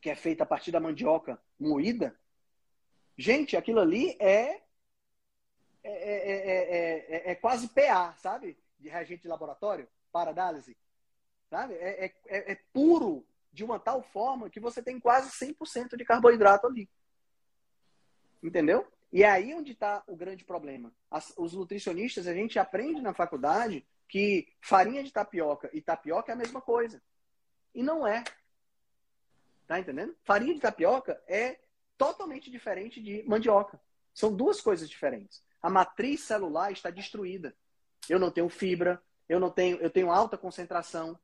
que 0.00 0.08
é 0.08 0.14
feita 0.16 0.44
a 0.44 0.46
partir 0.46 0.72
da 0.72 0.80
mandioca 0.80 1.40
moída. 1.58 2.18
Gente, 3.18 3.54
aquilo 3.54 3.80
ali 3.80 4.16
é 4.18 4.62
é, 5.82 5.92
é, 5.92 7.30
é, 7.30 7.30
é, 7.30 7.34
quase 7.34 7.68
PA, 7.68 8.14
sabe? 8.18 8.58
De 8.78 8.88
reagente 8.88 9.22
de 9.22 9.28
laboratório, 9.28 9.88
para 10.12 10.30
análise. 10.30 10.76
Sabe? 11.48 11.74
É, 11.74 12.14
é, 12.26 12.54
puro 12.72 13.26
de 13.52 13.64
uma 13.64 13.78
tal 13.78 14.02
forma 14.02 14.48
que 14.48 14.60
você 14.60 14.82
tem 14.82 15.00
quase 15.00 15.30
100% 15.30 15.96
de 15.96 16.04
carboidrato 16.04 16.66
ali. 16.66 16.88
Entendeu? 18.42 18.86
E 19.12 19.24
é 19.24 19.30
aí 19.30 19.54
onde 19.54 19.72
está 19.72 20.02
o 20.06 20.14
grande 20.14 20.44
problema. 20.44 20.92
As, 21.10 21.32
os 21.36 21.52
nutricionistas, 21.52 22.26
a 22.26 22.34
gente 22.34 22.58
aprende 22.58 23.00
na 23.00 23.12
faculdade 23.12 23.84
que 24.08 24.48
farinha 24.60 25.02
de 25.02 25.12
tapioca 25.12 25.70
e 25.72 25.80
tapioca 25.80 26.32
é 26.32 26.34
a 26.34 26.38
mesma 26.38 26.60
coisa. 26.60 27.02
E 27.74 27.82
não 27.82 28.06
é. 28.06 28.22
Tá 29.66 29.78
entendendo? 29.78 30.16
Farinha 30.22 30.54
de 30.54 30.60
tapioca 30.60 31.20
é 31.26 31.60
totalmente 31.96 32.50
diferente 32.50 33.00
de 33.00 33.22
mandioca. 33.24 33.80
São 34.14 34.34
duas 34.34 34.60
coisas 34.60 34.88
diferentes. 34.88 35.42
A 35.62 35.68
matriz 35.68 36.20
celular 36.20 36.72
está 36.72 36.90
destruída. 36.90 37.54
Eu 38.08 38.18
não 38.18 38.30
tenho 38.30 38.48
fibra, 38.48 39.00
eu 39.28 39.38
não 39.38 39.50
tenho, 39.50 39.76
eu 39.78 39.90
tenho 39.90 40.10
alta 40.10 40.36
concentração. 40.36 41.18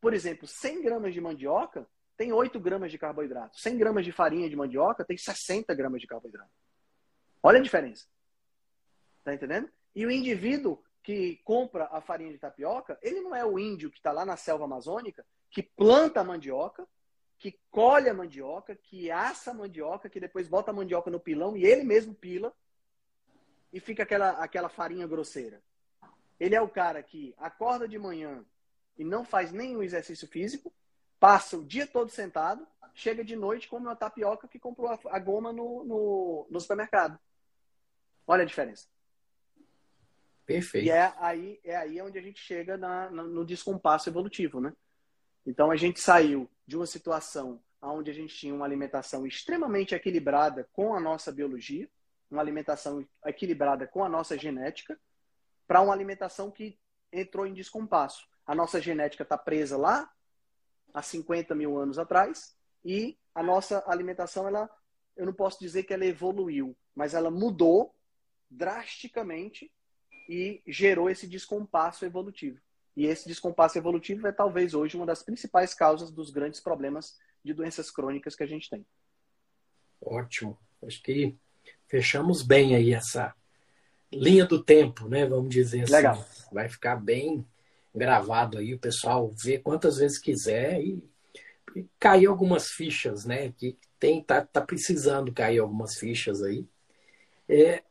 Por 0.00 0.14
exemplo, 0.14 0.46
100 0.46 0.82
gramas 0.82 1.12
de 1.12 1.20
mandioca 1.20 1.86
tem 2.16 2.32
8 2.32 2.58
gramas 2.60 2.90
de 2.90 2.98
carboidrato. 2.98 3.58
100 3.58 3.76
gramas 3.76 4.04
de 4.04 4.12
farinha 4.12 4.48
de 4.48 4.56
mandioca 4.56 5.04
tem 5.04 5.16
60 5.16 5.74
gramas 5.74 6.00
de 6.00 6.06
carboidrato. 6.06 6.50
Olha 7.42 7.58
a 7.58 7.62
diferença. 7.62 8.06
Tá 9.24 9.34
entendendo? 9.34 9.70
E 9.94 10.06
o 10.06 10.10
indivíduo 10.10 10.82
que 11.02 11.36
compra 11.44 11.88
a 11.90 12.00
farinha 12.00 12.32
de 12.32 12.38
tapioca, 12.38 12.98
ele 13.02 13.20
não 13.20 13.34
é 13.34 13.44
o 13.44 13.58
índio 13.58 13.90
que 13.90 13.98
está 13.98 14.12
lá 14.12 14.24
na 14.24 14.36
selva 14.36 14.64
amazônica, 14.64 15.26
que 15.50 15.62
planta 15.62 16.20
a 16.20 16.24
mandioca, 16.24 16.86
que 17.38 17.58
colhe 17.70 18.08
a 18.08 18.14
mandioca, 18.14 18.76
que 18.76 19.10
assa 19.10 19.50
a 19.50 19.54
mandioca, 19.54 20.08
que 20.08 20.20
depois 20.20 20.48
bota 20.48 20.70
a 20.70 20.74
mandioca 20.74 21.10
no 21.10 21.18
pilão 21.18 21.56
e 21.56 21.64
ele 21.64 21.82
mesmo 21.82 22.14
pila 22.14 22.54
e 23.72 23.80
fica 23.80 24.04
aquela, 24.04 24.30
aquela 24.30 24.68
farinha 24.68 25.06
grosseira. 25.06 25.60
Ele 26.38 26.54
é 26.54 26.60
o 26.60 26.68
cara 26.68 27.02
que 27.02 27.34
acorda 27.38 27.88
de 27.88 27.98
manhã 27.98 28.44
e 28.96 29.04
não 29.04 29.24
faz 29.24 29.50
nenhum 29.50 29.82
exercício 29.82 30.28
físico, 30.28 30.72
passa 31.18 31.56
o 31.56 31.64
dia 31.64 31.86
todo 31.86 32.10
sentado, 32.10 32.66
chega 32.94 33.24
de 33.24 33.34
noite 33.34 33.68
come 33.68 33.86
uma 33.86 33.96
tapioca 33.96 34.46
que 34.46 34.58
comprou 34.58 34.88
a, 34.88 35.18
goma 35.18 35.52
no, 35.52 35.84
no, 35.84 36.46
no, 36.50 36.60
supermercado. 36.60 37.18
Olha 38.26 38.42
a 38.42 38.46
diferença. 38.46 38.86
Perfeito. 40.44 40.86
E 40.86 40.90
é 40.90 41.12
aí, 41.18 41.60
é 41.64 41.76
aí 41.76 42.00
onde 42.00 42.18
a 42.18 42.22
gente 42.22 42.40
chega 42.40 42.76
na, 42.76 43.10
na, 43.10 43.22
no 43.22 43.44
descompasso 43.44 44.08
evolutivo, 44.08 44.60
né? 44.60 44.72
Então 45.46 45.70
a 45.70 45.76
gente 45.76 46.00
saiu 46.00 46.50
de 46.66 46.76
uma 46.76 46.86
situação 46.86 47.62
onde 47.80 48.10
a 48.10 48.14
gente 48.14 48.34
tinha 48.34 48.54
uma 48.54 48.64
alimentação 48.64 49.26
extremamente 49.26 49.94
equilibrada 49.94 50.68
com 50.72 50.94
a 50.94 51.00
nossa 51.00 51.32
biologia, 51.32 51.88
uma 52.30 52.40
alimentação 52.40 53.06
equilibrada 53.26 53.86
com 53.86 54.04
a 54.04 54.08
nossa 54.08 54.38
genética, 54.38 54.98
para 55.66 55.80
uma 55.80 55.92
alimentação 55.92 56.50
que 56.50 56.78
entrou 57.12 57.46
em 57.46 57.52
descompasso. 57.52 58.28
A 58.46 58.54
nossa 58.54 58.80
genética 58.80 59.24
está 59.24 59.36
presa 59.36 59.76
lá, 59.76 60.10
há 60.94 61.02
50 61.02 61.54
mil 61.54 61.76
anos 61.76 61.98
atrás, 61.98 62.56
e 62.84 63.18
a 63.34 63.42
nossa 63.42 63.82
alimentação, 63.86 64.46
ela, 64.46 64.70
eu 65.16 65.26
não 65.26 65.32
posso 65.32 65.58
dizer 65.58 65.82
que 65.82 65.92
ela 65.92 66.04
evoluiu, 66.04 66.76
mas 66.94 67.14
ela 67.14 67.30
mudou 67.30 67.94
drasticamente 68.52 69.70
e 70.28 70.62
gerou 70.66 71.10
esse 71.10 71.26
descompasso 71.26 72.04
evolutivo. 72.04 72.60
E 72.96 73.06
esse 73.06 73.26
descompasso 73.26 73.78
evolutivo 73.78 74.26
é 74.26 74.32
talvez 74.32 74.74
hoje 74.74 74.96
uma 74.96 75.06
das 75.06 75.22
principais 75.22 75.74
causas 75.74 76.10
dos 76.10 76.30
grandes 76.30 76.60
problemas 76.60 77.16
de 77.44 77.54
doenças 77.54 77.90
crônicas 77.90 78.36
que 78.36 78.42
a 78.42 78.46
gente 78.46 78.68
tem. 78.68 78.86
Ótimo. 80.00 80.58
Acho 80.84 81.02
que 81.02 81.36
fechamos 81.88 82.42
bem 82.42 82.76
aí 82.76 82.92
essa 82.92 83.34
linha 84.12 84.44
do 84.44 84.62
tempo, 84.62 85.08
né? 85.08 85.24
Vamos 85.26 85.50
dizer 85.50 85.82
assim. 85.82 85.92
Legal. 85.92 86.26
Vai 86.52 86.68
ficar 86.68 86.96
bem 86.96 87.46
gravado 87.94 88.58
aí, 88.58 88.74
o 88.74 88.78
pessoal 88.78 89.30
vê 89.42 89.58
quantas 89.58 89.98
vezes 89.98 90.18
quiser 90.18 90.80
e, 90.80 91.02
e 91.76 91.86
cair 91.98 92.26
algumas 92.26 92.68
fichas, 92.68 93.24
né? 93.24 93.52
Que 93.52 93.76
tem 93.98 94.22
tá, 94.22 94.44
tá 94.44 94.60
precisando 94.60 95.32
cair 95.32 95.58
algumas 95.58 95.96
fichas 95.96 96.42
aí. 96.42 96.66
É, 97.48 97.82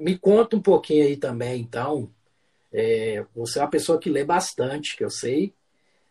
me 0.00 0.18
conta 0.18 0.56
um 0.56 0.62
pouquinho 0.62 1.04
aí 1.04 1.16
também, 1.16 1.60
então, 1.60 2.10
é, 2.72 3.24
você 3.34 3.58
é 3.58 3.62
uma 3.62 3.70
pessoa 3.70 3.98
que 3.98 4.08
lê 4.08 4.24
bastante, 4.24 4.96
que 4.96 5.04
eu 5.04 5.10
sei. 5.10 5.54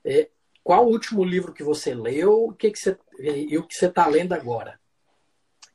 É, 0.06 0.30
qual 0.64 0.86
o 0.86 0.92
último 0.92 1.24
livro 1.24 1.54
que 1.54 1.64
você 1.64 1.96
leu 1.96 2.46
o 2.46 2.54
que 2.54 2.70
que 2.70 2.78
você, 2.78 2.98
e 3.20 3.58
o 3.58 3.66
que 3.66 3.74
você 3.74 3.88
está 3.88 4.06
lendo 4.06 4.34
agora? 4.34 4.80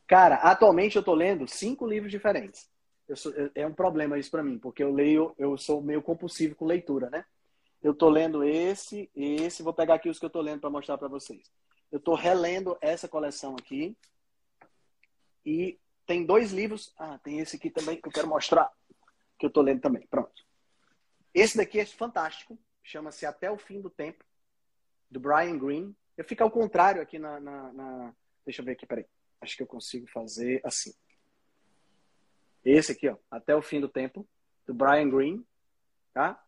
Cara, 0.07 0.37
atualmente 0.37 0.95
eu 0.95 1.01
estou 1.01 1.15
lendo 1.15 1.49
cinco 1.49 1.87
livros 1.87 2.12
diferentes. 2.12 2.69
Sou, 3.15 3.33
é 3.55 3.67
um 3.67 3.75
problema 3.75 4.19
isso 4.19 4.31
para 4.31 4.43
mim, 4.43 4.59
porque 4.59 4.83
eu 4.83 4.93
leio, 4.93 5.35
eu 5.37 5.59
sou 5.59 5.83
meio 5.83 6.01
compulsivo 6.01 6.55
com 6.55 6.65
leitura, 6.65 7.11
né? 7.11 7.25
Eu 7.83 7.93
estou 7.93 8.09
lendo 8.09 8.45
esse, 8.45 9.11
esse, 9.15 9.62
vou 9.62 9.75
pegar 9.75 9.95
aqui 9.95 10.09
os 10.09 10.19
que 10.19 10.25
eu 10.25 10.29
estou 10.29 10.41
lendo 10.41 10.61
para 10.61 10.71
mostrar 10.71 10.97
para 10.97 11.09
vocês. 11.09 11.51
Eu 11.91 11.99
estou 11.99 12.15
relendo 12.15 12.79
essa 12.81 13.09
coleção 13.09 13.57
aqui. 13.59 13.95
E 15.45 15.79
tem 16.07 16.25
dois 16.25 16.53
livros. 16.53 16.93
Ah, 16.99 17.19
tem 17.19 17.41
esse 17.41 17.57
aqui 17.57 17.71
também 17.71 18.01
que 18.01 18.09
eu 18.09 18.13
quero 18.13 18.29
mostrar, 18.29 18.71
que 19.39 19.47
eu 19.47 19.49
estou 19.49 19.63
lendo 19.63 19.81
também. 19.81 20.07
Pronto. 20.07 20.45
Esse 21.33 21.57
daqui 21.57 21.81
é 21.81 21.87
fantástico, 21.87 22.59
chama-se 22.83 23.27
Até 23.27 23.51
o 23.51 23.59
Fim 23.59 23.81
do 23.81 23.91
Tempo, 23.91 24.25
do 25.11 25.19
Brian 25.19 25.59
Greene. 25.59 25.97
Eu 26.17 26.25
fico 26.25 26.43
ao 26.43 26.51
contrário 26.51 27.03
aqui 27.03 27.19
na, 27.19 27.41
na, 27.41 27.73
na, 27.73 28.15
Deixa 28.45 28.63
eu 28.63 28.65
ver 28.65 28.73
aqui, 28.73 28.87
peraí. 28.87 29.07
Acho 29.41 29.57
que 29.57 29.63
eu 29.63 29.67
consigo 29.67 30.07
fazer 30.07 30.61
assim. 30.65 30.93
Esse 32.65 32.93
aqui, 32.93 33.09
ó, 33.09 33.17
Até 33.31 33.55
o 33.55 33.63
Fim 33.63 33.81
do 33.81 33.89
Tempo, 33.89 34.29
do 34.67 34.73
Brian 34.73 35.11
Greene, 35.11 35.45
tá? 36.13 36.43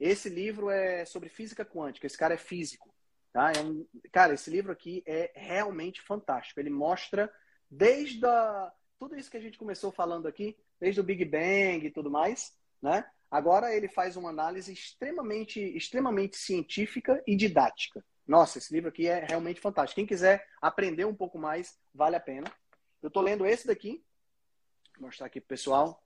Esse 0.00 0.28
livro 0.28 0.70
é 0.70 1.04
sobre 1.04 1.28
física 1.28 1.64
quântica. 1.64 2.06
Esse 2.06 2.18
cara 2.18 2.34
é 2.34 2.38
físico, 2.38 2.92
tá? 3.32 3.52
É 3.52 3.60
um... 3.60 3.86
Cara, 4.10 4.34
esse 4.34 4.50
livro 4.50 4.72
aqui 4.72 5.02
é 5.06 5.30
realmente 5.34 6.02
fantástico. 6.02 6.58
Ele 6.58 6.70
mostra 6.70 7.32
desde 7.70 8.24
a... 8.26 8.72
tudo 9.02 9.16
isso 9.16 9.28
que 9.28 9.36
a 9.36 9.40
gente 9.40 9.58
começou 9.58 9.90
falando 9.90 10.28
aqui, 10.28 10.56
desde 10.78 11.00
o 11.00 11.02
Big 11.02 11.24
Bang 11.24 11.84
e 11.84 11.90
tudo 11.90 12.08
mais, 12.08 12.56
né? 12.80 13.04
Agora 13.28 13.74
ele 13.74 13.88
faz 13.88 14.16
uma 14.16 14.30
análise 14.30 14.72
extremamente, 14.72 15.58
extremamente 15.76 16.36
científica 16.36 17.20
e 17.26 17.34
didática. 17.34 18.04
Nossa, 18.24 18.58
esse 18.58 18.72
livro 18.72 18.90
aqui 18.90 19.08
é 19.08 19.24
realmente 19.24 19.60
fantástico. 19.60 19.96
Quem 19.96 20.06
quiser 20.06 20.46
aprender 20.60 21.04
um 21.04 21.16
pouco 21.16 21.36
mais, 21.36 21.76
vale 21.92 22.14
a 22.14 22.20
pena. 22.20 22.46
Eu 23.02 23.08
estou 23.08 23.24
lendo 23.24 23.44
esse 23.44 23.66
daqui, 23.66 24.04
vou 24.96 25.08
mostrar 25.08 25.26
aqui 25.26 25.40
para 25.40 25.46
o 25.46 25.48
pessoal. 25.48 26.00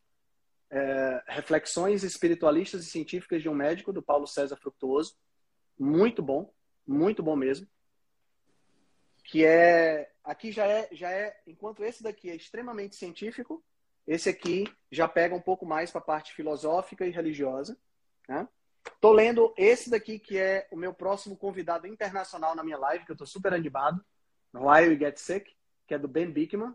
É, 0.71 1.23
Reflexões 1.27 2.03
espiritualistas 2.03 2.83
e 2.83 2.91
científicas 2.91 3.43
de 3.43 3.49
um 3.51 3.55
médico, 3.55 3.93
do 3.93 4.03
Paulo 4.03 4.27
César 4.27 4.57
Fructuoso. 4.57 5.15
Muito 5.79 6.23
bom, 6.23 6.51
muito 6.87 7.23
bom 7.23 7.37
mesmo. 7.37 7.69
Que 9.27 9.45
é. 9.45 10.11
Aqui 10.25 10.51
já 10.51 10.67
é, 10.67 10.89
já 10.93 11.11
é. 11.11 11.39
Enquanto 11.47 11.85
esse 11.85 12.03
daqui 12.03 12.31
é 12.31 12.35
extremamente 12.35 12.97
científico, 12.97 13.63
esse 14.07 14.29
aqui 14.29 14.67
já 14.91 15.09
pega 15.09 15.35
um 15.35 15.41
pouco 15.41 15.67
mais 15.67 15.91
para 15.91 16.01
a 16.01 16.05
parte 16.05 16.33
filosófica 16.33 17.07
e 17.07 17.11
religiosa. 17.11 17.77
Né? 18.29 18.49
Tô 19.01 19.13
lendo 19.13 19.53
esse 19.57 19.91
daqui, 19.91 20.19
que 20.19 20.39
é 20.39 20.69
o 20.71 20.77
meu 20.77 20.95
próximo 20.95 21.37
convidado 21.37 21.87
internacional 21.87 22.55
na 22.55 22.63
minha 22.63 22.79
live, 22.79 23.05
que 23.05 23.11
eu 23.11 23.15
estou 23.15 23.27
super 23.27 23.53
animado. 23.53 24.05
Why 24.55 24.89
We 24.89 24.97
Get 24.97 25.19
Sick, 25.19 25.53
que 25.87 25.95
é 25.95 25.99
do 25.99 26.09
Ben 26.09 26.31
Bickman. 26.31 26.75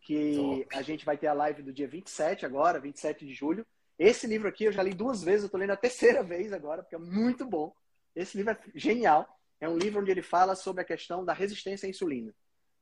Que 0.00 0.66
a 0.72 0.82
gente 0.82 1.04
vai 1.04 1.16
ter 1.16 1.26
a 1.26 1.32
live 1.32 1.62
do 1.62 1.72
dia 1.72 1.86
27 1.86 2.44
agora, 2.44 2.80
27 2.80 3.26
de 3.26 3.34
julho. 3.34 3.66
Esse 3.98 4.26
livro 4.26 4.48
aqui 4.48 4.64
eu 4.64 4.72
já 4.72 4.82
li 4.82 4.94
duas 4.94 5.22
vezes, 5.22 5.42
eu 5.42 5.46
estou 5.46 5.60
lendo 5.60 5.72
a 5.72 5.76
terceira 5.76 6.22
vez 6.24 6.52
agora, 6.52 6.82
porque 6.82 6.94
é 6.94 6.98
muito 6.98 7.44
bom. 7.44 7.74
Esse 8.16 8.36
livro 8.36 8.52
é 8.52 8.58
genial. 8.74 9.37
É 9.60 9.68
um 9.68 9.76
livro 9.76 10.00
onde 10.00 10.10
ele 10.10 10.22
fala 10.22 10.54
sobre 10.54 10.82
a 10.82 10.84
questão 10.84 11.24
da 11.24 11.32
resistência 11.32 11.86
à 11.86 11.90
insulina. 11.90 12.34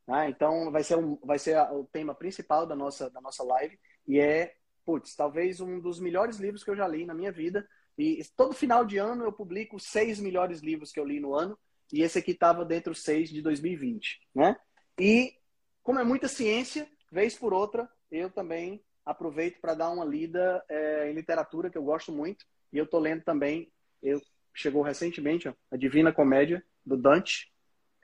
Tá? 0.06 0.28
Então, 0.28 0.70
vai 0.70 0.84
ser, 0.84 0.96
um, 0.96 1.16
vai 1.16 1.38
ser 1.38 1.58
o 1.72 1.84
tema 1.84 2.14
principal 2.14 2.66
da 2.66 2.76
nossa, 2.76 3.10
da 3.10 3.20
nossa 3.20 3.42
live. 3.42 3.78
E 4.06 4.20
é, 4.20 4.54
putz, 4.84 5.16
talvez 5.16 5.60
um 5.60 5.80
dos 5.80 5.98
melhores 5.98 6.36
livros 6.36 6.62
que 6.62 6.70
eu 6.70 6.76
já 6.76 6.86
li 6.86 7.04
na 7.04 7.14
minha 7.14 7.32
vida. 7.32 7.66
E 7.98 8.22
todo 8.36 8.54
final 8.54 8.84
de 8.84 8.98
ano 8.98 9.24
eu 9.24 9.32
publico 9.32 9.80
seis 9.80 10.20
melhores 10.20 10.60
livros 10.60 10.92
que 10.92 11.00
eu 11.00 11.04
li 11.04 11.18
no 11.18 11.34
ano. 11.34 11.58
E 11.92 12.02
esse 12.02 12.18
aqui 12.18 12.32
estava 12.32 12.64
dentro 12.64 12.92
dos 12.92 13.02
seis 13.02 13.30
de 13.30 13.42
2020. 13.42 14.20
Né? 14.34 14.56
E, 14.98 15.34
como 15.82 15.98
é 15.98 16.04
muita 16.04 16.28
ciência, 16.28 16.88
vez 17.10 17.36
por 17.36 17.52
outra, 17.52 17.88
eu 18.10 18.30
também 18.30 18.82
aproveito 19.04 19.60
para 19.60 19.74
dar 19.74 19.90
uma 19.90 20.04
lida 20.04 20.64
é, 20.68 21.10
em 21.10 21.14
literatura 21.14 21.70
que 21.70 21.78
eu 21.78 21.84
gosto 21.84 22.12
muito. 22.12 22.44
E 22.72 22.78
eu 22.78 22.84
estou 22.84 23.00
lendo 23.00 23.22
também, 23.22 23.72
eu, 24.02 24.20
chegou 24.56 24.82
recentemente, 24.82 25.48
ó, 25.48 25.54
A 25.70 25.76
Divina 25.76 26.12
Comédia, 26.12 26.64
do 26.84 26.96
Dante. 26.96 27.52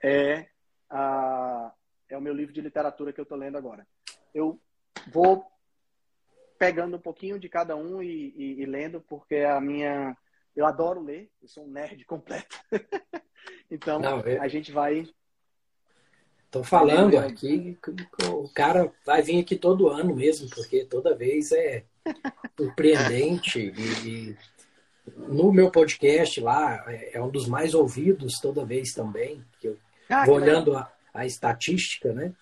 É, 0.01 0.47
a, 0.89 1.73
é 2.09 2.17
o 2.17 2.21
meu 2.21 2.33
livro 2.33 2.53
de 2.53 2.61
literatura 2.61 3.11
que 3.11 3.19
eu 3.19 3.23
estou 3.23 3.37
lendo 3.37 3.57
agora. 3.57 3.87
Eu 4.33 4.61
vou 5.11 5.45
pegando 6.59 6.95
um 6.95 7.01
pouquinho 7.01 7.39
de 7.39 7.49
cada 7.49 7.75
um 7.75 8.01
e, 8.01 8.33
e, 8.35 8.61
e 8.61 8.65
lendo, 8.65 9.01
porque 9.01 9.37
a 9.37 9.59
minha. 9.59 10.15
Eu 10.55 10.67
adoro 10.67 11.01
ler, 11.01 11.31
eu 11.41 11.47
sou 11.47 11.65
um 11.65 11.71
nerd 11.71 12.05
completo. 12.05 12.59
então, 13.69 13.99
Não, 13.99 14.21
eu... 14.21 14.41
a 14.41 14.47
gente 14.47 14.71
vai 14.71 15.09
Estou 16.45 16.63
falando 16.63 17.17
aqui 17.17 17.75
que 17.81 18.25
o 18.27 18.47
cara 18.49 18.93
vai 19.03 19.23
vir 19.23 19.39
aqui 19.39 19.55
todo 19.55 19.89
ano 19.89 20.15
mesmo, 20.15 20.47
porque 20.51 20.85
toda 20.85 21.15
vez 21.15 21.51
é 21.51 21.83
surpreendente. 22.55 23.73
e, 23.75 24.37
no 25.05 25.51
meu 25.51 25.69
podcast 25.69 26.39
lá, 26.39 26.83
é, 26.87 27.17
é 27.17 27.21
um 27.21 27.29
dos 27.29 27.47
mais 27.47 27.73
ouvidos 27.73 28.33
toda 28.41 28.65
vez 28.65 28.93
também, 28.93 29.43
que 29.59 29.67
eu 29.67 29.77
ah, 30.09 30.25
vou 30.25 30.35
olhando 30.35 30.75
a, 30.75 30.91
a, 31.13 31.25
estatística, 31.25 32.13
né? 32.13 32.33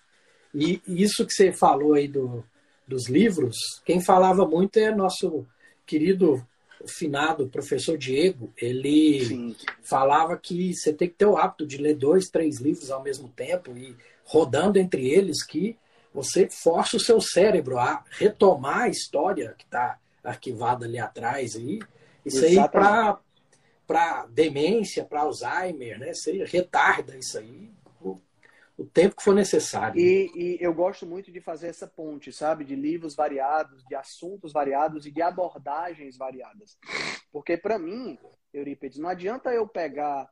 E 0.54 0.80
isso 0.86 1.26
que 1.26 1.32
você 1.32 1.52
falou 1.52 1.94
aí 1.94 2.06
do, 2.06 2.44
dos 2.86 3.08
livros, 3.08 3.56
quem 3.84 4.00
falava 4.00 4.46
muito 4.46 4.78
é 4.78 4.94
nosso 4.94 5.46
querido 5.86 6.46
finado 6.86 7.48
professor 7.48 7.96
Diego, 7.96 8.52
ele 8.56 9.24
Sim. 9.24 9.56
falava 9.82 10.36
que 10.36 10.74
você 10.74 10.92
tem 10.92 11.08
que 11.08 11.14
ter 11.14 11.26
o 11.26 11.36
hábito 11.36 11.66
de 11.66 11.78
ler 11.78 11.94
dois, 11.94 12.28
três 12.28 12.60
livros 12.60 12.90
ao 12.90 13.02
mesmo 13.02 13.28
tempo 13.28 13.76
e 13.76 13.96
rodando 14.24 14.78
entre 14.78 15.08
eles 15.08 15.44
que 15.44 15.76
você 16.12 16.48
força 16.50 16.96
o 16.96 17.00
seu 17.00 17.20
cérebro 17.20 17.78
a 17.78 18.04
retomar 18.10 18.82
a 18.82 18.88
história 18.88 19.54
que 19.56 19.64
está 19.64 19.98
arquivada 20.22 20.84
ali 20.84 20.98
atrás. 20.98 21.54
E 21.54 21.80
isso 22.24 22.44
Exatamente. 22.44 22.76
aí 22.76 23.16
para 23.86 24.26
demência, 24.26 25.04
para 25.04 25.22
Alzheimer, 25.22 25.98
né? 25.98 26.14
Você 26.14 26.44
retarda 26.44 27.16
isso 27.16 27.38
aí 27.38 27.70
o 28.76 28.86
tempo 28.86 29.16
que 29.16 29.22
for 29.22 29.34
necessário. 29.34 30.00
E, 30.00 30.30
e, 30.34 30.58
eu 30.60 30.74
gosto 30.74 31.06
muito 31.06 31.30
de 31.30 31.40
fazer 31.40 31.68
essa 31.68 31.86
ponte, 31.86 32.32
sabe? 32.32 32.64
De 32.64 32.74
livros 32.74 33.14
variados, 33.14 33.84
de 33.84 33.94
assuntos 33.94 34.52
variados 34.52 35.06
e 35.06 35.10
de 35.10 35.22
abordagens 35.22 36.16
variadas. 36.16 36.76
Porque, 37.30 37.56
para 37.56 37.78
mim, 37.78 38.18
Eurípides, 38.52 38.98
não 38.98 39.08
adianta 39.08 39.50
eu 39.50 39.68
pegar 39.68 40.28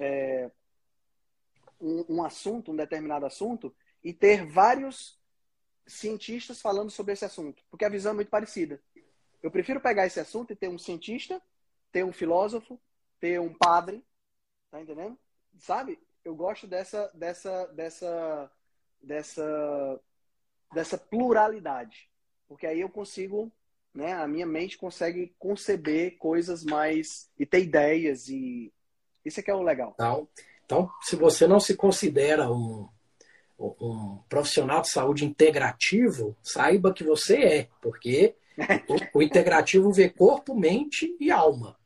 é, 0.00 0.50
um, 1.80 2.16
um 2.16 2.24
assunto, 2.24 2.72
um 2.72 2.76
determinado 2.76 3.26
assunto, 3.26 3.74
e 4.02 4.12
ter 4.12 4.46
vários 4.46 5.18
cientistas 5.86 6.60
falando 6.60 6.90
sobre 6.90 7.12
esse 7.12 7.24
assunto, 7.24 7.62
porque 7.70 7.84
a 7.84 7.90
visão 7.90 8.12
é 8.12 8.14
muito 8.14 8.30
parecida. 8.30 8.80
Eu 9.44 9.50
prefiro 9.50 9.80
pegar 9.80 10.06
esse 10.06 10.18
assunto 10.18 10.52
e 10.52 10.56
ter 10.56 10.68
um 10.68 10.78
cientista, 10.78 11.40
ter 11.92 12.04
um 12.04 12.12
filósofo, 12.12 12.80
ter 13.20 13.38
um 13.38 13.54
padre, 13.54 14.02
tá 14.72 14.80
entendendo? 14.80 15.16
Sabe? 15.58 15.96
eu 16.24 16.34
gosto 16.34 16.66
dessa 16.66 17.10
dessa 17.14 17.66
dessa 17.66 18.50
dessa 19.02 20.00
dessa 20.72 20.98
pluralidade, 20.98 22.08
porque 22.48 22.66
aí 22.66 22.80
eu 22.80 22.88
consigo, 22.88 23.52
né, 23.94 24.12
a 24.14 24.26
minha 24.26 24.46
mente 24.46 24.76
consegue 24.76 25.34
conceber 25.38 26.16
coisas 26.16 26.64
mais 26.64 27.30
e 27.38 27.46
ter 27.46 27.62
ideias 27.62 28.28
e 28.28 28.72
isso 29.24 29.38
é 29.38 29.42
que 29.42 29.50
é 29.50 29.54
o 29.54 29.62
legal. 29.62 29.92
Então, 29.94 30.28
então 30.64 30.90
se 31.02 31.14
você 31.14 31.46
não 31.46 31.60
se 31.60 31.76
considera 31.76 32.50
um 32.50 32.88
um 33.56 34.18
profissional 34.28 34.82
de 34.82 34.90
saúde 34.90 35.24
integrativo, 35.24 36.36
saiba 36.42 36.92
que 36.92 37.04
você 37.04 37.36
é, 37.36 37.68
porque 37.80 38.34
o, 38.88 39.18
o 39.18 39.22
integrativo 39.22 39.92
vê 39.92 40.08
corpo, 40.08 40.54
mente 40.54 41.16
e 41.20 41.30
alma. 41.30 41.76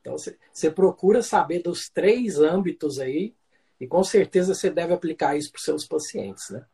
Então, 0.00 0.16
você 0.52 0.70
procura 0.70 1.22
saber 1.22 1.62
dos 1.62 1.88
três 1.88 2.38
âmbitos 2.38 2.98
aí 2.98 3.34
e 3.80 3.86
com 3.86 4.02
certeza 4.02 4.54
você 4.54 4.70
deve 4.70 4.92
aplicar 4.92 5.36
isso 5.36 5.50
para 5.50 5.58
os 5.58 5.64
seus 5.64 5.86
pacientes, 5.86 6.50
né? 6.50 6.64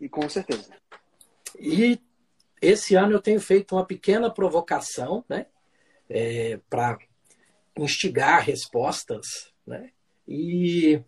E 0.00 0.08
com 0.08 0.28
certeza. 0.28 0.70
E 1.58 2.00
esse 2.60 2.94
ano 2.94 3.12
eu 3.12 3.20
tenho 3.20 3.40
feito 3.40 3.74
uma 3.74 3.84
pequena 3.84 4.30
provocação, 4.30 5.24
né? 5.28 5.46
É, 6.08 6.58
para 6.70 6.98
instigar 7.78 8.42
respostas, 8.42 9.52
né? 9.66 9.90
E 10.26 11.02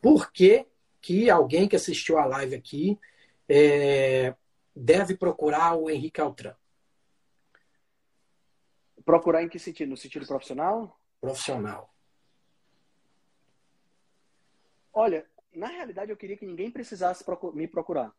por 0.00 0.32
que 0.32 0.66
que 1.00 1.30
alguém 1.30 1.68
que 1.68 1.76
assistiu 1.76 2.18
a 2.18 2.24
live 2.24 2.54
aqui 2.54 2.98
é, 3.48 4.34
deve 4.74 5.16
procurar 5.16 5.74
o 5.74 5.90
Henrique 5.90 6.20
Altran? 6.20 6.54
Procurar 9.04 9.42
em 9.42 9.48
que 9.48 9.58
sentido? 9.58 9.90
No 9.90 9.96
sentido 9.96 10.26
profissional? 10.26 10.98
Profissional. 11.20 11.92
Olha, 14.92 15.26
na 15.54 15.68
realidade 15.68 16.10
eu 16.10 16.16
queria 16.16 16.36
que 16.36 16.46
ninguém 16.46 16.70
precisasse 16.70 17.24
me 17.54 17.66
procurar. 17.66 18.14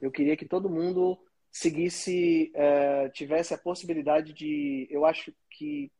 Eu 0.00 0.10
queria 0.10 0.36
que 0.36 0.46
todo 0.46 0.70
mundo 0.70 1.18
seguisse, 1.50 2.52
é, 2.54 3.08
tivesse 3.10 3.54
a 3.54 3.58
possibilidade 3.58 4.32
de, 4.32 4.86
eu 4.90 5.04
acho 5.04 5.32
que 5.50 5.90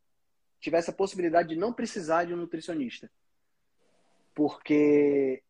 tivesse 0.59 0.89
a 0.89 0.93
possibilidade 0.93 1.49
de 1.49 1.55
não 1.55 1.73
precisar 1.73 2.25
de 2.25 2.33
um 2.33 2.37
nutricionista. 2.37 3.09
Porque 4.33 5.43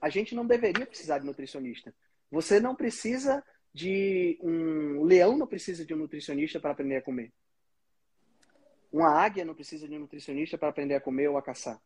a 0.00 0.08
gente 0.08 0.34
não 0.34 0.46
deveria 0.46 0.86
precisar 0.86 1.18
de 1.18 1.26
nutricionista. 1.26 1.94
Você 2.30 2.60
não 2.60 2.74
precisa 2.74 3.44
de 3.72 4.38
um 4.42 5.02
leão 5.04 5.36
não 5.36 5.46
precisa 5.46 5.84
de 5.84 5.94
um 5.94 5.98
nutricionista 5.98 6.60
para 6.60 6.72
aprender 6.72 6.96
a 6.96 7.02
comer. 7.02 7.32
Uma 8.92 9.08
águia 9.08 9.44
não 9.44 9.54
precisa 9.54 9.88
de 9.88 9.96
um 9.96 10.00
nutricionista 10.00 10.58
para 10.58 10.68
aprender 10.68 10.94
a 10.94 11.00
comer 11.00 11.28
ou 11.28 11.38
a 11.38 11.42
caçar. 11.42 11.80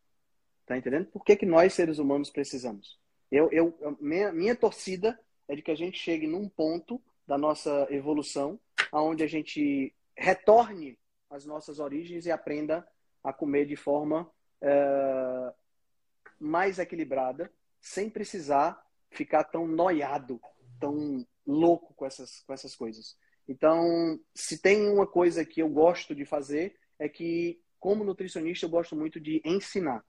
Tá 0.66 0.76
entendendo? 0.76 1.06
Por 1.06 1.24
que, 1.24 1.36
que 1.36 1.46
nós, 1.46 1.72
seres 1.72 1.98
humanos, 1.98 2.30
precisamos? 2.30 2.98
Eu, 3.30 3.48
eu, 3.52 3.96
minha, 4.00 4.32
minha 4.32 4.56
torcida 4.56 5.18
é 5.46 5.54
de 5.54 5.62
que 5.62 5.70
a 5.70 5.76
gente 5.76 5.98
chegue 5.98 6.26
num 6.26 6.48
ponto 6.48 7.00
da 7.26 7.38
nossa 7.38 7.86
evolução 7.90 8.58
onde 8.92 9.22
a 9.22 9.26
gente 9.28 9.94
retorne 10.16 10.98
às 11.30 11.44
nossas 11.44 11.78
origens 11.78 12.26
e 12.26 12.30
aprenda 12.30 12.86
a 13.22 13.32
comer 13.32 13.66
de 13.66 13.76
forma 13.76 14.30
é, 14.60 15.52
mais 16.38 16.78
equilibrada, 16.78 17.52
sem 17.80 18.08
precisar 18.08 18.84
ficar 19.10 19.44
tão 19.44 19.66
noiado, 19.66 20.40
tão 20.80 21.26
louco 21.46 21.94
com 21.94 22.04
essas, 22.04 22.40
com 22.40 22.52
essas 22.52 22.74
coisas. 22.74 23.16
Então, 23.48 24.18
se 24.34 24.58
tem 24.58 24.88
uma 24.88 25.06
coisa 25.06 25.44
que 25.44 25.60
eu 25.60 25.68
gosto 25.68 26.14
de 26.14 26.24
fazer, 26.24 26.76
é 26.98 27.08
que, 27.08 27.60
como 27.78 28.04
nutricionista, 28.04 28.66
eu 28.66 28.70
gosto 28.70 28.96
muito 28.96 29.20
de 29.20 29.40
ensinar 29.44 30.04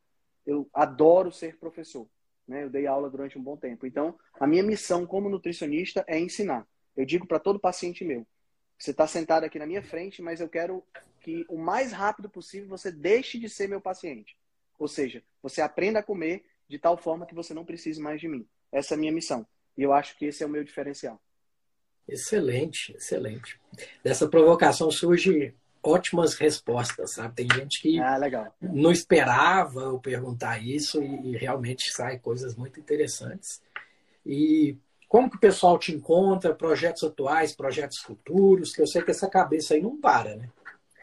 eu 0.47 0.67
adoro 0.73 1.29
ser 1.29 1.57
professor. 1.57 2.09
Né? 2.47 2.63
Eu 2.63 2.69
dei 2.69 2.87
aula 2.87 3.09
durante 3.09 3.37
um 3.37 3.43
bom 3.43 3.57
tempo. 3.57 3.85
Então, 3.85 4.17
a 4.39 4.47
minha 4.47 4.63
missão 4.63 5.05
como 5.05 5.29
nutricionista 5.29 6.03
é 6.07 6.17
ensinar. 6.17 6.65
Eu 6.95 7.05
digo 7.05 7.27
para 7.27 7.37
todo 7.37 7.59
paciente 7.59 8.05
meu: 8.05 8.25
você 8.79 8.91
está 8.91 9.05
sentado 9.05 9.43
aqui 9.43 9.59
na 9.59 9.67
minha 9.67 9.83
frente, 9.83 10.21
mas 10.21 10.39
eu 10.39 10.47
quero 10.47 10.81
que 11.19 11.45
o 11.49 11.57
mais 11.57 11.91
rápido 11.91 12.29
possível 12.29 12.69
você 12.69 12.89
deixe 12.89 13.37
de 13.37 13.49
ser 13.49 13.67
meu 13.67 13.81
paciente. 13.81 14.37
Ou 14.79 14.87
seja, 14.87 15.21
você 15.43 15.61
aprenda 15.61 15.99
a 15.99 16.03
comer 16.03 16.45
de 16.69 16.79
tal 16.79 16.97
forma 16.97 17.25
que 17.25 17.35
você 17.35 17.53
não 17.53 17.65
precise 17.65 17.99
mais 17.99 18.21
de 18.21 18.29
mim. 18.29 18.47
Essa 18.71 18.93
é 18.93 18.95
a 18.95 18.99
minha 18.99 19.11
missão. 19.11 19.45
E 19.77 19.83
eu 19.83 19.91
acho 19.91 20.17
que 20.17 20.25
esse 20.25 20.43
é 20.43 20.45
o 20.45 20.49
meu 20.49 20.63
diferencial. 20.63 21.21
Excelente, 22.07 22.95
excelente. 22.95 23.59
Dessa 24.03 24.27
provocação 24.27 24.89
surge 24.89 25.53
ótimas 25.83 26.35
respostas, 26.35 27.13
sabe? 27.13 27.35
Tem 27.35 27.47
gente 27.53 27.81
que 27.81 27.99
ah, 27.99 28.17
não 28.61 28.91
esperava 28.91 29.81
eu 29.81 29.99
perguntar 29.99 30.63
isso 30.63 31.01
e, 31.01 31.31
e, 31.31 31.37
realmente 31.37 31.91
sai 31.91 32.19
coisas 32.19 32.55
muito 32.55 32.79
interessantes. 32.79 33.61
E 34.25 34.77
como 35.07 35.29
que 35.29 35.37
o 35.37 35.39
pessoal 35.39 35.77
te 35.77 35.93
encontra? 35.93 36.53
Projetos 36.53 37.03
atuais, 37.03 37.55
projetos 37.55 37.99
futuros? 37.99 38.73
Que 38.73 38.81
eu 38.81 38.87
sei 38.87 39.01
que 39.01 39.11
essa 39.11 39.29
cabeça 39.29 39.73
aí 39.73 39.81
não 39.81 39.99
para, 39.99 40.35
né? 40.35 40.49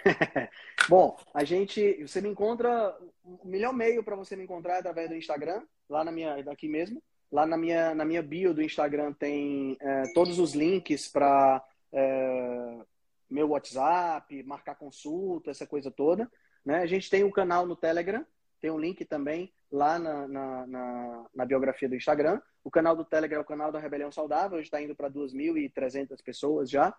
Bom, 0.88 1.16
a 1.32 1.44
gente, 1.44 2.02
você 2.02 2.20
me 2.20 2.28
encontra, 2.28 2.94
o 3.24 3.46
melhor 3.46 3.72
meio 3.72 4.05
para 4.05 4.16
você 4.16 4.36
me 4.36 4.44
encontrar 4.44 4.76
é 4.76 4.78
através 4.80 5.09
do 5.09 5.16
Instagram, 5.16 5.62
lá 5.88 6.05
na 6.05 6.12
minha, 6.12 6.42
daqui 6.42 6.68
mesmo. 6.68 7.02
Lá 7.35 7.45
na 7.45 7.57
minha, 7.57 7.93
na 7.97 8.05
minha 8.05 8.22
bio 8.22 8.55
do 8.55 8.62
Instagram 8.62 9.12
tem 9.12 9.76
é, 9.80 10.05
todos 10.14 10.39
os 10.39 10.55
links 10.55 11.09
para 11.09 11.61
é, 11.93 12.78
meu 13.28 13.49
WhatsApp, 13.49 14.41
marcar 14.45 14.76
consulta, 14.76 15.51
essa 15.51 15.66
coisa 15.66 15.91
toda. 15.91 16.30
Né? 16.64 16.76
A 16.76 16.87
gente 16.87 17.11
tem 17.11 17.24
um 17.24 17.32
canal 17.32 17.66
no 17.66 17.74
Telegram, 17.74 18.24
tem 18.61 18.70
um 18.70 18.78
link 18.78 19.05
também 19.05 19.53
lá 19.68 19.99
na, 19.99 20.28
na, 20.28 20.66
na, 20.68 21.26
na 21.35 21.45
biografia 21.45 21.89
do 21.89 21.97
Instagram. 21.97 22.41
O 22.62 22.70
canal 22.70 22.95
do 22.95 23.05
Telegram 23.05 23.39
é 23.41 23.43
o 23.43 23.45
canal 23.45 23.72
da 23.72 23.80
Rebelião 23.80 24.12
Saudável, 24.12 24.61
está 24.61 24.80
indo 24.80 24.95
para 24.95 25.11
2.300 25.11 26.22
pessoas 26.22 26.70
já. 26.70 26.95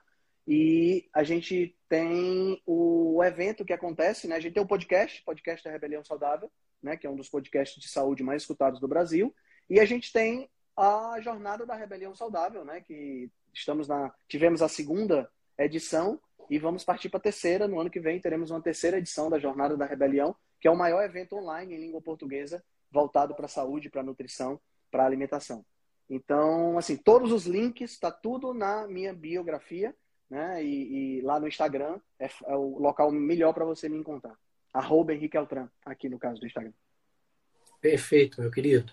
E 0.46 1.08
a 1.14 1.24
gente 1.24 1.78
tem 1.88 2.62
o 2.66 3.24
evento 3.24 3.64
que 3.64 3.72
acontece, 3.72 4.28
né? 4.28 4.36
A 4.36 4.40
gente 4.42 4.56
tem 4.56 4.64
o 4.64 4.68
podcast, 4.68 5.24
podcast 5.24 5.64
da 5.64 5.72
Rebelião 5.72 6.04
Saudável, 6.04 6.52
né? 6.84 6.98
Que 6.98 7.08
é 7.08 7.10
um 7.10 7.16
dos 7.16 7.30
podcasts 7.30 7.82
de 7.82 7.88
saúde 7.88 8.22
mais 8.22 8.42
escutados 8.42 8.82
do 8.82 8.88
Brasil. 8.88 9.34
E 9.70 9.80
a 9.80 9.86
gente 9.86 10.12
tem 10.12 10.50
a 10.78 11.20
jornada 11.22 11.66
da 11.66 11.76
Rebelião 11.76 12.14
Saudável, 12.14 12.66
né? 12.66 12.82
Que 12.82 13.30
estamos 13.54 13.88
na, 13.88 14.14
tivemos 14.28 14.62
a 14.62 14.68
segunda 14.68 15.30
edição 15.58 16.20
e 16.50 16.60
vamos 16.60 16.84
partir 16.84 17.10
para 17.10 17.18
a 17.18 17.24
terceira. 17.24 17.68
No 17.68 17.80
ano 17.80 17.90
que 17.90 18.00
vem 18.00 18.20
teremos 18.20 18.52
uma 18.52 18.62
terceira 18.62 18.98
edição 18.98 19.30
da 19.30 19.40
Jornada 19.40 19.78
da 19.78 19.86
Rebelião, 19.86 20.36
que 20.60 20.68
é 20.68 20.72
o 20.72 20.78
maior 20.78 21.04
evento 21.04 21.36
online 21.36 21.76
em 21.76 21.80
língua 21.80 22.02
portuguesa 22.02 22.64
voltado 22.92 23.36
para 23.36 23.46
a 23.46 23.50
saúde, 23.50 23.90
para 23.90 24.02
a 24.02 24.04
nutrição, 24.04 24.60
para 24.90 25.04
a 25.04 25.06
alimentação. 25.06 25.66
Então, 26.10 26.78
assim, 26.78 26.96
todos 26.96 27.32
os 27.32 27.46
links, 27.46 27.92
está 27.92 28.12
tudo 28.12 28.54
na 28.54 28.88
minha 28.88 29.14
biografia 29.14 29.94
né? 30.30 30.64
E, 30.64 31.20
e 31.20 31.22
lá 31.22 31.40
no 31.40 31.48
Instagram 31.48 32.00
é, 32.20 32.26
é, 32.26 32.56
o 32.56 32.80
local 32.80 33.12
melhor 33.12 33.54
para 33.54 33.66
você 33.66 33.88
me 33.88 33.98
encontrar. 33.98 34.36
Arroba 34.74 35.14
Henrique 35.14 35.38
Altran, 35.38 35.70
aqui 35.86 36.10
no 36.10 36.20
caso 36.20 36.40
do 36.40 36.46
Instagram. 36.46 36.74
Perfeito, 37.80 38.42
meu 38.42 38.52
querido. 38.52 38.92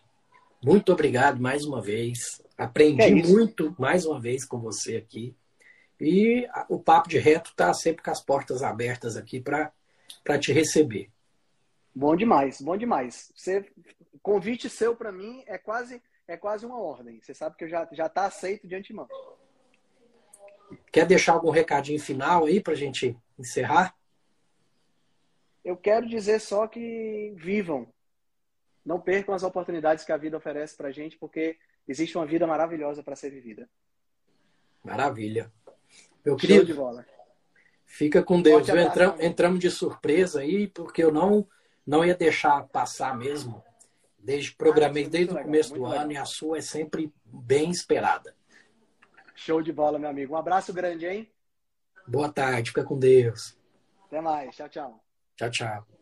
Muito 0.64 0.92
obrigado 0.92 1.40
mais 1.40 1.64
uma 1.64 1.82
vez. 1.82 2.40
Aprendi 2.56 3.02
é 3.02 3.10
muito 3.10 3.74
mais 3.78 4.06
uma 4.06 4.20
vez 4.20 4.44
com 4.44 4.60
você 4.60 4.96
aqui. 4.96 5.34
E 6.00 6.46
o 6.68 6.78
Papo 6.78 7.08
de 7.08 7.18
Reto 7.18 7.50
está 7.50 7.74
sempre 7.74 8.02
com 8.02 8.10
as 8.10 8.20
portas 8.20 8.62
abertas 8.62 9.16
aqui 9.16 9.40
para 9.40 10.38
te 10.38 10.52
receber. 10.52 11.10
Bom 11.94 12.14
demais, 12.14 12.60
bom 12.60 12.76
demais. 12.76 13.32
Você, 13.34 13.68
convite 14.22 14.68
seu 14.70 14.94
para 14.94 15.10
mim 15.10 15.42
é 15.46 15.58
quase 15.58 16.00
é 16.28 16.36
quase 16.36 16.64
uma 16.64 16.80
ordem. 16.80 17.20
Você 17.20 17.34
sabe 17.34 17.56
que 17.56 17.64
eu 17.64 17.68
já 17.68 17.88
já 17.92 18.06
está 18.06 18.26
aceito 18.26 18.66
de 18.66 18.74
antemão. 18.76 19.08
Quer 20.90 21.06
deixar 21.06 21.32
algum 21.32 21.50
recadinho 21.50 22.00
final 22.00 22.46
aí 22.46 22.60
para 22.60 22.72
a 22.72 22.76
gente 22.76 23.16
encerrar? 23.38 23.94
Eu 25.64 25.76
quero 25.76 26.08
dizer 26.08 26.40
só 26.40 26.66
que 26.66 27.32
vivam. 27.36 27.88
Não 28.84 29.00
percam 29.00 29.34
as 29.34 29.42
oportunidades 29.42 30.04
que 30.04 30.12
a 30.12 30.16
vida 30.16 30.36
oferece 30.36 30.76
para 30.76 30.88
a 30.88 30.92
gente, 30.92 31.16
porque 31.16 31.56
existe 31.86 32.16
uma 32.16 32.26
vida 32.26 32.46
maravilhosa 32.46 33.02
para 33.02 33.16
ser 33.16 33.30
vivida. 33.30 33.68
Maravilha. 34.82 35.52
Meu 36.24 36.36
querido, 36.36 36.60
Show 36.60 36.66
de 36.66 36.74
bola. 36.74 37.06
fica 37.84 38.22
com 38.22 38.42
Deus. 38.42 38.68
Entram, 38.68 39.16
entramos 39.20 39.60
de 39.60 39.70
surpresa 39.70 40.40
aí, 40.40 40.66
porque 40.66 41.02
eu 41.02 41.12
não, 41.12 41.46
não 41.86 42.04
ia 42.04 42.14
deixar 42.14 42.66
passar 42.68 43.16
mesmo. 43.16 43.62
Desde 44.18 44.54
programei 44.54 45.04
ah, 45.04 45.08
desde 45.08 45.34
o 45.34 45.42
começo 45.42 45.74
do 45.74 45.82
legal. 45.82 46.00
ano 46.00 46.12
e 46.12 46.16
a 46.16 46.24
sua 46.24 46.58
é 46.58 46.60
sempre 46.60 47.12
bem 47.24 47.70
esperada. 47.70 48.34
Show 49.34 49.60
de 49.62 49.72
bola, 49.72 49.98
meu 49.98 50.08
amigo. 50.08 50.34
Um 50.34 50.36
abraço 50.36 50.72
grande, 50.72 51.06
hein? 51.06 51.30
Boa 52.06 52.32
tarde, 52.32 52.70
fica 52.70 52.84
com 52.84 52.98
Deus. 52.98 53.58
Até 54.06 54.20
mais. 54.20 54.54
Tchau, 54.54 54.68
tchau. 54.68 55.04
Tchau, 55.36 55.50
tchau. 55.50 56.01